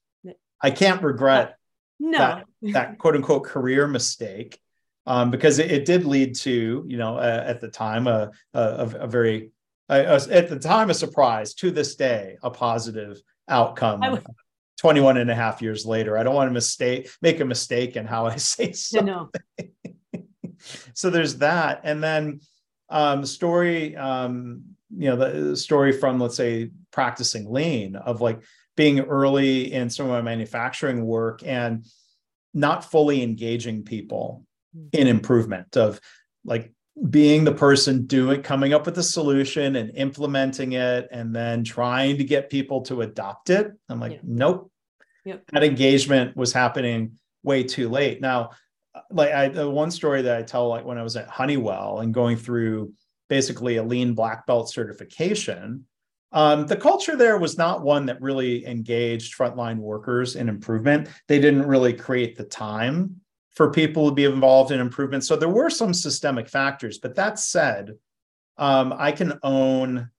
I 0.62 0.70
can't 0.70 1.02
regret 1.02 1.56
no. 1.98 2.18
that, 2.18 2.46
that 2.62 2.98
quote 2.98 3.16
unquote 3.16 3.44
career 3.44 3.86
mistake 3.86 4.60
um, 5.08 5.30
because 5.30 5.58
it, 5.58 5.72
it, 5.72 5.84
did 5.86 6.04
lead 6.04 6.34
to 6.36 6.84
you 6.86 6.98
know 6.98 7.16
uh, 7.16 7.42
at 7.46 7.60
the 7.60 7.68
time 7.68 8.06
a 8.06 8.30
a, 8.52 8.90
a 9.00 9.06
very 9.06 9.50
uh, 9.88 10.20
at 10.30 10.48
the 10.48 10.58
time 10.58 10.90
a 10.90 10.94
surprise 10.94 11.54
to 11.54 11.70
this 11.70 11.96
day 11.96 12.36
a 12.42 12.50
positive 12.50 13.20
outcome 13.48 14.00
would, 14.00 14.26
21 14.78 15.16
and 15.16 15.30
a 15.30 15.34
half 15.34 15.62
years 15.62 15.86
later. 15.86 16.18
I 16.18 16.22
don't 16.22 16.34
want 16.34 16.48
to 16.48 16.52
mistake 16.52 17.10
make 17.22 17.40
a 17.40 17.44
mistake 17.44 17.96
in 17.96 18.06
how 18.06 18.26
i 18.26 18.36
say 18.52 18.72
something. 18.72 19.06
No. 19.06 19.30
so 20.92 21.08
there's 21.08 21.38
that. 21.38 21.80
And 21.84 22.04
then 22.04 22.40
um, 22.90 23.24
story 23.24 23.96
um, 23.96 24.62
you 24.94 25.08
know 25.08 25.16
the 25.16 25.56
story 25.56 25.92
from 25.92 26.20
let's 26.20 26.36
say 26.36 26.70
practicing 26.90 27.50
lean 27.50 27.96
of 27.96 28.20
like 28.20 28.42
being 28.76 29.00
early 29.00 29.72
in 29.72 29.88
some 29.88 30.06
of 30.06 30.12
my 30.12 30.22
manufacturing 30.22 31.04
work 31.04 31.42
and 31.44 31.86
not 32.52 32.84
fully 32.84 33.22
engaging 33.22 33.84
people 33.84 34.44
in 34.92 35.06
improvement 35.06 35.76
of 35.76 36.00
like 36.44 36.72
being 37.10 37.44
the 37.44 37.52
person 37.52 38.06
doing 38.06 38.42
coming 38.42 38.72
up 38.72 38.86
with 38.86 38.98
a 38.98 39.02
solution 39.02 39.76
and 39.76 39.96
implementing 39.96 40.72
it 40.72 41.08
and 41.12 41.34
then 41.34 41.62
trying 41.62 42.18
to 42.18 42.24
get 42.24 42.50
people 42.50 42.80
to 42.82 43.02
adopt 43.02 43.50
it 43.50 43.70
i'm 43.88 44.00
like 44.00 44.12
yeah. 44.12 44.18
nope 44.24 44.70
yep. 45.24 45.44
that 45.52 45.62
engagement 45.62 46.36
was 46.36 46.52
happening 46.52 47.12
way 47.44 47.62
too 47.62 47.88
late 47.88 48.20
now 48.20 48.50
like 49.10 49.32
i 49.32 49.48
the 49.48 49.68
one 49.68 49.90
story 49.90 50.22
that 50.22 50.36
i 50.36 50.42
tell 50.42 50.68
like 50.68 50.84
when 50.84 50.98
i 50.98 51.02
was 51.02 51.16
at 51.16 51.28
honeywell 51.28 52.00
and 52.00 52.12
going 52.12 52.36
through 52.36 52.92
basically 53.28 53.76
a 53.76 53.82
lean 53.82 54.14
black 54.14 54.46
belt 54.46 54.70
certification 54.70 55.84
um, 56.30 56.66
the 56.66 56.76
culture 56.76 57.16
there 57.16 57.38
was 57.38 57.56
not 57.56 57.80
one 57.80 58.04
that 58.06 58.20
really 58.20 58.66
engaged 58.66 59.38
frontline 59.38 59.78
workers 59.78 60.36
in 60.36 60.48
improvement 60.48 61.08
they 61.26 61.38
didn't 61.38 61.66
really 61.66 61.92
create 61.92 62.36
the 62.36 62.44
time 62.44 63.20
for 63.58 63.72
people 63.72 64.08
to 64.08 64.14
be 64.14 64.24
involved 64.24 64.70
in 64.70 64.78
improvement. 64.78 65.24
So 65.24 65.34
there 65.34 65.48
were 65.48 65.68
some 65.68 65.92
systemic 65.92 66.48
factors, 66.48 66.98
but 66.98 67.16
that 67.16 67.40
said, 67.40 67.96
um, 68.56 68.94
I 68.96 69.10
can 69.10 69.40
own 69.42 70.10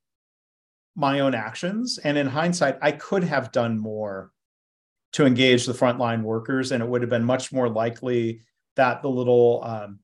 my 0.98 1.22
own 1.22 1.34
actions. 1.34 2.00
And 2.04 2.18
in 2.18 2.28
hindsight, 2.28 2.80
I 2.82 2.92
could 2.92 3.24
have 3.24 3.54
done 3.54 3.80
more 3.80 4.32
to 5.14 5.26
engage 5.26 5.66
the 5.66 5.72
frontline 5.72 6.22
workers, 6.22 6.74
and 6.74 6.84
it 6.84 6.90
would 6.90 7.02
have 7.02 7.10
been 7.10 7.24
much 7.24 7.54
more 7.54 7.70
likely 7.70 8.42
that 8.76 9.02
the 9.02 9.10
little 9.10 9.64
um, 9.64 10.00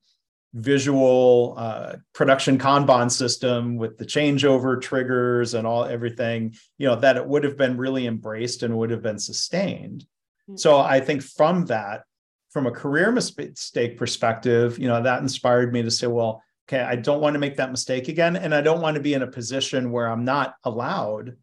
visual 0.54 1.56
uh, 1.58 1.96
production 2.14 2.56
Kanban 2.56 3.10
system 3.10 3.76
with 3.76 3.98
the 3.98 4.06
changeover 4.06 4.80
triggers 4.80 5.52
and 5.52 5.66
all 5.66 5.84
everything, 5.84 6.54
you 6.78 6.86
know, 6.86 6.96
that 6.96 7.18
it 7.18 7.26
would 7.26 7.44
have 7.44 7.58
been 7.58 7.76
really 7.76 8.06
embraced 8.06 8.62
and 8.62 8.78
would 8.78 8.90
have 8.90 9.02
been 9.02 9.18
sustained. 9.18 10.06
Mm-hmm. 10.48 10.56
So 10.56 10.78
I 10.78 11.00
think 11.00 11.22
from 11.22 11.66
that, 11.66 12.04
from 12.50 12.66
a 12.66 12.70
career 12.70 13.12
mistake 13.12 13.96
perspective, 13.96 14.78
you 14.78 14.88
know, 14.88 15.02
that 15.02 15.22
inspired 15.22 15.72
me 15.72 15.82
to 15.82 15.90
say, 15.90 16.06
well, 16.06 16.42
okay, 16.68 16.82
I 16.82 16.96
don't 16.96 17.20
want 17.20 17.34
to 17.34 17.40
make 17.40 17.56
that 17.56 17.70
mistake 17.70 18.08
again. 18.08 18.36
And 18.36 18.54
I 18.54 18.60
don't 18.60 18.80
want 18.80 18.96
to 18.96 19.02
be 19.02 19.14
in 19.14 19.22
a 19.22 19.26
position 19.26 19.92
where 19.92 20.06
I'm 20.06 20.24
not 20.24 20.54
allowed 20.64 21.36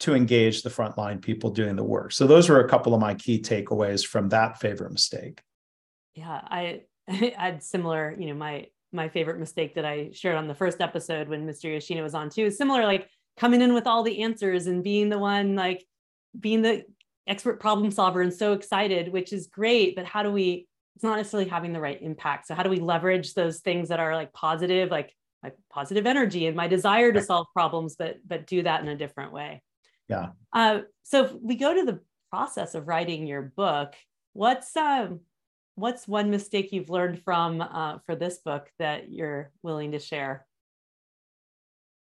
to 0.00 0.14
engage 0.14 0.62
the 0.62 0.70
frontline 0.70 1.20
people 1.20 1.50
doing 1.50 1.76
the 1.76 1.84
work. 1.84 2.12
So 2.12 2.26
those 2.26 2.48
were 2.48 2.60
a 2.60 2.68
couple 2.68 2.94
of 2.94 3.00
my 3.00 3.14
key 3.14 3.40
takeaways 3.40 4.06
from 4.06 4.28
that 4.28 4.60
favorite 4.60 4.92
mistake. 4.92 5.42
Yeah, 6.14 6.40
I, 6.44 6.82
I 7.08 7.34
had 7.36 7.62
similar, 7.62 8.14
you 8.18 8.26
know, 8.26 8.34
my 8.34 8.66
my 8.90 9.08
favorite 9.10 9.38
mistake 9.38 9.74
that 9.74 9.84
I 9.84 10.10
shared 10.14 10.36
on 10.36 10.48
the 10.48 10.54
first 10.54 10.80
episode 10.80 11.28
when 11.28 11.46
Mr. 11.46 11.64
Yoshino 11.64 12.02
was 12.02 12.14
on 12.14 12.30
too 12.30 12.46
is 12.46 12.56
similar, 12.56 12.84
like 12.84 13.06
coming 13.36 13.60
in 13.60 13.74
with 13.74 13.86
all 13.86 14.02
the 14.02 14.22
answers 14.22 14.66
and 14.66 14.82
being 14.82 15.10
the 15.10 15.18
one 15.18 15.54
like 15.56 15.84
being 16.38 16.62
the 16.62 16.84
expert 17.28 17.60
problem 17.60 17.90
solver 17.90 18.22
and 18.22 18.32
so 18.32 18.52
excited, 18.52 19.12
which 19.12 19.32
is 19.32 19.46
great. 19.46 19.94
But 19.94 20.06
how 20.06 20.22
do 20.22 20.32
we, 20.32 20.66
it's 20.96 21.04
not 21.04 21.16
necessarily 21.16 21.48
having 21.48 21.72
the 21.72 21.80
right 21.80 22.00
impact. 22.02 22.48
So 22.48 22.54
how 22.54 22.62
do 22.62 22.70
we 22.70 22.80
leverage 22.80 23.34
those 23.34 23.60
things 23.60 23.90
that 23.90 24.00
are 24.00 24.16
like 24.16 24.32
positive, 24.32 24.90
like 24.90 25.14
my 25.42 25.52
positive 25.70 26.06
energy 26.06 26.46
and 26.46 26.56
my 26.56 26.66
desire 26.66 27.12
to 27.12 27.22
solve 27.22 27.46
problems, 27.52 27.94
but 27.96 28.16
but 28.26 28.46
do 28.46 28.62
that 28.62 28.82
in 28.82 28.88
a 28.88 28.96
different 28.96 29.32
way. 29.32 29.62
Yeah. 30.08 30.30
Uh, 30.52 30.80
so 31.04 31.26
if 31.26 31.32
we 31.40 31.54
go 31.54 31.74
to 31.74 31.84
the 31.84 32.00
process 32.30 32.74
of 32.74 32.88
writing 32.88 33.26
your 33.26 33.42
book, 33.42 33.94
what's 34.32 34.76
um 34.76 35.20
what's 35.76 36.08
one 36.08 36.30
mistake 36.30 36.72
you've 36.72 36.90
learned 36.90 37.22
from 37.22 37.60
uh, 37.60 37.98
for 38.04 38.16
this 38.16 38.38
book 38.38 38.68
that 38.80 39.12
you're 39.12 39.52
willing 39.62 39.92
to 39.92 40.00
share? 40.00 40.47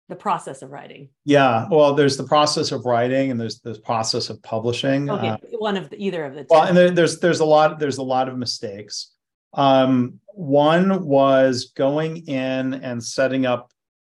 The 0.09 0.17
process 0.17 0.63
of 0.63 0.71
writing 0.71 1.09
yeah 1.25 1.67
well 1.71 1.95
there's 1.95 2.17
the 2.17 2.25
process 2.25 2.73
of 2.73 2.85
writing 2.85 3.31
and 3.31 3.41
there's 3.41 3.61
the 3.61 3.75
process 3.81 4.31
of 4.31 4.41
publishing 4.43 5.11
okay 5.11 5.29
uh, 5.29 5.37
one 5.59 5.77
of 5.77 5.91
the, 5.91 6.03
either 6.03 6.25
of 6.25 6.35
the 6.35 6.43
two. 6.43 6.49
well 6.51 6.63
and 6.63 6.77
there, 6.77 6.91
there's 6.91 7.19
there's 7.19 7.41
a 7.41 7.45
lot 7.45 7.79
there's 7.79 7.99
a 7.99 8.03
lot 8.03 8.29
of 8.29 8.37
mistakes 8.37 9.13
um, 9.55 10.21
one 10.35 11.07
was 11.07 11.73
going 11.75 12.27
in 12.27 12.75
and 12.75 13.03
setting 13.03 13.47
up 13.47 13.73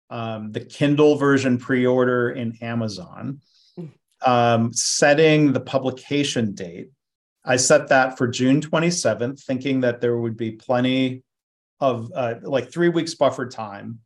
um, 0.10 0.52
the 0.52 0.62
kindle 0.62 1.16
version 1.16 1.58
pre-order 1.58 2.32
in 2.32 2.58
amazon 2.62 3.40
mm. 3.78 3.90
um, 4.28 4.74
setting 4.74 5.54
the 5.54 5.60
publication 5.60 6.54
date 6.54 6.90
i 7.46 7.56
set 7.56 7.88
that 7.90 8.18
for 8.18 8.28
june 8.28 8.62
27th 8.62 9.44
thinking 9.44 9.82
that 9.82 10.02
there 10.02 10.18
would 10.18 10.38
be 10.38 10.52
plenty 10.52 11.22
of 11.80 12.12
uh, 12.16 12.36
like 12.42 12.72
three 12.72 12.90
weeks 12.90 13.14
buffer 13.14 13.48
time 13.48 14.00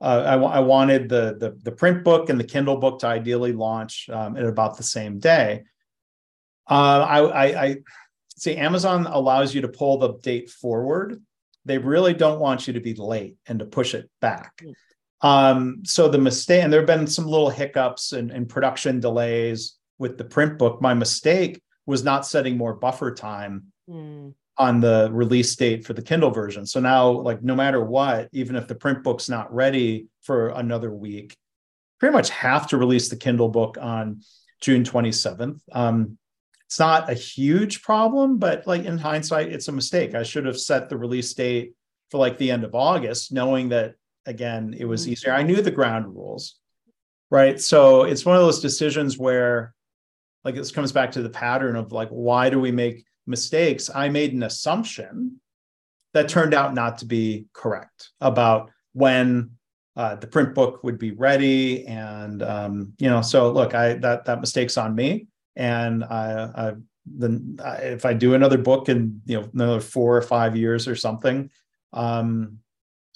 uh, 0.00 0.22
I, 0.26 0.34
I, 0.34 0.60
wanted 0.60 1.08
the, 1.08 1.36
the, 1.38 1.58
the 1.62 1.72
print 1.72 2.04
book 2.04 2.30
and 2.30 2.38
the 2.38 2.44
Kindle 2.44 2.76
book 2.76 3.00
to 3.00 3.06
ideally 3.08 3.52
launch 3.52 4.08
um, 4.08 4.36
at 4.36 4.44
about 4.44 4.76
the 4.76 4.82
same 4.84 5.18
day. 5.18 5.64
Uh, 6.70 7.06
I, 7.08 7.18
I, 7.18 7.64
I, 7.64 7.76
see 8.36 8.56
Amazon 8.56 9.06
allows 9.06 9.54
you 9.54 9.62
to 9.62 9.68
pull 9.68 9.98
the 9.98 10.14
date 10.18 10.50
forward. 10.50 11.20
They 11.64 11.78
really 11.78 12.14
don't 12.14 12.38
want 12.38 12.66
you 12.66 12.74
to 12.74 12.80
be 12.80 12.94
late 12.94 13.36
and 13.46 13.58
to 13.58 13.64
push 13.64 13.94
it 13.94 14.08
back. 14.20 14.62
Um, 15.20 15.82
so 15.84 16.08
the 16.08 16.18
mistake, 16.18 16.62
and 16.62 16.72
there 16.72 16.80
have 16.80 16.86
been 16.86 17.08
some 17.08 17.26
little 17.26 17.50
hiccups 17.50 18.12
and, 18.12 18.30
and 18.30 18.48
production 18.48 19.00
delays 19.00 19.76
with 19.98 20.16
the 20.16 20.24
print 20.24 20.58
book. 20.58 20.80
My 20.80 20.94
mistake 20.94 21.60
was 21.86 22.04
not 22.04 22.24
setting 22.24 22.56
more 22.56 22.74
buffer 22.74 23.12
time 23.14 23.72
mm 23.90 24.34
on 24.58 24.80
the 24.80 25.08
release 25.12 25.54
date 25.54 25.86
for 25.86 25.92
the 25.92 26.02
Kindle 26.02 26.30
version. 26.30 26.66
So 26.66 26.80
now, 26.80 27.10
like, 27.10 27.42
no 27.42 27.54
matter 27.54 27.82
what, 27.82 28.28
even 28.32 28.56
if 28.56 28.66
the 28.66 28.74
print 28.74 29.04
book's 29.04 29.28
not 29.28 29.52
ready 29.54 30.08
for 30.22 30.48
another 30.48 30.92
week, 30.92 31.36
pretty 32.00 32.12
much 32.12 32.30
have 32.30 32.66
to 32.68 32.76
release 32.76 33.08
the 33.08 33.16
Kindle 33.16 33.48
book 33.48 33.78
on 33.80 34.22
June 34.60 34.82
27th. 34.82 35.60
Um, 35.72 36.18
it's 36.66 36.78
not 36.78 37.10
a 37.10 37.14
huge 37.14 37.82
problem, 37.82 38.38
but 38.38 38.66
like 38.66 38.84
in 38.84 38.98
hindsight, 38.98 39.52
it's 39.52 39.68
a 39.68 39.72
mistake. 39.72 40.14
I 40.14 40.22
should 40.22 40.44
have 40.44 40.58
set 40.58 40.88
the 40.88 40.98
release 40.98 41.32
date 41.32 41.74
for 42.10 42.18
like 42.18 42.36
the 42.36 42.50
end 42.50 42.64
of 42.64 42.74
August, 42.74 43.32
knowing 43.32 43.70
that 43.70 43.94
again, 44.26 44.74
it 44.78 44.84
was 44.84 45.02
mm-hmm. 45.02 45.12
easier. 45.12 45.32
I 45.32 45.44
knew 45.44 45.62
the 45.62 45.70
ground 45.70 46.06
rules, 46.06 46.56
right? 47.30 47.60
So 47.60 48.04
it's 48.04 48.24
one 48.24 48.36
of 48.36 48.42
those 48.42 48.60
decisions 48.60 49.16
where, 49.16 49.74
like, 50.44 50.54
this 50.54 50.70
comes 50.70 50.92
back 50.92 51.12
to 51.12 51.22
the 51.22 51.30
pattern 51.30 51.76
of 51.76 51.92
like, 51.92 52.10
why 52.10 52.50
do 52.50 52.60
we 52.60 52.70
make 52.70 53.04
mistakes, 53.28 53.90
I 53.94 54.08
made 54.08 54.32
an 54.32 54.42
assumption 54.42 55.40
that 56.14 56.28
turned 56.28 56.54
out 56.54 56.74
not 56.74 56.98
to 56.98 57.06
be 57.06 57.46
correct 57.52 58.10
about 58.20 58.70
when 58.92 59.50
uh, 59.96 60.14
the 60.14 60.26
print 60.26 60.54
book 60.54 60.82
would 60.82 60.98
be 60.98 61.10
ready. 61.10 61.86
And 61.86 62.42
um, 62.42 62.92
you 62.98 63.08
know, 63.08 63.20
so 63.20 63.50
look, 63.52 63.74
I 63.74 63.94
that 63.94 64.24
that 64.24 64.40
mistake's 64.40 64.76
on 64.76 64.94
me, 64.94 65.26
and 65.56 66.04
I, 66.04 66.50
I 66.54 66.72
then 67.04 67.58
if 67.60 68.04
I 68.04 68.14
do 68.14 68.34
another 68.34 68.58
book 68.58 68.88
in 68.88 69.20
you 69.26 69.40
know 69.40 69.48
another 69.52 69.80
four 69.80 70.16
or 70.16 70.22
five 70.22 70.56
years 70.56 70.88
or 70.88 70.94
something, 70.94 71.50
um, 71.92 72.58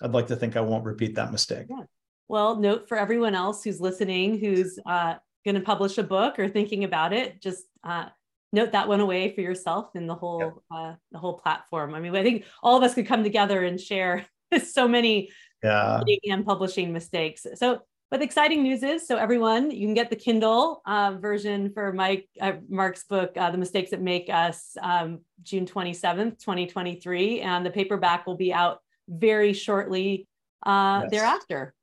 I'd 0.02 0.12
like 0.12 0.26
to 0.28 0.36
think 0.36 0.56
I 0.56 0.60
won't 0.60 0.84
repeat 0.84 1.14
that 1.14 1.32
mistake. 1.32 1.66
Yeah. 1.70 1.84
Well, 2.28 2.56
note 2.56 2.88
for 2.88 2.96
everyone 2.96 3.34
else 3.34 3.62
who's 3.62 3.80
listening, 3.80 4.38
who's 4.38 4.78
uh, 4.86 5.16
going 5.44 5.54
to 5.54 5.60
publish 5.60 5.98
a 5.98 6.02
book 6.02 6.38
or 6.38 6.48
thinking 6.48 6.84
about 6.84 7.12
it, 7.12 7.40
just 7.40 7.64
uh, 7.84 8.06
note 8.52 8.72
that 8.72 8.88
one 8.88 9.00
away 9.00 9.34
for 9.34 9.40
yourself 9.40 9.90
and 9.94 10.08
the 10.08 10.14
whole 10.14 10.62
uh, 10.70 10.94
the 11.10 11.18
whole 11.18 11.38
platform. 11.38 11.94
I 11.94 12.00
mean, 12.00 12.14
I 12.14 12.22
think 12.22 12.44
all 12.62 12.76
of 12.76 12.82
us 12.82 12.94
could 12.94 13.06
come 13.06 13.22
together 13.22 13.64
and 13.64 13.80
share 13.80 14.26
so 14.64 14.86
many 14.86 15.30
yeah. 15.62 16.02
and 16.30 16.44
publishing 16.44 16.92
mistakes. 16.92 17.46
So, 17.54 17.80
but 18.10 18.18
the 18.18 18.26
exciting 18.26 18.62
news 18.62 18.82
is, 18.82 19.06
so 19.06 19.16
everyone, 19.16 19.70
you 19.70 19.86
can 19.86 19.94
get 19.94 20.10
the 20.10 20.16
Kindle 20.16 20.82
uh, 20.84 21.16
version 21.18 21.72
for 21.72 21.92
Mike 21.92 22.28
uh, 22.40 22.52
Mark's 22.68 23.04
book, 23.04 23.32
uh, 23.36 23.50
"The 23.50 23.58
Mistakes 23.58 23.90
That 23.90 24.02
Make 24.02 24.28
Us," 24.28 24.76
um, 24.82 25.20
June 25.42 25.64
twenty 25.64 25.94
seventh, 25.94 26.42
twenty 26.44 26.66
twenty 26.66 27.00
three, 27.00 27.40
and 27.40 27.64
the 27.64 27.70
paperback 27.70 28.26
will 28.26 28.36
be 28.36 28.52
out 28.52 28.80
very 29.08 29.52
shortly 29.52 30.28
uh, 30.64 31.00
yes. 31.02 31.10
thereafter. 31.10 31.74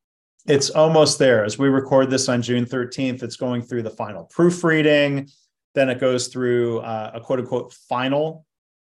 It's 0.46 0.70
almost 0.70 1.20
there. 1.20 1.44
As 1.44 1.58
we 1.60 1.68
record 1.68 2.10
this 2.10 2.30
on 2.30 2.42
June 2.42 2.66
13th, 2.66 3.22
it's 3.24 3.36
going 3.36 3.62
through 3.62 3.84
the 3.84 3.90
final 3.90 4.24
proofreading 4.24 5.30
then 5.76 5.90
it 5.90 6.00
goes 6.00 6.28
through 6.28 6.80
uh, 6.80 7.12
a 7.14 7.22
quote 7.22 7.40
unquote 7.40 7.74
final 7.74 8.46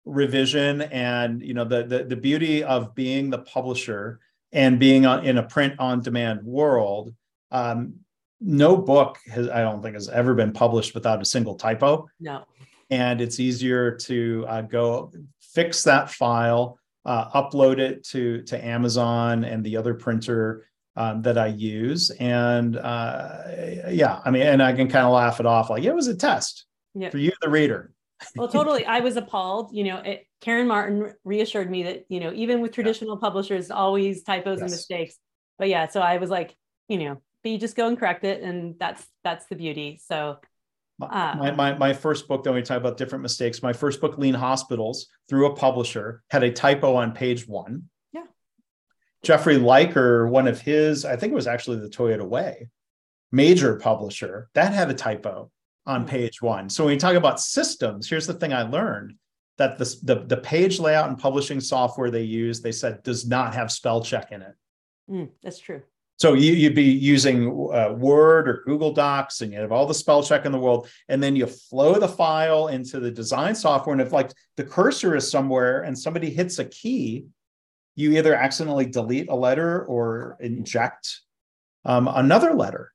revision. 0.05 0.83
And 0.83 1.43
you 1.43 1.55
know 1.55 1.65
the, 1.65 1.85
the 1.85 2.05
the 2.05 2.17
beauty 2.17 2.65
of 2.65 2.95
being 2.95 3.31
the 3.31 3.39
publisher 3.39 4.21
and 4.53 4.79
being 4.79 5.07
on, 5.07 5.25
in 5.25 5.39
a 5.39 5.43
print 5.43 5.75
on 5.79 6.01
demand 6.01 6.43
world. 6.45 7.15
Um, 7.51 7.95
no 8.41 8.77
book 8.77 9.19
has 9.27 9.49
I 9.49 9.61
don't 9.61 9.83
think 9.83 9.95
has 9.95 10.09
ever 10.09 10.35
been 10.35 10.53
published 10.53 10.95
without 10.95 11.23
a 11.23 11.25
single 11.25 11.55
typo. 11.55 12.09
No. 12.21 12.45
and 12.91 13.21
it's 13.21 13.41
easier 13.41 13.93
to 13.93 14.45
uh, 14.49 14.63
go 14.63 15.13
fix 15.41 15.85
that 15.85 16.11
file, 16.11 16.79
uh, 17.05 17.31
upload 17.31 17.79
it 17.79 18.05
to 18.09 18.43
to 18.43 18.65
Amazon 18.65 19.45
and 19.45 19.65
the 19.65 19.77
other 19.77 19.95
printer 19.95 20.67
um, 20.97 21.23
that 21.23 21.39
I 21.39 21.49
use, 21.49 22.11
and 22.11 22.77
uh, 22.77 23.43
yeah, 23.89 24.21
I 24.25 24.31
mean, 24.31 24.43
and 24.43 24.63
I 24.63 24.73
can 24.73 24.89
kind 24.89 25.07
of 25.07 25.13
laugh 25.13 25.41
it 25.41 25.47
off 25.47 25.71
like 25.71 25.85
it 25.85 25.95
was 25.95 26.09
a 26.09 26.15
test 26.15 26.67
yeah. 26.95 27.11
for 27.11 27.19
you, 27.19 27.33
the 27.41 27.49
reader. 27.49 27.93
well, 28.37 28.49
totally. 28.49 28.85
I 28.85 29.01
was 29.01 29.17
appalled. 29.17 29.75
You 29.75 29.85
know, 29.85 29.97
it, 29.99 30.27
Karen 30.41 30.69
Martin 30.69 31.13
reassured 31.25 31.71
me 31.71 31.85
that 31.85 32.05
you 32.09 32.21
know 32.21 32.33
even 32.35 32.61
with 32.61 32.73
traditional 32.73 33.17
yeah. 33.17 33.21
publishers, 33.21 33.71
always 33.71 34.23
typos 34.23 34.59
yes. 34.59 34.61
and 34.61 34.71
mistakes. 34.71 35.19
But 35.59 35.69
yeah, 35.69 35.89
so 35.89 36.01
I 36.01 36.19
was 36.19 36.31
like, 36.31 36.57
you 36.89 36.99
know, 36.99 37.23
but 37.43 37.53
you 37.53 37.59
just 37.59 37.77
go 37.77 37.89
and 37.89 37.99
correct 37.99 38.25
it, 38.25 38.43
and 38.43 38.79
that's 38.79 39.07
that's 39.25 39.47
the 39.47 39.57
beauty. 39.57 39.99
So 40.05 40.39
uh, 41.01 41.35
my, 41.39 41.51
my, 41.53 41.75
my 41.75 41.93
first 41.93 42.29
book, 42.29 42.45
then 42.45 42.55
we 42.55 42.63
talk 42.63 42.77
about 42.77 42.97
different 42.97 43.23
mistakes. 43.23 43.63
My 43.63 43.73
first 43.73 44.01
book, 44.01 44.19
Lean 44.19 44.35
Hospitals, 44.35 45.09
through 45.29 45.47
a 45.47 45.57
publisher, 45.57 46.23
had 46.31 46.43
a 46.43 46.51
typo 46.51 46.95
on 46.95 47.13
page 47.13 47.49
one. 47.49 47.85
Jeffrey 49.23 49.57
Liker, 49.57 50.29
one 50.29 50.49
of 50.49 50.61
his, 50.61 51.05
I 51.05 51.17
think 51.17 51.33
it 51.33 51.37
was 51.37 51.47
actually 51.47 51.79
the 51.79 51.89
Toyota 51.89 52.27
Way, 52.27 52.69
major 53.31 53.77
publisher, 53.77 54.49
that 54.55 54.73
had 54.73 54.91
a 54.91 54.95
typo 54.95 55.51
on 55.87 56.01
mm-hmm. 56.01 56.11
page 56.11 56.43
one. 56.43 56.69
So 56.69 56.85
when 56.85 56.95
you 56.95 57.01
talk 57.01 57.15
about 57.15 57.41
systems, 57.41 58.09
here's 58.09 58.27
the 58.27 58.35
thing 58.35 58.53
I 58.53 58.63
learned 58.63 59.15
that 59.59 59.79
this, 59.79 60.01
the, 60.01 60.25
the 60.27 60.39
page 60.39 60.81
layout 60.81 61.09
and 61.09 61.19
publishing 61.19 61.61
software 61.61 62.11
they 62.11 62.23
use, 62.23 62.61
they 62.61 62.73
said 62.73 63.03
does 63.03 63.27
not 63.27 63.55
have 63.55 63.71
spell 63.71 64.03
check 64.03 64.33
in 64.33 64.43
it. 64.43 64.55
Mm, 65.11 65.29
that's 65.43 65.59
true. 65.59 65.83
So 66.19 66.35
you, 66.35 66.69
would 66.69 66.77
be 66.77 66.85
using 66.85 67.49
uh, 67.73 67.95
Word 67.95 68.49
or 68.49 68.63
Google 68.65 68.93
Docs, 68.93 69.41
and 69.41 69.53
you 69.53 69.59
have 69.59 69.73
all 69.73 69.87
the 69.87 69.95
spell 69.95 70.23
check 70.23 70.45
in 70.45 70.53
the 70.53 70.59
world, 70.59 70.89
and 71.09 71.21
then 71.21 71.35
you 71.35 71.47
flow 71.47 71.99
the 71.99 72.07
file 72.07 72.69
into 72.69 73.01
the 73.01 73.11
design 73.11 73.55
software. 73.57 73.93
And 73.93 74.01
if 74.01 74.13
like 74.13 74.31
the 74.57 74.63
cursor 74.63 75.17
is 75.17 75.29
somewhere 75.29 75.83
and 75.83 75.99
somebody 75.99 76.31
hits 76.31 76.61
a 76.61 76.65
key, 76.67 77.27
you 77.95 78.13
either 78.13 78.35
accidentally 78.35 78.87
delete 78.87 79.29
a 79.29 79.35
letter 79.35 79.85
or 79.85 80.37
inject 80.41 81.21
um, 81.85 82.09
another 82.09 82.55
letter. 82.55 82.93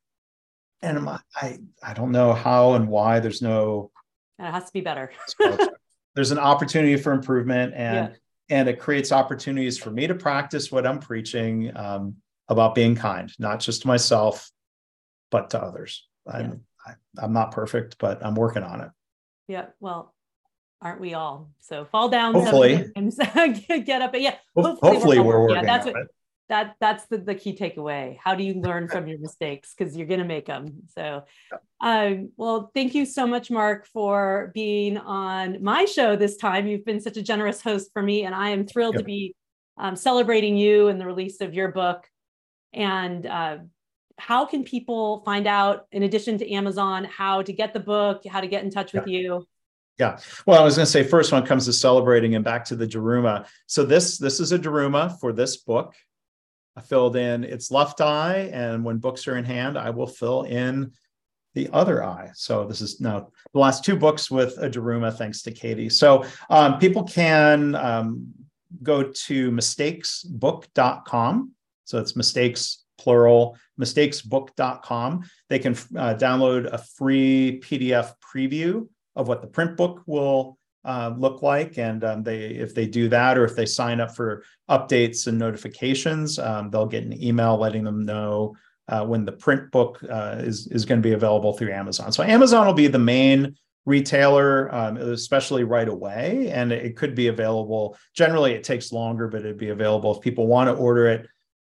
And 0.82 1.10
I 1.36 1.58
I 1.82 1.93
don't 1.93 2.12
know 2.12 2.34
how 2.34 2.74
and 2.74 2.88
why 2.88 3.20
there's 3.20 3.41
no. 3.41 3.91
And 4.38 4.48
It 4.48 4.52
has 4.52 4.66
to 4.66 4.74
be 4.74 4.82
better. 4.82 5.12
there's 6.16 6.32
an 6.32 6.38
opportunity 6.38 6.98
for 6.98 7.12
improvement, 7.12 7.74
and 7.76 8.12
yeah. 8.12 8.58
and 8.58 8.70
it 8.70 8.80
creates 8.80 9.12
opportunities 9.12 9.80
for 9.80 9.89
me 9.89 10.06
to 10.06 10.14
practice 10.14 10.72
what 10.72 10.86
I'm 10.86 11.00
preaching. 11.00 11.72
Um, 11.76 12.18
about 12.50 12.76
being 12.76 12.95
kind, 12.95 13.32
not 13.39 13.60
just 13.60 13.82
to 13.82 13.88
myself, 13.88 14.50
but 15.32 15.50
to 15.52 15.62
others. 15.62 16.08
I'm 16.26 16.62
I, 16.86 16.91
am 16.91 16.98
i 17.20 17.24
am 17.26 17.34
not 17.34 17.52
perfect, 17.52 17.98
but 18.00 18.26
I'm 18.26 18.36
working 18.36 18.64
on 18.64 18.82
it. 18.82 18.89
Yeah, 19.48 19.68
well, 19.80 20.14
aren't 20.82 21.01
we 21.01 21.13
all? 21.13 21.49
So 21.59 21.86
fall 21.86 22.09
down, 22.09 22.34
hopefully, 22.34 22.91
get 23.86 24.01
up. 24.01 24.11
But 24.11 24.21
Yeah, 24.21 24.36
hopefully, 24.55 24.93
hopefully 24.93 25.19
we're, 25.19 25.25
we're 25.25 25.41
working. 25.41 25.55
Yeah, 25.57 25.65
that's 25.65 25.86
what. 25.86 25.95
It. 25.95 26.07
That 26.49 26.75
that's 26.80 27.05
the, 27.07 27.17
the 27.17 27.36
key 27.36 27.57
takeaway. 27.57 28.17
How 28.23 28.34
do 28.34 28.41
you 28.41 28.53
learn 28.53 28.88
from 28.88 29.05
your 29.05 29.19
mistakes? 29.19 29.75
Because 29.78 29.97
you're 29.97 30.07
gonna 30.07 30.23
make 30.23 30.45
them. 30.45 30.84
So, 30.95 31.23
um, 31.82 32.32
well, 32.38 32.71
thank 32.73 32.95
you 32.95 33.05
so 33.05 33.28
much, 33.28 33.51
Mark, 33.51 33.86
for 33.86 34.51
being 34.53 34.97
on 34.97 35.61
my 35.61 35.84
show 35.84 36.15
this 36.15 36.38
time. 36.38 36.65
You've 36.65 36.86
been 36.86 37.01
such 37.01 37.17
a 37.17 37.21
generous 37.21 37.61
host 37.61 37.91
for 37.91 38.01
me, 38.01 38.23
and 38.23 38.34
I 38.34 38.51
am 38.51 38.65
thrilled 38.65 38.95
to 38.95 39.03
be 39.03 39.36
um, 39.78 39.97
celebrating 39.97 40.55
you 40.55 40.88
and 40.88 41.01
the 41.01 41.05
release 41.05 41.41
of 41.41 41.53
your 41.53 41.71
book 41.73 42.07
and 42.73 43.25
uh, 43.25 43.57
how 44.17 44.45
can 44.45 44.63
people 44.63 45.21
find 45.23 45.47
out 45.47 45.86
in 45.91 46.03
addition 46.03 46.38
to 46.38 46.53
amazon 46.53 47.03
how 47.03 47.41
to 47.41 47.53
get 47.53 47.73
the 47.73 47.80
book 47.80 48.23
how 48.28 48.41
to 48.41 48.47
get 48.47 48.63
in 48.63 48.71
touch 48.71 48.93
with 48.93 49.07
you 49.07 49.45
yeah 49.98 50.18
well 50.45 50.62
i 50.62 50.64
was 50.64 50.76
going 50.76 50.86
to 50.86 50.91
say 50.91 51.04
first 51.04 51.34
it 51.34 51.45
comes 51.45 51.66
to 51.66 51.74
celebrating 51.74 52.36
and 52.36 52.45
back 52.45 52.66
to 52.66 52.76
the 52.76 52.88
daruma 52.88 53.48
so 53.66 53.84
this 53.84 54.18
this 54.18 54.39
is 54.39 54.52
a 54.52 54.60
daruma 54.60 55.20
for 55.20 55.34
this 55.34 55.58
book 55.58 55.95
i 56.76 56.82
filled 56.82 57.16
in 57.16 57.43
its 57.43 57.72
left 57.72 58.02
eye 58.02 58.50
and 58.54 58.84
when 58.84 58.98
books 58.98 59.28
are 59.28 59.38
in 59.38 59.45
hand 59.45 59.78
i 59.78 59.89
will 59.89 60.08
fill 60.08 60.43
in 60.43 60.91
the 61.56 61.70
other 61.74 62.04
eye. 62.04 62.30
So 62.36 62.68
this 62.68 62.82
is 62.82 63.02
now 63.02 63.30
the 63.52 63.60
last 63.60 63.84
two 63.84 63.95
books 63.95 64.30
with 64.30 64.56
a 64.60 64.70
Daruma, 64.70 65.12
thanks 65.12 65.41
to 65.41 65.52
Katie. 65.52 65.89
So 65.89 66.24
um, 66.52 66.78
people 66.78 67.04
can 67.04 67.74
um, 67.74 68.32
go 68.84 69.02
to 69.02 69.52
mistakesbook.com 69.52 71.56
so 71.88 72.00
it's 72.00 72.18
mistakes, 72.18 72.84
plural, 72.98 73.58
mistakesbook.com. 73.80 75.24
They 75.48 75.58
can 75.58 75.72
uh, 75.72 76.16
download 76.16 76.66
a 76.66 76.78
free 76.78 77.62
PDF 77.64 78.12
preview 78.22 78.89
of 79.18 79.28
what 79.28 79.41
the 79.41 79.47
print 79.47 79.76
book 79.76 80.01
will 80.05 80.57
uh, 80.86 81.13
look 81.18 81.41
like. 81.41 81.78
And 81.78 82.03
um, 82.03 82.24
they, 82.24 82.45
if 82.45 82.74
they 82.74 82.88
do 82.88 83.09
that, 83.09 83.38
or 83.38 83.43
if 83.43 83.55
they 83.55 83.65
sign 83.65 83.99
up 83.99 84.15
for 84.15 84.43
updates 84.70 85.28
and 85.28 85.38
notifications, 85.38 86.39
um, 86.39 86.70
they'll 86.70 86.86
get 86.86 87.03
an 87.03 87.22
email 87.22 87.57
letting 87.57 87.84
them 87.84 88.05
know 88.05 88.55
uh, 88.88 89.05
when 89.05 89.26
the 89.26 89.34
print 89.34 89.70
book 89.72 89.99
uh, 90.09 90.38
is, 90.39 90.68
is 90.68 90.86
going 90.86 91.01
to 91.01 91.07
be 91.07 91.13
available 91.13 91.51
through 91.51 91.74
Amazon. 91.74 92.11
So 92.13 92.24
Amazon 92.24 92.65
will 92.65 92.74
be 92.74 92.88
the 92.88 92.99
main 92.99 93.57
retailer, 93.86 94.74
um, 94.74 94.95
especially 94.97 95.65
right 95.65 95.89
away. 95.89 96.49
And 96.51 96.72
it 96.72 96.95
could 96.95 97.15
be 97.15 97.28
available. 97.28 97.97
Generally, 98.13 98.53
it 98.53 98.63
takes 98.63 98.93
longer, 98.93 99.28
but 99.28 99.41
it'd 99.41 99.57
be 99.57 99.70
available 99.70 100.15
if 100.15 100.22
people 100.22 100.47
want 100.47 100.70
to 100.70 100.74
order 100.74 101.07
it 101.07 101.28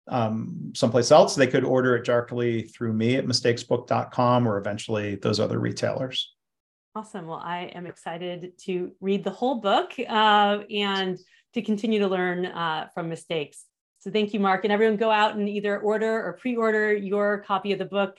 um, 0.10 0.72
someplace 0.74 1.12
else, 1.12 1.36
they 1.36 1.48
could 1.48 1.64
order 1.64 1.95
it 1.95 2.06
directly 2.06 2.64
through 2.64 2.93
me 2.93 3.16
at 3.16 3.26
mistakesbook.com 3.26 4.48
or 4.48 4.58
eventually 4.58 5.16
those 5.16 5.39
other 5.39 5.60
retailers. 5.60 6.34
Awesome. 6.98 7.28
Well, 7.28 7.38
I 7.43 7.70
am 7.76 7.86
excited 7.86 8.54
to 8.62 8.91
read 9.02 9.24
the 9.24 9.30
whole 9.30 9.62
book 9.62 9.91
uh, 10.00 10.62
and 10.72 11.16
to 11.54 11.62
continue 11.62 12.00
to 12.00 12.08
learn 12.08 12.48
uh, 12.48 12.88
from 12.95 13.08
mistakes. 13.08 13.66
So 14.00 14.10
thank 14.10 14.34
you, 14.34 14.39
Mark. 14.39 14.64
And 14.64 14.74
everyone 14.74 14.98
go 14.98 15.12
out 15.12 15.36
and 15.36 15.48
either 15.48 15.78
order 15.78 16.26
or 16.26 16.34
pre 16.41 16.56
order 16.56 16.91
your 16.95 17.43
copy 17.45 17.72
of 17.72 17.78
the 17.78 17.86
book. 17.86 18.18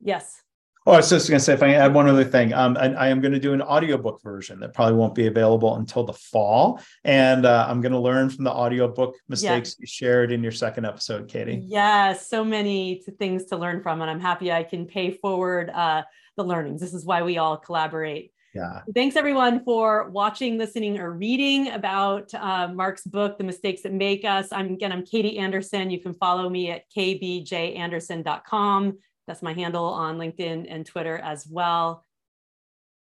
Yes. 0.00 0.40
Oh, 0.86 0.92
I 0.92 0.96
was 0.96 1.10
just 1.10 1.28
going 1.28 1.38
to 1.38 1.44
say, 1.44 1.52
if 1.52 1.62
I 1.62 1.74
add 1.74 1.92
one 1.92 2.08
other 2.08 2.24
thing, 2.24 2.54
um, 2.54 2.78
I, 2.78 2.94
I, 2.94 3.08
am 3.08 3.20
going 3.20 3.32
to 3.32 3.38
do 3.38 3.52
an 3.52 3.60
audiobook 3.60 4.22
version 4.22 4.60
that 4.60 4.72
probably 4.72 4.96
won't 4.96 5.14
be 5.14 5.26
available 5.26 5.76
until 5.76 6.04
the 6.04 6.12
fall. 6.14 6.80
And 7.04 7.44
uh, 7.44 7.66
I'm 7.68 7.82
going 7.82 7.92
to 7.92 7.98
learn 7.98 8.30
from 8.30 8.44
the 8.44 8.52
audiobook 8.52 9.16
mistakes 9.28 9.76
yeah. 9.76 9.82
you 9.82 9.86
shared 9.86 10.32
in 10.32 10.42
your 10.42 10.52
second 10.52 10.86
episode, 10.86 11.28
Katie. 11.28 11.62
Yes, 11.62 12.28
so 12.28 12.42
many 12.42 13.02
things 13.18 13.44
to 13.46 13.58
learn 13.58 13.82
from. 13.82 14.00
And 14.00 14.10
I'm 14.10 14.20
happy 14.20 14.50
I 14.50 14.62
can 14.62 14.86
pay 14.86 15.10
forward 15.10 15.68
uh, 15.68 16.04
the 16.36 16.44
learnings. 16.44 16.80
This 16.80 16.94
is 16.94 17.04
why 17.04 17.22
we 17.22 17.38
all 17.38 17.56
collaborate. 17.56 18.32
Yeah. 18.54 18.82
Thanks 18.94 19.16
everyone 19.16 19.64
for 19.64 20.10
watching, 20.10 20.58
listening, 20.58 21.00
or 21.00 21.12
reading 21.12 21.70
about 21.70 22.32
uh, 22.34 22.68
Mark's 22.68 23.04
book, 23.04 23.36
The 23.36 23.42
Mistakes 23.42 23.82
That 23.82 23.92
Make 23.92 24.24
Us. 24.24 24.48
I'm 24.52 24.74
again, 24.74 24.92
I'm 24.92 25.04
Katie 25.04 25.38
Anderson. 25.38 25.90
You 25.90 25.98
can 25.98 26.14
follow 26.14 26.48
me 26.48 26.70
at 26.70 26.84
kbjanderson.com. 26.96 28.98
That's 29.26 29.42
my 29.42 29.54
handle 29.54 29.84
on 29.84 30.18
LinkedIn 30.18 30.66
and 30.68 30.86
Twitter 30.86 31.18
as 31.18 31.48
well. 31.48 32.04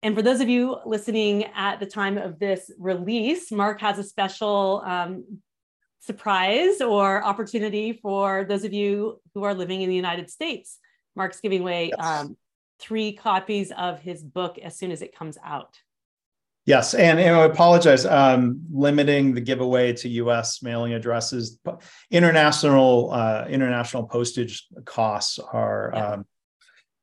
And 0.01 0.15
for 0.15 0.23
those 0.23 0.41
of 0.41 0.49
you 0.49 0.77
listening 0.85 1.45
at 1.55 1.79
the 1.79 1.85
time 1.85 2.17
of 2.17 2.39
this 2.39 2.71
release, 2.79 3.51
Mark 3.51 3.81
has 3.81 3.99
a 3.99 4.03
special 4.03 4.81
um, 4.85 5.39
surprise 5.99 6.81
or 6.81 7.23
opportunity 7.23 7.93
for 7.93 8.45
those 8.47 8.63
of 8.63 8.73
you 8.73 9.21
who 9.33 9.43
are 9.43 9.53
living 9.53 9.81
in 9.81 9.89
the 9.89 9.95
United 9.95 10.29
States. 10.29 10.79
Mark's 11.15 11.39
giving 11.39 11.61
away 11.61 11.91
yes. 11.95 12.05
um, 12.05 12.37
three 12.79 13.13
copies 13.13 13.71
of 13.71 13.99
his 13.99 14.23
book 14.23 14.57
as 14.59 14.77
soon 14.77 14.91
as 14.91 15.01
it 15.01 15.15
comes 15.15 15.37
out. 15.43 15.79
Yes, 16.65 16.95
and, 16.95 17.19
and 17.19 17.35
I 17.35 17.43
apologize. 17.45 18.07
Um, 18.07 18.61
limiting 18.73 19.35
the 19.35 19.41
giveaway 19.41 19.93
to 19.93 20.09
U.S. 20.09 20.63
mailing 20.63 20.93
addresses, 20.93 21.59
international 22.09 23.11
uh, 23.11 23.45
international 23.47 24.07
postage 24.07 24.65
costs 24.83 25.37
are 25.37 25.91
yeah. 25.93 26.09
um, 26.09 26.25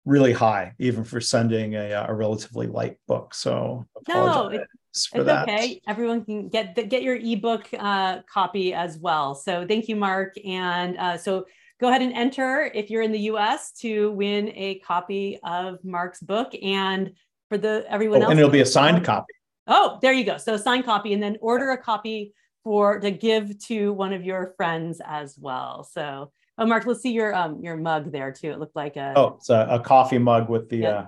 really 0.04 0.32
high, 0.32 0.74
even 0.80 1.04
for 1.04 1.20
sending 1.20 1.76
a, 1.76 1.90
a 2.08 2.12
relatively 2.12 2.66
light 2.66 2.96
book. 3.06 3.34
So 3.34 3.86
no, 4.08 4.48
it, 4.48 4.66
it's 4.90 5.08
that. 5.10 5.48
okay. 5.48 5.80
Everyone 5.86 6.24
can 6.24 6.48
get 6.48 6.74
the, 6.74 6.82
get 6.82 7.04
your 7.04 7.16
ebook 7.16 7.68
uh, 7.78 8.22
copy 8.22 8.74
as 8.74 8.98
well. 8.98 9.36
So 9.36 9.64
thank 9.66 9.88
you, 9.88 9.94
Mark. 9.94 10.34
And 10.44 10.96
uh, 10.98 11.16
so 11.18 11.46
go 11.82 11.88
ahead 11.88 12.00
and 12.00 12.14
enter 12.14 12.70
if 12.72 12.88
you're 12.88 13.02
in 13.02 13.12
the 13.12 13.20
U.S. 13.20 13.72
to 13.80 14.12
win 14.12 14.50
a 14.54 14.78
copy 14.78 15.38
of 15.44 15.84
Mark's 15.84 16.20
book 16.20 16.54
and. 16.62 17.12
For 17.48 17.58
the 17.58 17.84
everyone 17.86 18.20
oh, 18.20 18.22
else, 18.22 18.30
and 18.30 18.40
it'll 18.40 18.50
be 18.50 18.62
a 18.62 18.64
signed 18.64 19.04
copy. 19.04 19.34
Oh, 19.66 19.98
there 20.00 20.14
you 20.14 20.24
go. 20.24 20.38
So 20.38 20.56
signed 20.56 20.86
copy 20.86 21.12
and 21.12 21.22
then 21.22 21.36
order 21.40 21.70
a 21.72 21.76
copy 21.76 22.32
for 22.64 23.00
to 23.00 23.10
give 23.10 23.58
to 23.66 23.92
one 23.92 24.12
of 24.12 24.24
your 24.24 24.54
friends 24.56 25.00
as 25.04 25.36
well. 25.38 25.84
So, 25.84 26.32
oh, 26.58 26.66
Mark, 26.66 26.86
let's 26.86 27.02
see 27.02 27.12
your 27.12 27.34
um 27.34 27.60
your 27.62 27.76
mug 27.76 28.12
there 28.12 28.32
too. 28.32 28.50
It 28.50 28.58
looked 28.58 28.76
like 28.76 28.96
a 28.96 29.12
oh, 29.16 29.34
it's 29.36 29.50
a, 29.50 29.66
a 29.70 29.80
coffee 29.80 30.18
mug 30.18 30.48
with 30.48 30.68
the 30.68 30.86
uh, 30.86 31.04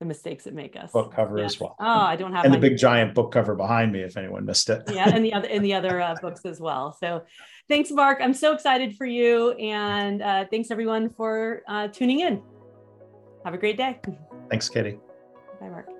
the 0.00 0.06
mistakes 0.06 0.44
that 0.44 0.54
make 0.54 0.74
us 0.76 0.90
book 0.90 1.14
cover 1.14 1.38
yes. 1.38 1.52
as 1.52 1.60
well. 1.60 1.76
Oh, 1.78 1.86
I 1.86 2.16
don't 2.16 2.32
have 2.32 2.46
and 2.46 2.52
the 2.52 2.58
big 2.58 2.78
giant 2.78 3.14
book 3.14 3.30
cover 3.30 3.54
behind 3.54 3.92
me 3.92 4.00
if 4.00 4.16
anyone 4.16 4.46
missed 4.46 4.70
it. 4.70 4.82
yeah, 4.90 5.10
and 5.14 5.24
the 5.24 5.32
other 5.32 5.48
and 5.52 5.64
the 5.64 5.74
other 5.74 6.00
uh, 6.00 6.16
books 6.20 6.44
as 6.44 6.58
well. 6.58 6.96
So, 6.98 7.22
thanks, 7.68 7.90
Mark. 7.90 8.18
I'm 8.20 8.34
so 8.34 8.52
excited 8.52 8.96
for 8.96 9.06
you, 9.06 9.52
and 9.52 10.22
uh, 10.22 10.46
thanks 10.50 10.70
everyone 10.70 11.10
for 11.10 11.62
uh, 11.68 11.88
tuning 11.88 12.20
in. 12.20 12.42
Have 13.44 13.54
a 13.54 13.58
great 13.58 13.76
day. 13.76 14.00
Thanks, 14.48 14.68
Katie. 14.68 14.98
Bye, 15.60 15.68
Mark. 15.68 15.99